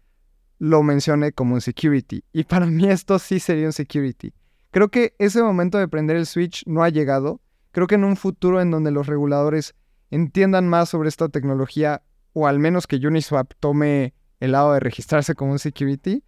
lo 0.58 0.82
mencione 0.82 1.32
como 1.32 1.54
un 1.54 1.60
security. 1.60 2.22
Y 2.32 2.44
para 2.44 2.66
mí 2.66 2.88
esto 2.88 3.18
sí 3.18 3.40
sería 3.40 3.66
un 3.66 3.72
security. 3.72 4.32
Creo 4.70 4.88
que 4.90 5.14
ese 5.18 5.42
momento 5.42 5.78
de 5.78 5.88
prender 5.88 6.16
el 6.16 6.26
switch 6.26 6.64
no 6.66 6.84
ha 6.84 6.90
llegado. 6.90 7.40
Creo 7.72 7.86
que 7.86 7.94
en 7.96 8.04
un 8.04 8.16
futuro 8.16 8.60
en 8.60 8.70
donde 8.70 8.90
los 8.90 9.06
reguladores 9.06 9.74
entiendan 10.10 10.68
más 10.68 10.88
sobre 10.88 11.08
esta 11.08 11.28
tecnología, 11.28 12.02
o 12.32 12.46
al 12.46 12.58
menos 12.58 12.86
que 12.86 12.96
Uniswap 12.96 13.52
tome 13.58 14.14
el 14.38 14.52
lado 14.52 14.72
de 14.72 14.80
registrarse 14.80 15.34
como 15.34 15.52
un 15.52 15.58
security, 15.58 16.22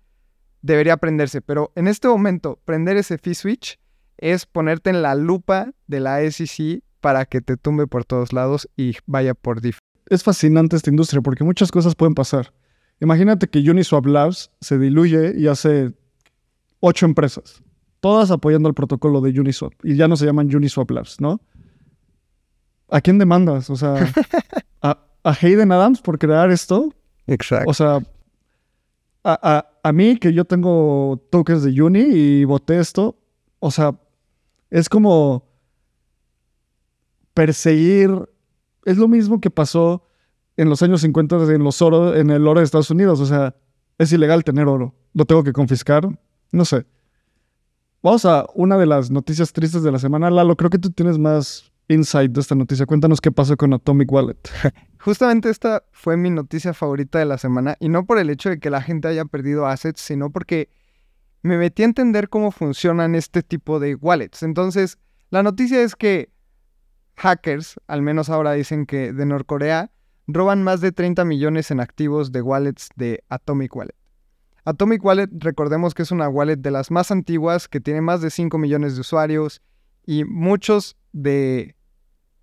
debería 0.62 0.96
prenderse. 0.96 1.42
Pero 1.42 1.72
en 1.74 1.86
este 1.86 2.08
momento, 2.08 2.60
prender 2.64 2.96
ese 2.96 3.18
fee 3.18 3.34
switch 3.34 3.78
es 4.16 4.46
ponerte 4.46 4.90
en 4.90 5.02
la 5.02 5.14
lupa 5.14 5.72
de 5.86 6.00
la 6.00 6.18
SEC 6.30 6.82
para 7.00 7.26
que 7.26 7.40
te 7.40 7.56
tumbe 7.56 7.86
por 7.86 8.04
todos 8.04 8.32
lados 8.32 8.68
y 8.76 8.96
vaya 9.06 9.34
por 9.34 9.60
DIF 9.60 9.78
es 10.14 10.22
fascinante 10.22 10.76
esta 10.76 10.90
industria 10.90 11.22
porque 11.22 11.44
muchas 11.44 11.70
cosas 11.70 11.94
pueden 11.94 12.14
pasar. 12.14 12.52
Imagínate 13.00 13.48
que 13.48 13.58
Uniswap 13.58 14.06
Labs 14.06 14.50
se 14.60 14.78
diluye 14.78 15.34
y 15.36 15.46
hace 15.48 15.92
ocho 16.80 17.06
empresas, 17.06 17.62
todas 18.00 18.30
apoyando 18.30 18.68
el 18.68 18.74
protocolo 18.74 19.20
de 19.20 19.38
Uniswap 19.40 19.72
y 19.82 19.96
ya 19.96 20.08
no 20.08 20.16
se 20.16 20.26
llaman 20.26 20.54
Uniswap 20.54 20.90
Labs, 20.90 21.20
¿no? 21.20 21.40
¿A 22.88 23.00
quién 23.00 23.18
demandas? 23.18 23.70
O 23.70 23.76
sea, 23.76 23.94
¿a, 24.82 24.98
Hayden 25.24 25.72
Adams 25.72 26.02
por 26.02 26.18
crear 26.18 26.50
esto? 26.50 26.92
Exacto. 27.26 27.70
O 27.70 27.74
sea, 27.74 28.00
a, 29.24 29.66
a, 29.82 29.92
mí 29.92 30.18
que 30.18 30.32
yo 30.32 30.44
tengo 30.44 31.24
tokens 31.30 31.62
de 31.62 31.80
Uni 31.80 32.00
y 32.00 32.44
voté 32.44 32.78
esto, 32.78 33.16
o 33.60 33.70
sea, 33.70 33.98
es 34.68 34.88
como 34.88 35.48
perseguir, 37.34 38.28
es 38.85 38.99
lo 38.99 39.09
mismo 39.09 39.41
que 39.41 39.51
pasó 39.51 40.05
en 40.57 40.68
los 40.68 40.83
años 40.83 41.01
50 41.01 41.53
en, 41.53 41.64
los 41.64 41.80
oro, 41.83 42.14
en 42.14 42.30
el 42.30 42.47
oro 42.47 42.61
de 42.61 42.64
Estados 42.64 42.91
Unidos, 42.91 43.20
o 43.20 43.26
sea, 43.26 43.55
es 43.99 44.12
ilegal 44.12 44.45
tener 44.45 44.66
oro, 44.66 44.95
lo 45.14 45.24
tengo 45.24 45.43
que 45.43 45.53
confiscar, 45.53 46.09
no 46.51 46.64
sé. 46.64 46.87
Vamos 48.03 48.24
a 48.24 48.47
una 48.55 48.76
de 48.76 48.87
las 48.87 49.11
noticias 49.11 49.53
tristes 49.53 49.85
de 49.85 49.93
la 49.93 49.99
semana. 50.01 50.28
Lalo, 50.28 50.57
creo 50.57 50.70
que 50.70 50.78
tú 50.78 50.91
tienes 50.91 51.18
más 51.18 51.70
insight 51.87 52.33
de 52.33 52.41
esta 52.41 52.57
noticia. 52.57 52.85
Cuéntanos 52.85 53.20
qué 53.20 53.30
pasó 53.30 53.57
con 53.57 53.72
Atomic 53.72 54.11
Wallet. 54.11 54.39
Justamente 54.99 55.51
esta 55.51 55.85
fue 55.93 56.16
mi 56.16 56.28
noticia 56.30 56.74
favorita 56.74 57.20
de 57.20 57.26
la 57.26 57.39
semana 57.39 57.76
y 57.78 57.89
no 57.89 58.05
por 58.05 58.18
el 58.18 58.30
hecho 58.30 58.51
de 58.51 58.59
que 58.59 58.70
la 58.70 58.83
gente 58.83 59.07
haya 59.07 59.24
perdido 59.24 59.66
assets, 59.66 60.01
sino 60.01 60.30
porque 60.30 60.68
me 61.43 61.57
metí 61.57 61.83
a 61.83 61.87
entender 61.87 62.28
cómo 62.28 62.51
funcionan 62.51 63.14
este 63.14 63.43
tipo 63.43 63.78
de 63.78 63.95
wallets. 63.95 64.43
Entonces, 64.43 64.99
la 65.30 65.45
noticia 65.45 65.80
es 65.80 65.95
que 65.95 66.32
hackers, 67.22 67.76
al 67.86 68.02
menos 68.02 68.28
ahora 68.28 68.52
dicen 68.52 68.84
que 68.84 69.12
de 69.12 69.26
Norcorea, 69.26 69.92
roban 70.26 70.64
más 70.64 70.80
de 70.80 70.90
30 70.90 71.24
millones 71.24 71.70
en 71.70 71.78
activos 71.78 72.32
de 72.32 72.42
wallets 72.42 72.88
de 72.96 73.22
Atomic 73.28 73.74
Wallet. 73.76 73.94
Atomic 74.64 75.04
Wallet, 75.04 75.28
recordemos 75.32 75.94
que 75.94 76.02
es 76.02 76.10
una 76.10 76.28
wallet 76.28 76.56
de 76.56 76.72
las 76.72 76.90
más 76.90 77.10
antiguas, 77.10 77.68
que 77.68 77.80
tiene 77.80 78.00
más 78.00 78.22
de 78.22 78.30
5 78.30 78.58
millones 78.58 78.94
de 78.94 79.00
usuarios 79.00 79.62
y 80.04 80.24
muchos 80.24 80.96
de 81.12 81.76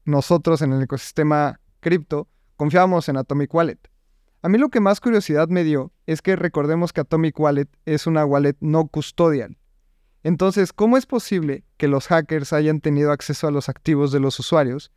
nosotros 0.05 0.61
en 0.61 0.71
el 0.71 0.81
ecosistema 0.81 1.59
cripto 1.81 2.29
confiábamos 2.55 3.09
en 3.09 3.17
Atomic 3.17 3.53
Wallet. 3.53 3.79
A 4.41 4.47
mí 4.47 4.57
lo 4.57 4.69
que 4.69 4.79
más 4.79 5.01
curiosidad 5.01 5.49
me 5.49 5.65
dio 5.65 5.91
es 6.05 6.21
que 6.21 6.37
recordemos 6.37 6.93
que 6.93 7.01
Atomic 7.01 7.37
Wallet 7.37 7.67
es 7.85 8.07
una 8.07 8.25
wallet 8.25 8.55
no 8.61 8.87
custodial. 8.87 9.57
Entonces, 10.23 10.73
¿cómo 10.73 10.97
es 10.97 11.05
posible 11.05 11.63
que 11.77 11.87
los 11.87 12.07
hackers 12.07 12.53
hayan 12.53 12.81
tenido 12.81 13.11
acceso 13.11 13.47
a 13.47 13.51
los 13.51 13.69
activos 13.69 14.11
de 14.11 14.19
los 14.19 14.39
usuarios 14.39 14.91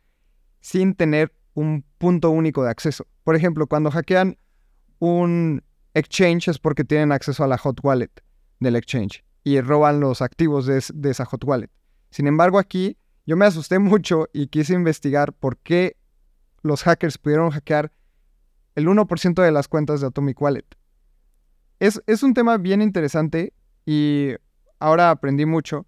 sin 0.59 0.95
tener 0.95 1.33
un 1.53 1.85
punto 1.97 2.29
único 2.29 2.63
de 2.63 2.71
acceso? 2.71 3.07
Por 3.23 3.35
ejemplo, 3.35 3.67
cuando 3.67 3.91
hackean 3.91 4.37
un 4.99 5.63
exchange 5.93 6.49
es 6.49 6.59
porque 6.59 6.83
tienen 6.83 7.11
acceso 7.11 7.43
a 7.43 7.47
la 7.47 7.57
hot 7.57 7.79
wallet 7.83 8.11
del 8.59 8.75
exchange 8.75 9.23
y 9.43 9.59
roban 9.61 9.99
los 9.99 10.21
activos 10.21 10.65
de, 10.65 11.09
esa 11.09 11.25
hot 11.25 11.43
wallet. 11.43 11.69
Sin 12.09 12.27
embargo, 12.27 12.59
aquí 12.59 12.97
yo 13.25 13.37
me 13.37 13.45
asusté 13.45 13.79
mucho 13.79 14.27
y 14.33 14.47
quise 14.47 14.73
investigar 14.73 15.33
por 15.33 15.57
qué 15.57 15.97
los 16.61 16.83
hackers 16.83 17.17
pudieron 17.17 17.51
hackear 17.51 17.91
el 18.75 18.87
1% 18.87 19.41
de 19.41 19.51
las 19.51 19.67
cuentas 19.67 20.01
de 20.01 20.07
Atomic 20.07 20.41
Wallet. 20.41 20.65
Es, 21.79 22.23
un 22.23 22.33
tema 22.33 22.57
bien 22.57 22.81
interesante 22.81 23.53
y 23.85 24.31
ahora 24.83 25.11
aprendí 25.11 25.45
mucho 25.45 25.85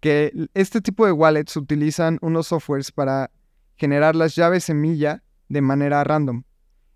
que 0.00 0.32
este 0.54 0.80
tipo 0.80 1.04
de 1.04 1.12
wallets 1.12 1.54
utilizan 1.56 2.18
unos 2.22 2.46
softwares 2.46 2.90
para 2.90 3.30
generar 3.76 4.16
las 4.16 4.34
llaves 4.36 4.64
semilla 4.64 5.22
de 5.50 5.60
manera 5.60 6.02
random. 6.02 6.44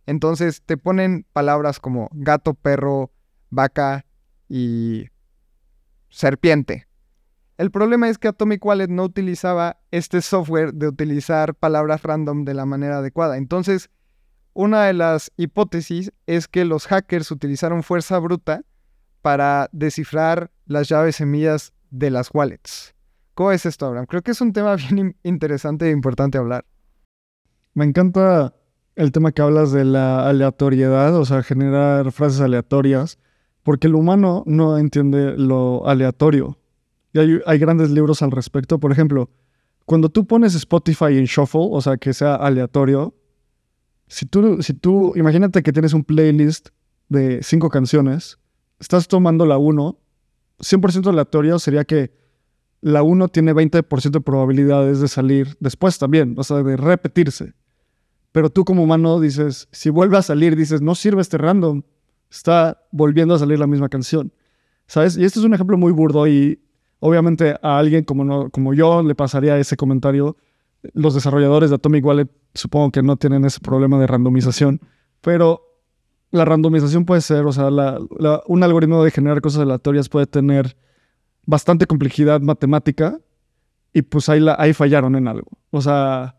Entonces 0.07 0.62
te 0.64 0.78
ponen 0.78 1.26
palabras 1.34 1.78
como 1.78 2.09
gato, 2.12 2.55
perro, 2.55 3.12
vaca 3.50 4.07
y 4.48 5.09
serpiente. 6.09 6.88
El 7.59 7.70
problema 7.70 8.09
es 8.09 8.16
que 8.16 8.28
Atomic 8.28 8.64
Wallet 8.64 8.88
no 8.88 9.05
utilizaba 9.05 9.78
este 9.90 10.22
software 10.22 10.72
de 10.72 10.88
utilizar 10.88 11.55
palabras 11.55 12.03
random 12.03 12.46
de 12.46 12.55
la 12.55 12.64
manera 12.64 12.98
adecuada. 12.98 13.36
Entonces, 13.36 13.90
una 14.55 14.86
de 14.86 14.94
las 14.94 15.30
hipótesis 15.36 16.12
es 16.26 16.48
que 16.48 16.64
los 16.64 16.86
hackers 16.86 17.30
utilizaron 17.30 17.82
fuerza 17.82 18.18
bruta 18.18 18.62
para 19.23 19.70
descifrar 19.73 20.51
las 20.66 20.89
llaves 20.89 21.16
semillas 21.16 21.73
de 21.91 22.11
las 22.11 22.31
wallets. 22.33 22.95
¿Cómo 23.35 23.53
es 23.53 23.64
esto, 23.64 23.87
Abraham? 23.87 24.07
Creo 24.07 24.23
que 24.23 24.33
es 24.33 24.41
un 24.41 24.53
tema 24.53 24.77
bien 24.91 25.16
interesante 25.23 25.89
e 25.89 25.93
importante 25.93 26.39
hablar. 26.39 26.66
Me 27.75 27.85
encanta 27.85 28.55
el 28.97 29.12
tema 29.12 29.33
que 29.33 29.41
hablas 29.41 29.73
de 29.73 29.85
la 29.85 30.29
aleatoriedad, 30.29 31.16
o 31.16 31.25
sea, 31.25 31.43
generar 31.43 32.12
frases 32.12 32.41
aleatorias, 32.41 33.18
porque 33.62 33.87
el 33.87 33.95
humano 33.95 34.43
no 34.47 34.77
entiende 34.77 35.37
lo 35.39 35.87
aleatorio. 35.87 36.59
Y 37.14 37.18
hay, 37.47 37.59
grandes 37.59 37.91
libros 37.91 38.23
al 38.23 38.31
respecto. 38.31 38.79
Por 38.79 38.93
ejemplo, 38.93 39.31
cuando 39.87 40.09
tú 40.09 40.27
pones 40.27 40.55
Spotify 40.55 41.18
en 41.18 41.25
shuffle, 41.25 41.68
o 41.70 41.81
sea, 41.81 41.97
que 41.97 42.12
sea 42.12 42.35
aleatorio, 42.35 43.14
si 44.09 44.27
tú, 44.27 44.62
si 44.62 44.75
tú, 44.75 45.12
imagínate 45.16 45.62
que 45.62 45.73
tienes 45.73 45.95
un 45.95 46.05
playlist 46.05 46.68
de 47.09 47.43
cinco 47.43 47.68
canciones, 47.70 48.39
estás 48.83 49.09
tomando 49.09 49.47
la 49.47 49.57
1, 49.57 49.99
100% 50.59 51.09
aleatorio 51.09 51.59
sería 51.59 51.85
que 51.85 52.12
la 52.83 53.03
1 53.03 53.28
tiene 53.28 53.55
20% 53.55 54.11
de 54.11 54.20
probabilidades 54.20 55.01
de 55.01 55.09
salir 55.09 55.57
después 55.61 55.99
también, 55.99 56.35
o 56.37 56.45
sea, 56.45 56.62
de 56.62 56.76
repetirse. 56.76 57.55
Pero 58.33 58.51
tú 58.51 58.64
como 58.64 58.83
humano 58.83 59.20
dices, 59.20 59.68
si 59.72 59.89
vuelve 59.89 60.18
a 60.18 60.22
salir, 60.22 60.57
dices, 60.57 60.83
no 60.83 60.95
sirve 60.95 61.22
este 61.22 61.39
random, 61.39 61.83
está 62.30 62.83
volviendo 62.91 63.35
a 63.35 63.39
salir 63.39 63.59
la 63.59 63.66
misma 63.66 63.89
canción. 63.89 64.33
¿Sabes? 64.87 65.16
Y 65.16 65.24
este 65.24 65.39
es 65.39 65.45
un 65.45 65.55
ejemplo 65.55 65.78
muy 65.78 65.93
burdo 65.93 66.26
y 66.26 66.61
Obviamente 67.05 67.57
a 67.62 67.78
alguien 67.78 68.05
como, 68.05 68.49
como 68.51 68.74
yo 68.74 69.03
le 69.03 69.16
pasaría 69.16 69.59
ese 69.59 69.76
comentario. 69.76 70.37
Los 70.95 71.14
desarrolladores 71.14 71.70
de 71.70 71.74
Atomic 71.74 72.05
Wallet 72.07 72.28
supongo 72.55 72.93
que 72.93 73.03
no 73.03 73.16
tienen 73.16 73.45
ese 73.45 73.59
problema 73.59 73.99
de 73.99 74.07
randomización, 74.07 74.80
pero 75.20 75.72
la 76.33 76.45
randomización 76.45 77.05
puede 77.05 77.20
ser, 77.20 77.45
o 77.45 77.53
sea, 77.53 77.68
un 78.47 78.62
algoritmo 78.62 79.05
de 79.05 79.11
generar 79.11 79.41
cosas 79.41 79.62
aleatorias 79.62 80.09
puede 80.09 80.26
tener 80.26 80.76
bastante 81.47 81.87
complejidad 81.87 82.41
matemática 82.41 83.20
y 83.93 84.03
pues 84.03 84.28
ahí, 84.28 84.45
ahí 84.59 84.72
fallaron 84.72 85.14
en 85.14 85.28
algo. 85.28 85.49
O 85.70 85.80
sea, 85.80 86.37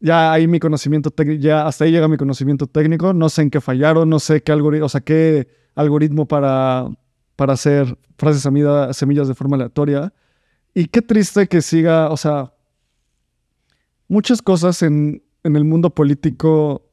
ya 0.00 0.32
ahí 0.32 0.46
mi 0.46 0.60
conocimiento 0.60 1.12
ya 1.38 1.66
hasta 1.66 1.84
ahí 1.84 1.92
llega 1.92 2.08
mi 2.08 2.16
conocimiento 2.16 2.66
técnico, 2.66 3.14
no 3.14 3.28
sé 3.28 3.42
en 3.42 3.50
qué 3.50 3.60
fallaron, 3.60 4.08
no 4.08 4.18
sé 4.18 4.42
qué 4.42 4.52
algoritmo, 4.52 4.86
o 4.86 4.88
sea, 4.88 5.00
qué 5.00 5.48
algoritmo 5.74 6.26
para 6.26 6.88
para 7.38 7.52
hacer 7.52 7.96
frases 8.16 8.42
semillas 8.42 9.28
de 9.28 9.34
forma 9.34 9.54
aleatoria. 9.54 10.12
Y 10.74 10.86
qué 10.86 11.02
triste 11.02 11.46
que 11.46 11.62
siga, 11.62 12.10
o 12.10 12.16
sea, 12.16 12.52
muchas 14.08 14.42
cosas 14.42 14.82
en, 14.82 15.22
el 15.44 15.64
mundo 15.64 15.90
político 15.90 16.90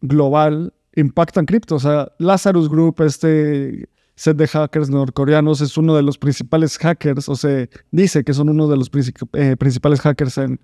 global 0.00 0.72
impactan 1.00 1.46
cripto. 1.46 1.76
O 1.76 1.80
sea, 1.80 2.12
Lazarus 2.18 2.68
Group, 2.68 3.00
este 3.02 3.88
set 4.16 4.36
de 4.36 4.48
hackers 4.48 4.90
norcoreanos, 4.90 5.60
es 5.60 5.76
uno 5.76 5.94
de 5.94 6.02
los 6.02 6.18
principales 6.18 6.76
hackers, 6.78 7.28
o 7.28 7.36
se 7.36 7.70
dice 7.92 8.24
que 8.24 8.34
son 8.34 8.48
uno 8.48 8.66
de 8.66 8.76
los 8.76 8.90
eh, 9.34 9.56
principales 9.56 10.00
hackers 10.00 10.38
en, 10.38 10.60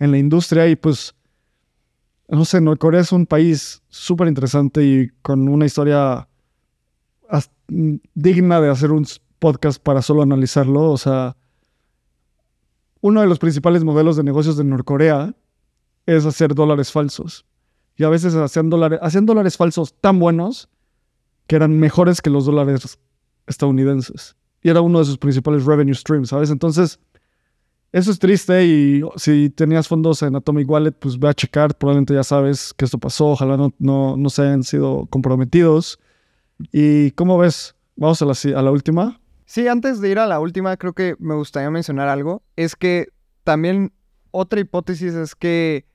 en, 0.00 0.10
la 0.10 0.18
industria. 0.18 0.66
Y 0.66 0.76
pues, 0.76 1.14
no 2.28 2.44
sé, 2.44 2.60
Norcorea 2.60 3.00
es 3.00 3.12
un 3.12 3.26
país 3.26 3.82
súper 3.88 4.26
interesante 4.26 4.84
y 4.84 5.08
con 5.22 5.48
una 5.48 5.66
historia 5.66 6.28
digna 8.14 8.60
de 8.60 8.70
hacer 8.70 8.92
un 8.92 9.06
podcast 9.38 9.80
para 9.82 10.02
solo 10.02 10.22
analizarlo. 10.22 10.90
O 10.90 10.98
sea, 10.98 11.36
uno 13.00 13.20
de 13.20 13.28
los 13.28 13.38
principales 13.38 13.84
modelos 13.84 14.16
de 14.16 14.24
negocios 14.24 14.56
de 14.56 14.64
Norcorea 14.64 15.34
es 16.06 16.24
hacer 16.24 16.54
dólares 16.54 16.90
falsos. 16.90 17.44
Y 17.96 18.04
a 18.04 18.08
veces 18.08 18.34
hacían 18.34 18.70
dólares, 18.70 18.98
hacían 19.02 19.26
dólares 19.26 19.56
falsos 19.56 19.94
tan 20.00 20.18
buenos 20.18 20.68
que 21.46 21.56
eran 21.56 21.78
mejores 21.78 22.20
que 22.20 22.30
los 22.30 22.46
dólares 22.46 22.98
estadounidenses. 23.46 24.36
Y 24.62 24.68
era 24.68 24.80
uno 24.80 24.98
de 24.98 25.04
sus 25.04 25.18
principales 25.18 25.64
revenue 25.64 25.94
streams, 25.94 26.28
¿sabes? 26.28 26.50
Entonces, 26.50 26.98
eso 27.92 28.10
es 28.10 28.18
triste 28.18 28.66
y 28.66 29.02
si 29.16 29.48
tenías 29.50 29.88
fondos 29.88 30.22
en 30.22 30.36
Atomic 30.36 30.68
Wallet, 30.68 30.92
pues 30.92 31.18
ve 31.18 31.28
a 31.28 31.34
checar. 31.34 31.74
Probablemente 31.76 32.14
ya 32.14 32.24
sabes 32.24 32.74
que 32.74 32.84
esto 32.84 32.98
pasó. 32.98 33.28
Ojalá 33.28 33.56
no, 33.56 33.72
no, 33.78 34.16
no 34.16 34.28
se 34.28 34.42
hayan 34.42 34.64
sido 34.64 35.06
comprometidos. 35.06 35.98
¿Y 36.72 37.12
cómo 37.12 37.38
ves? 37.38 37.74
Vamos 37.96 38.20
a 38.20 38.26
la, 38.26 38.58
a 38.58 38.62
la 38.62 38.70
última. 38.70 39.20
Sí, 39.46 39.68
antes 39.68 40.00
de 40.00 40.10
ir 40.10 40.18
a 40.18 40.26
la 40.26 40.40
última, 40.40 40.76
creo 40.76 40.92
que 40.92 41.16
me 41.18 41.34
gustaría 41.34 41.70
mencionar 41.70 42.08
algo. 42.08 42.42
Es 42.56 42.76
que 42.76 43.08
también 43.44 43.92
otra 44.32 44.60
hipótesis 44.60 45.14
es 45.14 45.34
que 45.34 45.86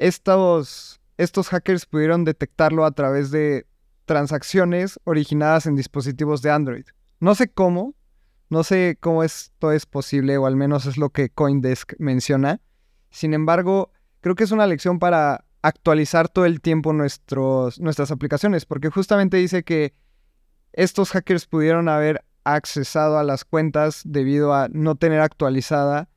estos, 0.00 0.98
estos 1.18 1.48
hackers 1.48 1.86
pudieron 1.86 2.24
detectarlo 2.24 2.84
a 2.84 2.90
través 2.90 3.30
de 3.30 3.66
transacciones 4.06 4.98
originadas 5.04 5.66
en 5.66 5.76
dispositivos 5.76 6.42
de 6.42 6.50
Android. 6.50 6.86
No 7.20 7.34
sé 7.34 7.52
cómo, 7.52 7.94
no 8.48 8.64
sé 8.64 8.96
cómo 8.98 9.22
esto 9.22 9.72
es 9.72 9.84
posible, 9.86 10.38
o 10.38 10.46
al 10.46 10.56
menos 10.56 10.86
es 10.86 10.96
lo 10.96 11.10
que 11.10 11.28
Coindesk 11.28 11.92
menciona. 11.98 12.62
Sin 13.10 13.34
embargo, 13.34 13.92
creo 14.22 14.34
que 14.34 14.44
es 14.44 14.52
una 14.52 14.66
lección 14.66 14.98
para 14.98 15.44
actualizar 15.60 16.30
todo 16.30 16.46
el 16.46 16.62
tiempo 16.62 16.94
nuestros, 16.94 17.78
nuestras 17.78 18.10
aplicaciones, 18.10 18.64
porque 18.64 18.88
justamente 18.88 19.36
dice 19.36 19.64
que 19.64 19.94
estos 20.72 21.10
hackers 21.10 21.46
pudieron 21.46 21.90
haber 21.90 22.24
accesado 22.44 23.18
a 23.18 23.24
las 23.24 23.44
cuentas 23.44 24.00
debido 24.06 24.54
a 24.54 24.68
no 24.72 24.94
tener 24.94 25.20
actualizada 25.20 26.08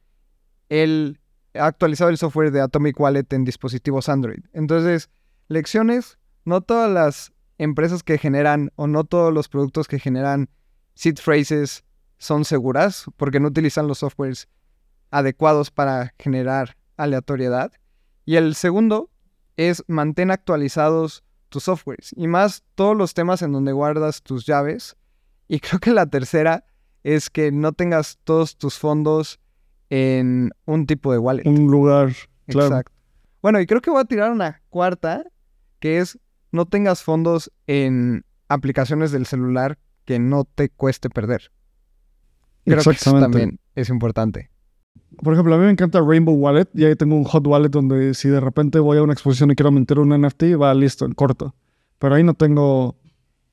el 0.70 1.20
actualizado 1.54 2.10
el 2.10 2.18
software 2.18 2.52
de 2.52 2.62
Atomic 2.62 3.00
Wallet 3.00 3.32
en 3.32 3.46
dispositivos 3.46 4.10
Android. 4.10 4.44
Entonces, 4.54 5.10
lecciones, 5.48 6.18
no 6.46 6.62
todas 6.62 6.92
las 6.92 7.34
empresas 7.58 8.04
que 8.04 8.18
generan 8.18 8.72
o 8.76 8.88
no 8.88 9.04
todos 9.04 9.34
los 9.34 9.50
productos 9.50 9.88
que 9.88 10.00
generan 10.00 10.50
seed 10.96 11.18
phrases 11.18 11.84
son 12.18 12.46
seguras 12.46 13.06
porque 13.18 13.40
no 13.40 13.50
utilizan 13.50 13.88
los 13.88 14.00
softwares 14.00 14.48
adecuados 15.12 15.72
para 15.72 16.14
generar 16.18 16.76
aleatoriedad. 16.98 17.72
Y 18.26 18.36
el 18.36 18.56
segundo 18.56 19.10
es 19.58 19.84
mantén 19.88 20.32
actualizados 20.32 21.24
tus 21.50 21.64
softwares 21.64 22.12
y 22.16 22.28
más 22.28 22.64
todos 22.76 22.98
los 22.98 23.14
temas 23.14 23.42
en 23.42 23.52
donde 23.52 23.72
guardas 23.74 24.24
tus 24.24 24.46
llaves. 24.46 24.96
Y 25.48 25.60
creo 25.60 25.80
que 25.80 25.92
la 25.92 26.08
tercera 26.08 26.66
es 27.04 27.30
que 27.30 27.52
no 27.52 27.74
tengas 27.74 28.18
todos 28.24 28.58
tus 28.58 28.80
fondos 28.80 29.40
en 29.96 30.50
un 30.66 30.88
tipo 30.88 31.12
de 31.12 31.20
wallet. 31.20 31.44
Un 31.46 31.68
lugar, 31.68 32.14
claro. 32.48 32.68
Exacto. 32.68 32.92
Bueno, 33.44 33.62
y 33.62 33.68
creo 33.68 33.80
que 33.80 33.92
voy 33.92 34.02
a 34.02 34.06
tirar 34.06 34.32
una 34.32 34.64
cuarta, 34.70 35.24
que 35.80 36.00
es 36.00 36.18
no 36.52 36.66
tengas 36.66 37.04
fondos 37.04 37.52
en 37.68 38.26
aplicaciones 38.48 39.12
del 39.12 39.28
celular 39.28 39.78
que 40.06 40.18
no 40.18 40.46
te 40.46 40.70
cueste 40.70 41.12
perder. 41.12 41.52
Creo 42.66 42.82
que 42.82 42.90
eso 42.90 43.20
también 43.20 43.60
es 43.76 43.90
importante. 43.90 44.50
Por 45.22 45.34
ejemplo, 45.34 45.54
a 45.54 45.58
mí 45.60 45.66
me 45.66 45.72
encanta 45.72 46.02
Rainbow 46.02 46.34
Wallet 46.34 46.70
y 46.74 46.86
ahí 46.86 46.96
tengo 46.96 47.16
un 47.16 47.26
hot 47.26 47.46
wallet 47.46 47.70
donde 47.70 48.16
si 48.16 48.30
de 48.30 48.40
repente 48.40 48.80
voy 48.80 48.98
a 48.98 49.04
una 49.04 49.14
exposición 49.14 49.52
y 49.52 49.56
quiero 49.56 49.72
meter 49.72 50.00
un 50.00 50.10
NFT, 50.10 50.60
va 50.60 50.74
listo, 50.74 51.06
en 51.06 51.14
corto. 51.14 51.54
Pero 52.00 52.16
ahí 52.16 52.24
no 52.24 52.34
tengo, 52.34 52.98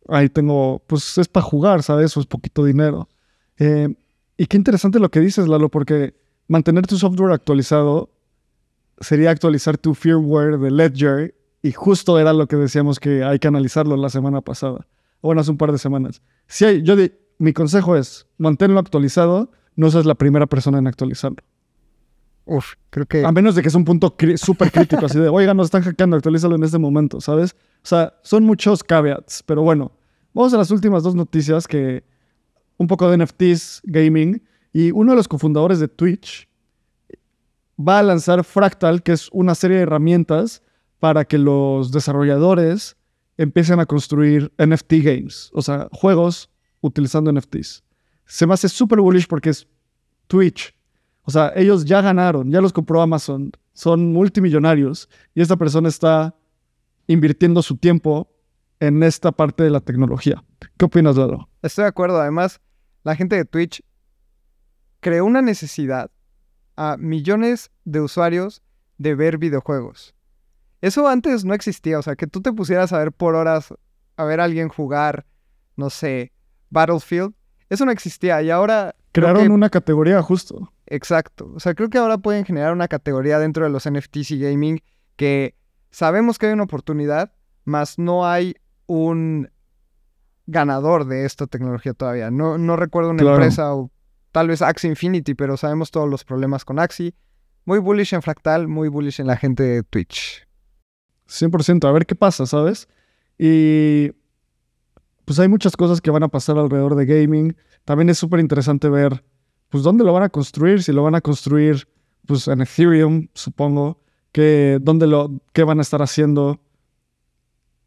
ahí 0.09 0.31
tengo, 0.31 0.83
pues 0.87 1.19
es 1.19 1.29
para 1.29 1.45
jugar, 1.45 1.83
¿sabes? 1.83 2.17
O 2.17 2.21
es 2.21 2.27
poquito 2.27 2.65
dinero. 2.65 3.11
Eh, 3.59 3.95
y 4.39 4.47
qué 4.47 4.57
interesante 4.57 4.99
lo 4.99 5.11
que 5.11 5.21
dices, 5.21 5.47
Lalo, 5.49 5.69
porque 5.69 6.15
mantener 6.51 6.85
tu 6.85 6.99
software 6.99 7.33
actualizado 7.33 8.11
sería 8.99 9.31
actualizar 9.31 9.79
tu 9.79 9.95
firmware 9.95 10.59
de 10.59 10.73
Ledger 10.73 11.35
y 11.63 11.71
justo 11.71 12.19
era 12.19 12.33
lo 12.33 12.49
que 12.49 12.57
decíamos 12.57 12.99
que 12.99 13.23
hay 13.23 13.39
que 13.39 13.47
analizarlo 13.47 13.97
la 13.97 14.09
semana 14.11 14.41
pasada, 14.41 14.89
o 15.21 15.29
bueno, 15.29 15.41
hace 15.43 15.53
un 15.53 15.59
par 15.59 15.71
de 15.71 15.79
semanas. 15.79 16.23
Si 16.49 16.65
hay, 16.65 16.83
yo 16.83 16.97
mi 17.39 17.53
consejo 17.53 17.97
es 17.97 18.27
manténlo 18.37 18.81
actualizado, 18.81 19.53
no 19.77 19.93
seas 19.93 20.07
la 20.07 20.17
primera 20.17 20.47
persona 20.47 20.79
en 20.79 20.89
actualizarlo. 20.89 21.39
Uf, 22.47 22.73
creo 22.91 23.07
que... 23.07 23.25
A 23.25 23.31
menos 23.31 23.55
de 23.55 23.63
que 23.63 23.69
es 23.69 23.75
un 23.77 23.85
punto 23.85 24.17
súper 24.35 24.73
crítico, 24.73 25.07
así 25.07 25.21
de, 25.21 25.29
oiga, 25.33 25.55
nos 25.55 25.67
están 25.67 25.83
hackeando, 25.83 26.17
actualízalo 26.17 26.57
en 26.57 26.65
este 26.65 26.79
momento, 26.79 27.21
¿sabes? 27.21 27.55
O 27.77 27.87
sea, 27.87 28.15
son 28.23 28.43
muchos 28.43 28.83
caveats, 28.83 29.45
pero 29.45 29.63
bueno, 29.63 29.93
vamos 30.35 30.53
a 30.53 30.57
las 30.57 30.73
últimas 30.73 31.05
dos 31.05 31.15
noticias 31.15 31.69
que 31.69 32.03
un 32.77 32.89
poco 32.89 33.09
de 33.09 33.25
NFTs, 33.25 33.83
gaming, 33.85 34.43
y 34.73 34.91
uno 34.93 35.13
de 35.13 35.17
los 35.17 35.29
cofundadores 35.29 35.81
de 35.81 35.89
Twitch 35.89 36.49
va 37.79 37.99
a 37.99 38.03
lanzar 38.03 38.45
Fractal, 38.45 39.03
que 39.03 39.13
es 39.13 39.29
una 39.33 39.55
serie 39.55 39.79
de 39.79 39.83
herramientas 39.85 40.63
para 40.99 41.25
que 41.25 41.39
los 41.39 41.93
desarrolladores 41.93 42.97
empiecen 43.37 43.81
a 43.81 43.87
construir 43.87 44.53
NFT 44.59 44.93
games, 45.03 45.51
o 45.55 45.63
sea, 45.63 45.89
juegos 45.93 46.51
utilizando 46.83 47.33
NFTs. 47.33 47.83
Se 48.27 48.47
me 48.47 48.55
hace 48.55 48.69
súper 48.69 49.01
bullish 49.01 49.27
porque 49.27 49.51
es 49.51 49.67
Twitch. 50.27 50.75
O 51.23 51.31
sea, 51.31 51.53
ellos 51.57 51.85
ya 51.85 52.01
ganaron, 52.01 52.51
ya 52.51 52.61
los 52.61 52.73
compró 52.73 53.01
Amazon, 53.01 53.51
son 53.73 54.13
multimillonarios 54.13 55.09
y 55.35 55.41
esta 55.41 55.57
persona 55.57 55.89
está 55.89 56.35
invirtiendo 57.07 57.63
su 57.63 57.77
tiempo 57.77 58.31
en 58.79 59.03
esta 59.03 59.33
parte 59.33 59.65
de 59.65 59.71
la 59.71 59.81
tecnología. 59.81 60.43
¿Qué 60.77 60.85
opinas, 60.85 61.17
Lalo? 61.17 61.49
Estoy 61.63 61.85
de 61.85 61.89
acuerdo. 61.89 62.21
Además, 62.21 62.61
la 63.05 63.17
gente 63.17 63.37
de 63.37 63.45
Twitch 63.45 63.83
creó 65.01 65.25
una 65.25 65.43
necesidad 65.43 66.11
a 66.77 66.97
millones 66.99 67.71
de 67.85 68.01
usuarios 68.01 68.63
de 68.99 69.15
ver 69.15 69.39
videojuegos. 69.39 70.15
Eso 70.81 71.09
antes 71.09 71.45
no 71.45 71.53
existía, 71.53 71.99
o 71.99 72.03
sea, 72.03 72.17
que 72.17 72.27
tú 72.27 72.41
te 72.41 72.53
pusieras 72.53 72.93
a 72.93 72.99
ver 72.99 73.13
por 73.13 73.35
horas, 73.35 73.75
a 74.17 74.25
ver 74.25 74.41
a 74.41 74.45
alguien 74.45 74.69
jugar, 74.69 75.27
no 75.77 75.91
sé, 75.91 76.33
Battlefield, 76.71 77.35
eso 77.69 77.85
no 77.85 77.93
existía 77.93 78.41
y 78.43 78.51
ahora... 78.51 78.95
Crearon 79.13 79.51
una 79.51 79.71
categoría 79.71 80.23
justo. 80.23 80.73
Exacto, 80.87 81.53
o 81.55 81.61
sea, 81.61 81.75
creo 81.75 81.91
que 81.91 81.99
ahora 81.99 82.19
pueden 82.19 82.45
generar 82.45 82.73
una 82.73 82.89
categoría 82.89 83.39
dentro 83.39 83.65
de 83.65 83.71
los 83.71 83.89
NFTs 83.89 84.31
y 84.33 84.41
gaming 84.41 84.83
que 85.17 85.55
sabemos 85.91 86.39
que 86.39 86.47
hay 86.47 86.53
una 86.53 86.65
oportunidad, 86.65 87.33
mas 87.65 87.99
no 87.99 88.27
hay 88.27 88.55
un 88.87 89.51
ganador 90.47 91.07
de 91.07 91.27
esta 91.27 91.47
tecnología 91.47 91.95
todavía. 91.95 92.31
No, 92.31 92.59
no 92.59 92.77
recuerdo 92.77 93.11
una 93.11 93.23
empresa 93.23 93.75
o 93.75 93.91
tal 94.33 94.49
vez 94.49 94.63
Axie 94.63 94.89
Infinity, 94.89 95.35
pero 95.35 95.57
sabemos 95.57 95.91
todos 95.91 96.09
los 96.09 96.25
problemas 96.25 96.65
con 96.65 96.79
Axie. 96.79 97.15
Muy 97.65 97.79
bullish 97.79 98.15
en 98.15 98.23
Fractal, 98.23 98.69
muy 98.69 98.89
bullish 98.89 99.21
en 99.21 99.27
la 99.27 99.37
gente 99.37 99.63
de 99.63 99.83
Twitch. 99.83 100.47
100%, 101.29 101.87
a 101.87 101.93
ver 101.93 102.07
qué 102.07 102.15
pasa, 102.15 102.47
¿sabes? 102.47 102.89
Y 103.39 104.11
pues 105.25 105.39
hay 105.39 105.49
muchas 105.49 105.77
cosas 105.77 106.01
que 106.01 106.11
van 106.11 106.23
a 106.23 106.29
pasar 106.29 106.59
alrededor 106.59 106.97
de 106.97 107.07
gaming. 107.07 107.57
También 107.85 108.09
es 108.09 108.19
súper 108.19 108.41
interesante 108.41 108.89
ver, 108.89 109.25
pues, 109.69 109.85
dónde 109.85 110.05
lo 110.05 110.13
van 110.13 110.25
a 110.25 110.29
construir, 110.29 110.83
si 110.83 110.93
lo 110.93 111.03
van 111.03 111.15
a 111.15 111.21
construir, 111.21 111.87
pues, 112.27 112.49
en 112.49 112.61
Ethereum, 112.63 113.29
supongo, 113.35 114.01
que, 114.33 114.79
dónde 114.81 115.07
lo, 115.07 115.31
qué 115.53 115.63
van 115.63 115.79
a 115.79 115.83
estar 115.83 116.03
haciendo. 116.03 116.61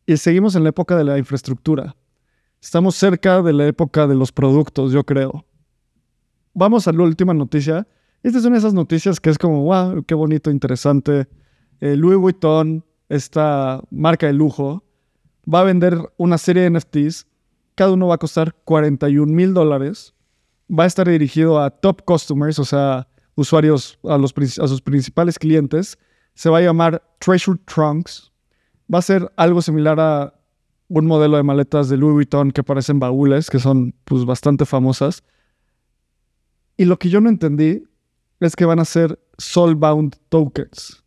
Y 0.06 0.18
seguimos 0.18 0.56
en 0.56 0.64
la 0.64 0.70
época 0.70 0.96
de 0.96 1.04
la 1.04 1.18
infraestructura. 1.18 1.96
Estamos 2.62 2.96
cerca 2.96 3.42
de 3.42 3.54
la 3.54 3.68
época 3.68 4.08
de 4.08 4.16
los 4.16 4.32
productos, 4.32 4.94
yo 4.94 5.04
creo 5.04 5.46
vamos 6.54 6.88
a 6.88 6.92
la 6.92 7.04
última 7.04 7.34
noticia. 7.34 7.88
Esta 8.22 8.40
es 8.40 8.46
una 8.46 8.54
de 8.54 8.60
esas 8.60 8.74
noticias 8.74 9.20
que 9.20 9.30
es 9.30 9.38
como, 9.38 9.64
wow, 9.64 10.04
qué 10.04 10.16
bonito, 10.16 10.50
interesante. 10.50 11.28
Eh, 11.82 11.96
Louis 11.98 12.18
Vuitton, 12.18 12.86
esta 13.10 13.82
marca 13.92 14.28
de 14.28 14.34
lujo, 14.34 14.84
va 15.52 15.62
a 15.62 15.64
vender 15.64 15.98
una 16.18 16.38
serie 16.38 16.64
de 16.64 16.70
NFTs. 16.70 17.28
Cada 17.76 17.92
uno 17.92 18.08
va 18.08 18.16
a 18.16 18.20
costar 18.20 18.56
41 18.64 19.32
mil 19.32 19.54
dólares. 19.54 20.14
Va 20.72 20.86
a 20.86 20.88
estar 20.88 21.08
dirigido 21.08 21.60
a 21.60 21.70
top 21.70 22.04
customers, 22.06 22.60
o 22.60 22.66
sea, 22.66 23.08
usuarios, 23.36 24.00
a, 24.04 24.18
los, 24.18 24.34
a 24.60 24.68
sus 24.68 24.82
principales 24.82 25.38
clientes. 25.38 25.98
Se 26.34 26.50
va 26.50 26.60
a 26.60 26.62
llamar 26.62 27.04
Treasure 27.20 27.60
Trunks. 27.66 28.32
Va 28.92 29.00
a 29.00 29.02
ser 29.02 29.32
algo 29.36 29.62
similar 29.62 30.00
a 30.00 30.34
un 30.88 31.06
modelo 31.06 31.38
de 31.38 31.44
maletas 31.44 31.90
de 31.90 31.98
Louis 31.98 32.14
Vuitton 32.14 32.52
que 32.52 32.64
parecen 32.64 33.00
baúles, 33.00 33.50
que 33.50 33.60
son 33.60 33.94
pues 34.06 34.26
bastante 34.26 34.66
famosas. 34.66 35.24
Y 36.78 36.86
lo 36.86 36.98
que 36.98 37.10
yo 37.10 37.22
no 37.22 37.30
entendí 37.30 37.84
es 38.40 38.56
que 38.56 38.66
van 38.66 38.80
a 38.80 38.86
ser 38.86 39.20
soulbound 39.38 40.16
tokens. 40.30 41.04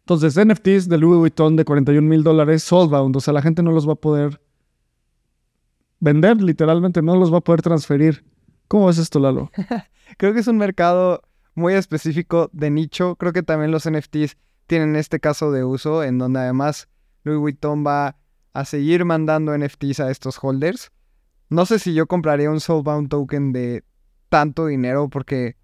Entonces, 0.00 0.36
NFTs 0.44 0.88
de 0.88 0.98
Louis 0.98 1.18
Vuitton 1.18 1.56
de 1.56 1.64
41 1.64 2.06
mil 2.06 2.24
dólares, 2.24 2.64
soulbound, 2.64 3.16
o 3.16 3.20
sea, 3.20 3.32
la 3.32 3.42
gente 3.42 3.62
no 3.62 3.70
los 3.70 3.88
va 3.88 3.92
a 3.92 3.96
poder 3.96 4.40
vender, 6.00 6.42
literalmente, 6.42 7.00
no 7.00 7.16
los 7.16 7.32
va 7.32 7.38
a 7.38 7.42
poder 7.42 7.62
transferir. 7.62 8.24
¿Cómo 8.66 8.86
ves 8.86 8.98
esto, 8.98 9.20
Lalo? 9.20 9.50
Creo 10.16 10.34
que 10.34 10.40
es 10.40 10.48
un 10.48 10.58
mercado 10.58 11.22
muy 11.54 11.74
específico 11.74 12.50
de 12.52 12.70
nicho. 12.70 13.16
Creo 13.16 13.32
que 13.32 13.42
también 13.42 13.70
los 13.70 13.88
NFTs 13.88 14.36
tienen 14.66 14.96
este 14.96 15.20
caso 15.20 15.52
de 15.52 15.64
uso, 15.64 16.02
en 16.02 16.18
donde 16.18 16.40
además 16.40 16.88
Louis 17.22 17.38
Vuitton 17.38 17.84
va 17.86 18.16
a 18.52 18.64
seguir 18.64 19.04
mandando 19.04 19.56
NFTs 19.56 20.00
a 20.00 20.10
estos 20.10 20.38
holders. 20.42 20.90
No 21.48 21.66
sé 21.66 21.78
si 21.78 21.94
yo 21.94 22.06
compraría 22.06 22.50
un 22.50 22.60
Soulbound 22.60 23.08
token 23.08 23.52
de 23.52 23.84
tanto 24.30 24.66
dinero 24.66 25.10
porque 25.10 25.56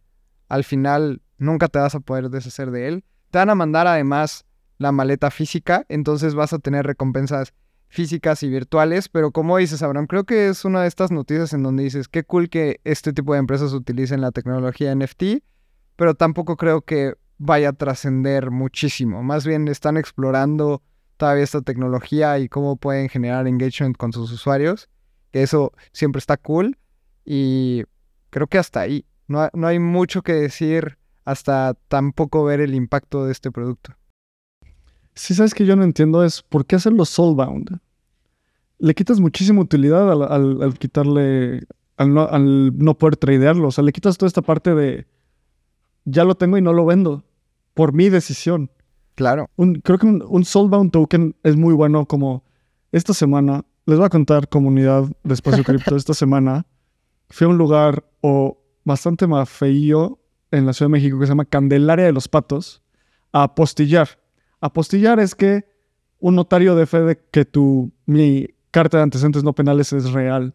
al 0.48 0.64
final 0.64 1.22
nunca 1.38 1.68
te 1.68 1.78
vas 1.78 1.94
a 1.94 2.00
poder 2.00 2.28
deshacer 2.28 2.70
de 2.70 2.88
él. 2.88 3.04
Te 3.30 3.38
van 3.38 3.48
a 3.48 3.54
mandar 3.54 3.86
además 3.86 4.44
la 4.76 4.92
maleta 4.92 5.30
física, 5.30 5.86
entonces 5.88 6.34
vas 6.34 6.52
a 6.52 6.58
tener 6.58 6.84
recompensas 6.86 7.54
físicas 7.88 8.42
y 8.42 8.48
virtuales, 8.48 9.08
pero 9.08 9.30
como 9.30 9.56
dices, 9.56 9.82
Abraham, 9.82 10.06
creo 10.06 10.24
que 10.24 10.48
es 10.48 10.64
una 10.64 10.82
de 10.82 10.88
estas 10.88 11.10
noticias 11.10 11.52
en 11.52 11.62
donde 11.62 11.84
dices, 11.84 12.08
qué 12.08 12.24
cool 12.24 12.50
que 12.50 12.80
este 12.84 13.12
tipo 13.12 13.32
de 13.32 13.38
empresas 13.38 13.72
utilicen 13.72 14.20
la 14.20 14.32
tecnología 14.32 14.94
NFT, 14.94 15.42
pero 15.94 16.14
tampoco 16.14 16.56
creo 16.56 16.82
que 16.82 17.14
vaya 17.38 17.70
a 17.70 17.72
trascender 17.72 18.50
muchísimo. 18.50 19.22
Más 19.22 19.46
bien 19.46 19.68
están 19.68 19.96
explorando 19.96 20.82
todavía 21.16 21.44
esta 21.44 21.62
tecnología 21.62 22.38
y 22.38 22.48
cómo 22.48 22.76
pueden 22.76 23.08
generar 23.08 23.46
engagement 23.46 23.96
con 23.96 24.12
sus 24.12 24.30
usuarios, 24.32 24.88
que 25.32 25.42
eso 25.42 25.72
siempre 25.92 26.18
está 26.18 26.36
cool 26.36 26.76
y 27.24 27.84
creo 28.36 28.48
que 28.48 28.58
hasta 28.58 28.80
ahí. 28.80 29.06
No, 29.28 29.48
no 29.54 29.66
hay 29.66 29.78
mucho 29.78 30.20
que 30.20 30.34
decir 30.34 30.98
hasta 31.24 31.72
tampoco 31.88 32.44
ver 32.44 32.60
el 32.60 32.74
impacto 32.74 33.24
de 33.24 33.32
este 33.32 33.50
producto. 33.50 33.94
Sí, 35.14 35.34
sabes 35.34 35.54
que 35.54 35.64
yo 35.64 35.74
no 35.74 35.84
entiendo 35.84 36.22
es 36.22 36.42
por 36.42 36.66
qué 36.66 36.76
hacerlo 36.76 37.06
soulbound. 37.06 37.78
Le 38.78 38.94
quitas 38.94 39.20
muchísima 39.20 39.62
utilidad 39.62 40.12
al, 40.12 40.74
quitarle, 40.78 41.62
al 41.96 42.12
no, 42.12 42.28
al 42.28 42.76
no 42.76 42.98
poder 42.98 43.16
tradearlo. 43.16 43.68
O 43.68 43.72
sea, 43.72 43.82
le 43.82 43.92
quitas 43.92 44.18
toda 44.18 44.28
esta 44.28 44.42
parte 44.42 44.74
de 44.74 45.06
ya 46.04 46.24
lo 46.24 46.34
tengo 46.34 46.58
y 46.58 46.62
no 46.62 46.74
lo 46.74 46.84
vendo 46.84 47.24
por 47.72 47.94
mi 47.94 48.10
decisión. 48.10 48.70
Claro. 49.14 49.48
Un, 49.56 49.76
creo 49.76 49.96
que 49.96 50.08
un, 50.08 50.22
un 50.28 50.44
Soulbound 50.44 50.90
token 50.90 51.34
es 51.42 51.56
muy 51.56 51.72
bueno 51.72 52.04
como 52.04 52.44
esta 52.92 53.14
semana. 53.14 53.64
Les 53.86 53.96
voy 53.96 54.04
a 54.04 54.10
contar, 54.10 54.46
comunidad 54.46 55.04
de 55.24 55.32
Espacio 55.32 55.64
Cripto, 55.64 55.96
esta 55.96 56.12
semana 56.12 56.66
fui 57.28 57.46
a 57.46 57.48
un 57.48 57.58
lugar 57.58 58.04
o 58.20 58.62
bastante 58.84 59.26
más 59.26 59.48
feío 59.48 60.20
en 60.50 60.66
la 60.66 60.72
Ciudad 60.72 60.88
de 60.88 60.92
México 60.92 61.18
que 61.18 61.26
se 61.26 61.30
llama 61.30 61.44
Candelaria 61.44 62.04
de 62.04 62.12
los 62.12 62.28
Patos 62.28 62.82
a 63.32 63.44
apostillar. 63.44 64.20
Apostillar 64.60 65.20
es 65.20 65.34
que 65.34 65.66
un 66.18 66.34
notario 66.34 66.74
de 66.74 66.86
fe 66.86 67.00
de 67.02 67.18
que 67.30 67.44
tu, 67.44 67.92
mi 68.06 68.46
carta 68.70 68.98
de 68.98 69.04
antecedentes 69.04 69.42
no 69.42 69.54
penales 69.54 69.92
es 69.92 70.12
real. 70.12 70.54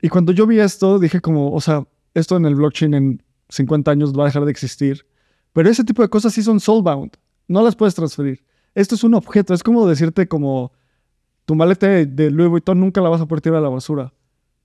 Y 0.00 0.08
cuando 0.08 0.32
yo 0.32 0.46
vi 0.46 0.60
esto, 0.60 0.98
dije 0.98 1.20
como, 1.20 1.52
o 1.52 1.60
sea, 1.60 1.86
esto 2.14 2.36
en 2.36 2.46
el 2.46 2.54
blockchain 2.54 2.94
en 2.94 3.22
50 3.48 3.90
años 3.90 4.12
va 4.18 4.24
a 4.24 4.26
dejar 4.26 4.44
de 4.44 4.50
existir. 4.50 5.06
Pero 5.52 5.68
ese 5.68 5.84
tipo 5.84 6.02
de 6.02 6.08
cosas 6.08 6.32
sí 6.32 6.42
son 6.42 6.60
soulbound. 6.60 7.12
No 7.48 7.62
las 7.62 7.76
puedes 7.76 7.94
transferir. 7.94 8.44
Esto 8.74 8.94
es 8.94 9.04
un 9.04 9.14
objeto. 9.14 9.52
Es 9.52 9.62
como 9.62 9.86
decirte 9.86 10.28
como 10.28 10.72
tu 11.44 11.54
maleta 11.54 11.88
de 11.88 12.30
Louis 12.30 12.48
Vuitton 12.48 12.78
nunca 12.78 13.00
la 13.00 13.08
vas 13.08 13.20
a 13.20 13.26
poder 13.26 13.42
tirar 13.42 13.58
a 13.58 13.62
la 13.62 13.68
basura. 13.68 14.12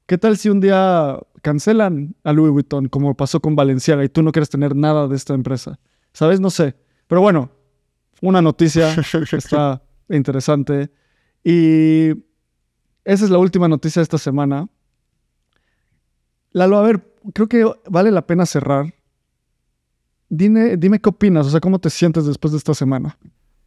¿Qué 0.05 0.19
tal 0.19 0.37
si 0.37 0.49
un 0.49 0.59
día 0.61 1.19
cancelan 1.41 2.15
a 2.23 2.31
Louis 2.31 2.51
Vuitton 2.51 2.89
como 2.89 3.15
pasó 3.15 3.39
con 3.39 3.55
Valenciaga 3.55 4.03
y 4.03 4.09
tú 4.09 4.21
no 4.21 4.31
quieres 4.31 4.49
tener 4.49 4.75
nada 4.75 5.07
de 5.07 5.15
esta 5.15 5.33
empresa? 5.33 5.79
¿Sabes? 6.13 6.39
No 6.39 6.51
sé. 6.51 6.75
Pero 7.07 7.21
bueno, 7.21 7.51
una 8.21 8.41
noticia 8.41 8.95
está 9.31 9.81
interesante. 10.09 10.91
Y 11.43 12.09
esa 13.03 13.25
es 13.25 13.29
la 13.31 13.39
última 13.39 13.67
noticia 13.67 13.99
de 13.99 14.03
esta 14.03 14.19
semana. 14.19 14.67
Lalo, 16.51 16.77
a 16.77 16.83
ver, 16.83 17.13
creo 17.33 17.47
que 17.47 17.65
vale 17.89 18.11
la 18.11 18.27
pena 18.27 18.45
cerrar. 18.45 18.93
Dime, 20.29 20.77
dime 20.77 20.99
qué 20.99 21.09
opinas, 21.09 21.47
o 21.47 21.49
sea, 21.49 21.59
cómo 21.59 21.79
te 21.79 21.89
sientes 21.89 22.25
después 22.25 22.51
de 22.51 22.59
esta 22.59 22.73
semana. 22.73 23.17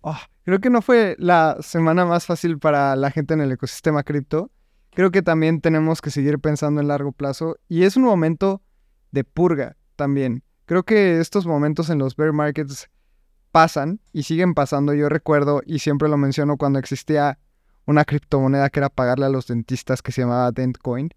Oh, 0.03 0.17
creo 0.45 0.61
que 0.61 0.71
no 0.71 0.83
fue 0.83 1.17
la 1.19 1.59
semana 1.61 2.05
más 2.05 2.27
fácil 2.27 2.59
para 2.59 2.95
la 2.95 3.11
gente 3.11 3.35
en 3.35 3.41
el 3.41 3.53
ecosistema 3.53 4.05
cripto. 4.05 4.51
Creo 4.99 5.13
que 5.13 5.23
también 5.23 5.61
tenemos 5.61 6.01
que 6.01 6.11
seguir 6.11 6.41
pensando 6.41 6.81
en 6.81 6.89
largo 6.89 7.13
plazo 7.13 7.57
y 7.69 7.85
es 7.85 7.97
un 7.97 8.03
momento 8.03 8.63
de 9.13 9.23
purga 9.23 9.77
también. 9.95 10.43
Creo 10.65 10.83
que 10.83 11.21
estos 11.21 11.47
momentos 11.47 11.89
en 11.89 11.99
los 11.99 12.17
bear 12.17 12.33
markets 12.33 12.91
pasan 13.53 14.01
y 14.13 14.25
siguen 14.25 14.55
pasando. 14.55 14.93
Yo 14.95 15.09
recuerdo 15.09 15.63
y 15.65 15.79
siempre 15.79 16.09
lo 16.09 16.17
menciono 16.17 16.57
cuando 16.57 16.81
existía 16.81 17.39
una 17.87 18.05
criptomoneda 18.05 18.71
que 18.71 18.81
era 18.81 18.89
pagarle 18.89 19.27
a 19.27 19.29
los 19.29 19.47
dentistas 19.47 20.03
que 20.03 20.11
se 20.11 20.23
llamaba 20.23 20.51
Dentcoin. 20.51 21.11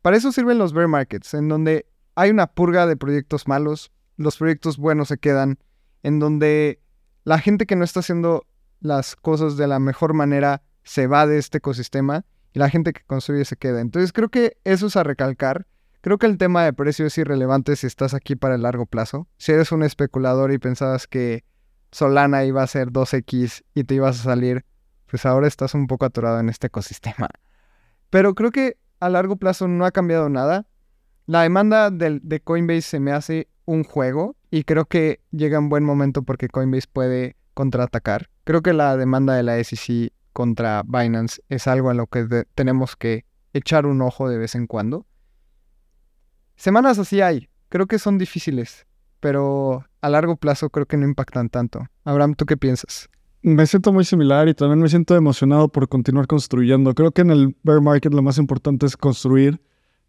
Para 0.00 0.16
eso 0.16 0.32
sirven 0.32 0.56
los 0.56 0.72
bear 0.72 0.88
markets, 0.88 1.34
en 1.34 1.48
donde 1.48 1.84
hay 2.14 2.30
una 2.30 2.46
purga 2.46 2.86
de 2.86 2.96
proyectos 2.96 3.46
malos, 3.46 3.92
los 4.16 4.38
proyectos 4.38 4.78
buenos 4.78 5.08
se 5.08 5.18
quedan, 5.18 5.58
en 6.02 6.20
donde 6.20 6.80
la 7.24 7.38
gente 7.38 7.66
que 7.66 7.76
no 7.76 7.84
está 7.84 8.00
haciendo 8.00 8.46
las 8.80 9.14
cosas 9.14 9.58
de 9.58 9.66
la 9.66 9.78
mejor 9.78 10.14
manera 10.14 10.62
se 10.84 11.06
va 11.06 11.26
de 11.26 11.36
este 11.36 11.58
ecosistema 11.58 12.24
y 12.52 12.58
la 12.58 12.70
gente 12.70 12.92
que 12.92 13.02
construye 13.04 13.44
se 13.44 13.56
queda. 13.56 13.80
Entonces 13.80 14.12
creo 14.12 14.28
que 14.28 14.56
eso 14.64 14.86
es 14.86 14.96
a 14.96 15.02
recalcar. 15.02 15.66
Creo 16.00 16.18
que 16.18 16.26
el 16.26 16.38
tema 16.38 16.64
de 16.64 16.72
precio 16.72 17.06
es 17.06 17.18
irrelevante 17.18 17.76
si 17.76 17.86
estás 17.86 18.14
aquí 18.14 18.34
para 18.34 18.54
el 18.54 18.62
largo 18.62 18.86
plazo. 18.86 19.28
Si 19.36 19.52
eres 19.52 19.70
un 19.72 19.82
especulador 19.82 20.50
y 20.52 20.58
pensabas 20.58 21.06
que 21.06 21.44
Solana 21.92 22.44
iba 22.44 22.62
a 22.62 22.66
ser 22.66 22.90
2X 22.90 23.64
y 23.74 23.84
te 23.84 23.94
ibas 23.96 24.20
a 24.20 24.22
salir, 24.22 24.64
pues 25.06 25.26
ahora 25.26 25.46
estás 25.46 25.74
un 25.74 25.86
poco 25.86 26.06
atorado 26.06 26.40
en 26.40 26.48
este 26.48 26.68
ecosistema. 26.68 27.28
Pero 28.08 28.34
creo 28.34 28.50
que 28.50 28.78
a 28.98 29.08
largo 29.08 29.36
plazo 29.36 29.68
no 29.68 29.84
ha 29.84 29.90
cambiado 29.90 30.28
nada. 30.28 30.66
La 31.26 31.42
demanda 31.42 31.90
de, 31.90 32.20
de 32.22 32.40
Coinbase 32.40 32.82
se 32.82 33.00
me 33.00 33.12
hace 33.12 33.48
un 33.66 33.84
juego 33.84 34.36
y 34.50 34.64
creo 34.64 34.86
que 34.86 35.20
llega 35.30 35.58
en 35.58 35.68
buen 35.68 35.84
momento 35.84 36.22
porque 36.22 36.48
Coinbase 36.48 36.88
puede 36.92 37.36
contraatacar. 37.54 38.30
Creo 38.44 38.62
que 38.62 38.72
la 38.72 38.96
demanda 38.96 39.34
de 39.34 39.42
la 39.42 39.62
SEC 39.62 40.12
contra 40.32 40.82
Binance 40.86 41.42
es 41.48 41.66
algo 41.66 41.90
a 41.90 41.94
lo 41.94 42.06
que 42.06 42.44
tenemos 42.54 42.96
que 42.96 43.24
echar 43.52 43.86
un 43.86 44.02
ojo 44.02 44.28
de 44.28 44.38
vez 44.38 44.54
en 44.54 44.66
cuando. 44.66 45.06
Semanas 46.56 46.98
así 46.98 47.20
hay, 47.20 47.48
creo 47.68 47.86
que 47.86 47.98
son 47.98 48.18
difíciles, 48.18 48.86
pero 49.20 49.86
a 50.00 50.08
largo 50.08 50.36
plazo 50.36 50.70
creo 50.70 50.86
que 50.86 50.96
no 50.96 51.06
impactan 51.06 51.48
tanto. 51.48 51.86
Abraham, 52.04 52.34
¿tú 52.34 52.46
qué 52.46 52.56
piensas? 52.56 53.08
Me 53.42 53.66
siento 53.66 53.92
muy 53.92 54.04
similar 54.04 54.48
y 54.48 54.54
también 54.54 54.80
me 54.80 54.88
siento 54.88 55.16
emocionado 55.16 55.68
por 55.68 55.88
continuar 55.88 56.26
construyendo. 56.26 56.94
Creo 56.94 57.12
que 57.12 57.22
en 57.22 57.30
el 57.30 57.56
bear 57.62 57.80
market 57.80 58.12
lo 58.12 58.22
más 58.22 58.36
importante 58.36 58.84
es 58.84 58.96
construir 58.96 59.62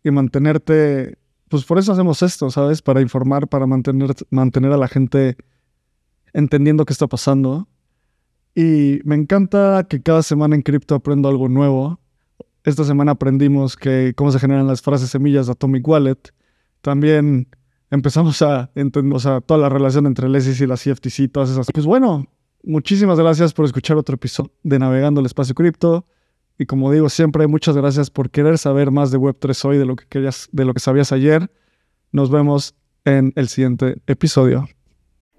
y 0.04 0.12
mantenerte, 0.12 1.18
pues 1.48 1.64
por 1.64 1.80
eso 1.80 1.94
hacemos 1.94 2.22
esto, 2.22 2.52
¿sabes? 2.52 2.82
Para 2.82 3.00
informar, 3.00 3.48
para 3.48 3.66
mantener, 3.68 4.14
mantener 4.30 4.74
a 4.74 4.78
la 4.78 4.90
gente 4.90 5.38
entendiendo 6.34 6.86
qué 6.86 6.92
está 6.92 7.08
pasando. 7.08 7.70
Y 8.56 9.00
me 9.06 9.16
encanta 9.16 9.86
que 9.90 10.02
cada 10.02 10.24
semana 10.24 10.56
en 10.56 10.62
cripto 10.62 10.96
aprendo 10.96 11.30
algo 11.30 11.48
nuevo. 11.48 12.00
Esta 12.64 12.84
semana 12.84 13.14
aprendimos 13.14 13.76
que 13.76 14.14
cómo 14.16 14.32
se 14.32 14.40
generan 14.40 14.68
las 14.68 14.82
frases 14.82 15.10
semillas 15.10 15.48
de 15.48 15.54
Atomic 15.54 15.88
Wallet. 15.88 16.34
También 16.82 17.48
empezamos 17.90 18.42
a 18.42 18.70
entender 18.76 19.16
o 19.16 19.20
sea, 19.20 19.42
toda 19.42 19.60
la 19.60 19.70
relación 19.70 20.06
entre 20.06 20.28
el 20.28 20.42
SEC 20.42 20.62
y 20.62 20.68
la 20.68 20.76
CFTC, 20.76 21.32
todas 21.32 21.50
esas. 21.50 21.68
Pues 21.74 21.86
bueno, 21.86 22.28
muchísimas 22.64 23.20
gracias 23.20 23.54
por 23.54 23.66
escuchar 23.66 23.98
otro 23.98 24.16
episodio 24.16 24.52
de 24.64 24.80
Navegando 24.80 25.22
el 25.22 25.26
Espacio 25.26 25.56
Cripto. 25.56 26.06
Y 26.58 26.66
como 26.66 26.92
digo 26.92 27.10
siempre, 27.10 27.48
muchas 27.48 27.76
gracias 27.76 28.10
por 28.12 28.30
querer 28.30 28.58
saber 28.58 28.92
más 28.92 29.12
de 29.12 29.18
Web3 29.18 29.66
hoy, 29.66 29.78
de 29.78 29.86
lo 29.86 29.96
que 29.96 30.06
querías, 30.08 30.50
de 30.52 30.66
lo 30.66 30.74
que 30.74 30.80
sabías 30.80 31.12
ayer. 31.12 31.50
Nos 32.12 32.30
vemos 32.30 32.76
en 33.06 33.34
el 33.36 33.48
siguiente 33.48 34.02
episodio. 34.06 34.68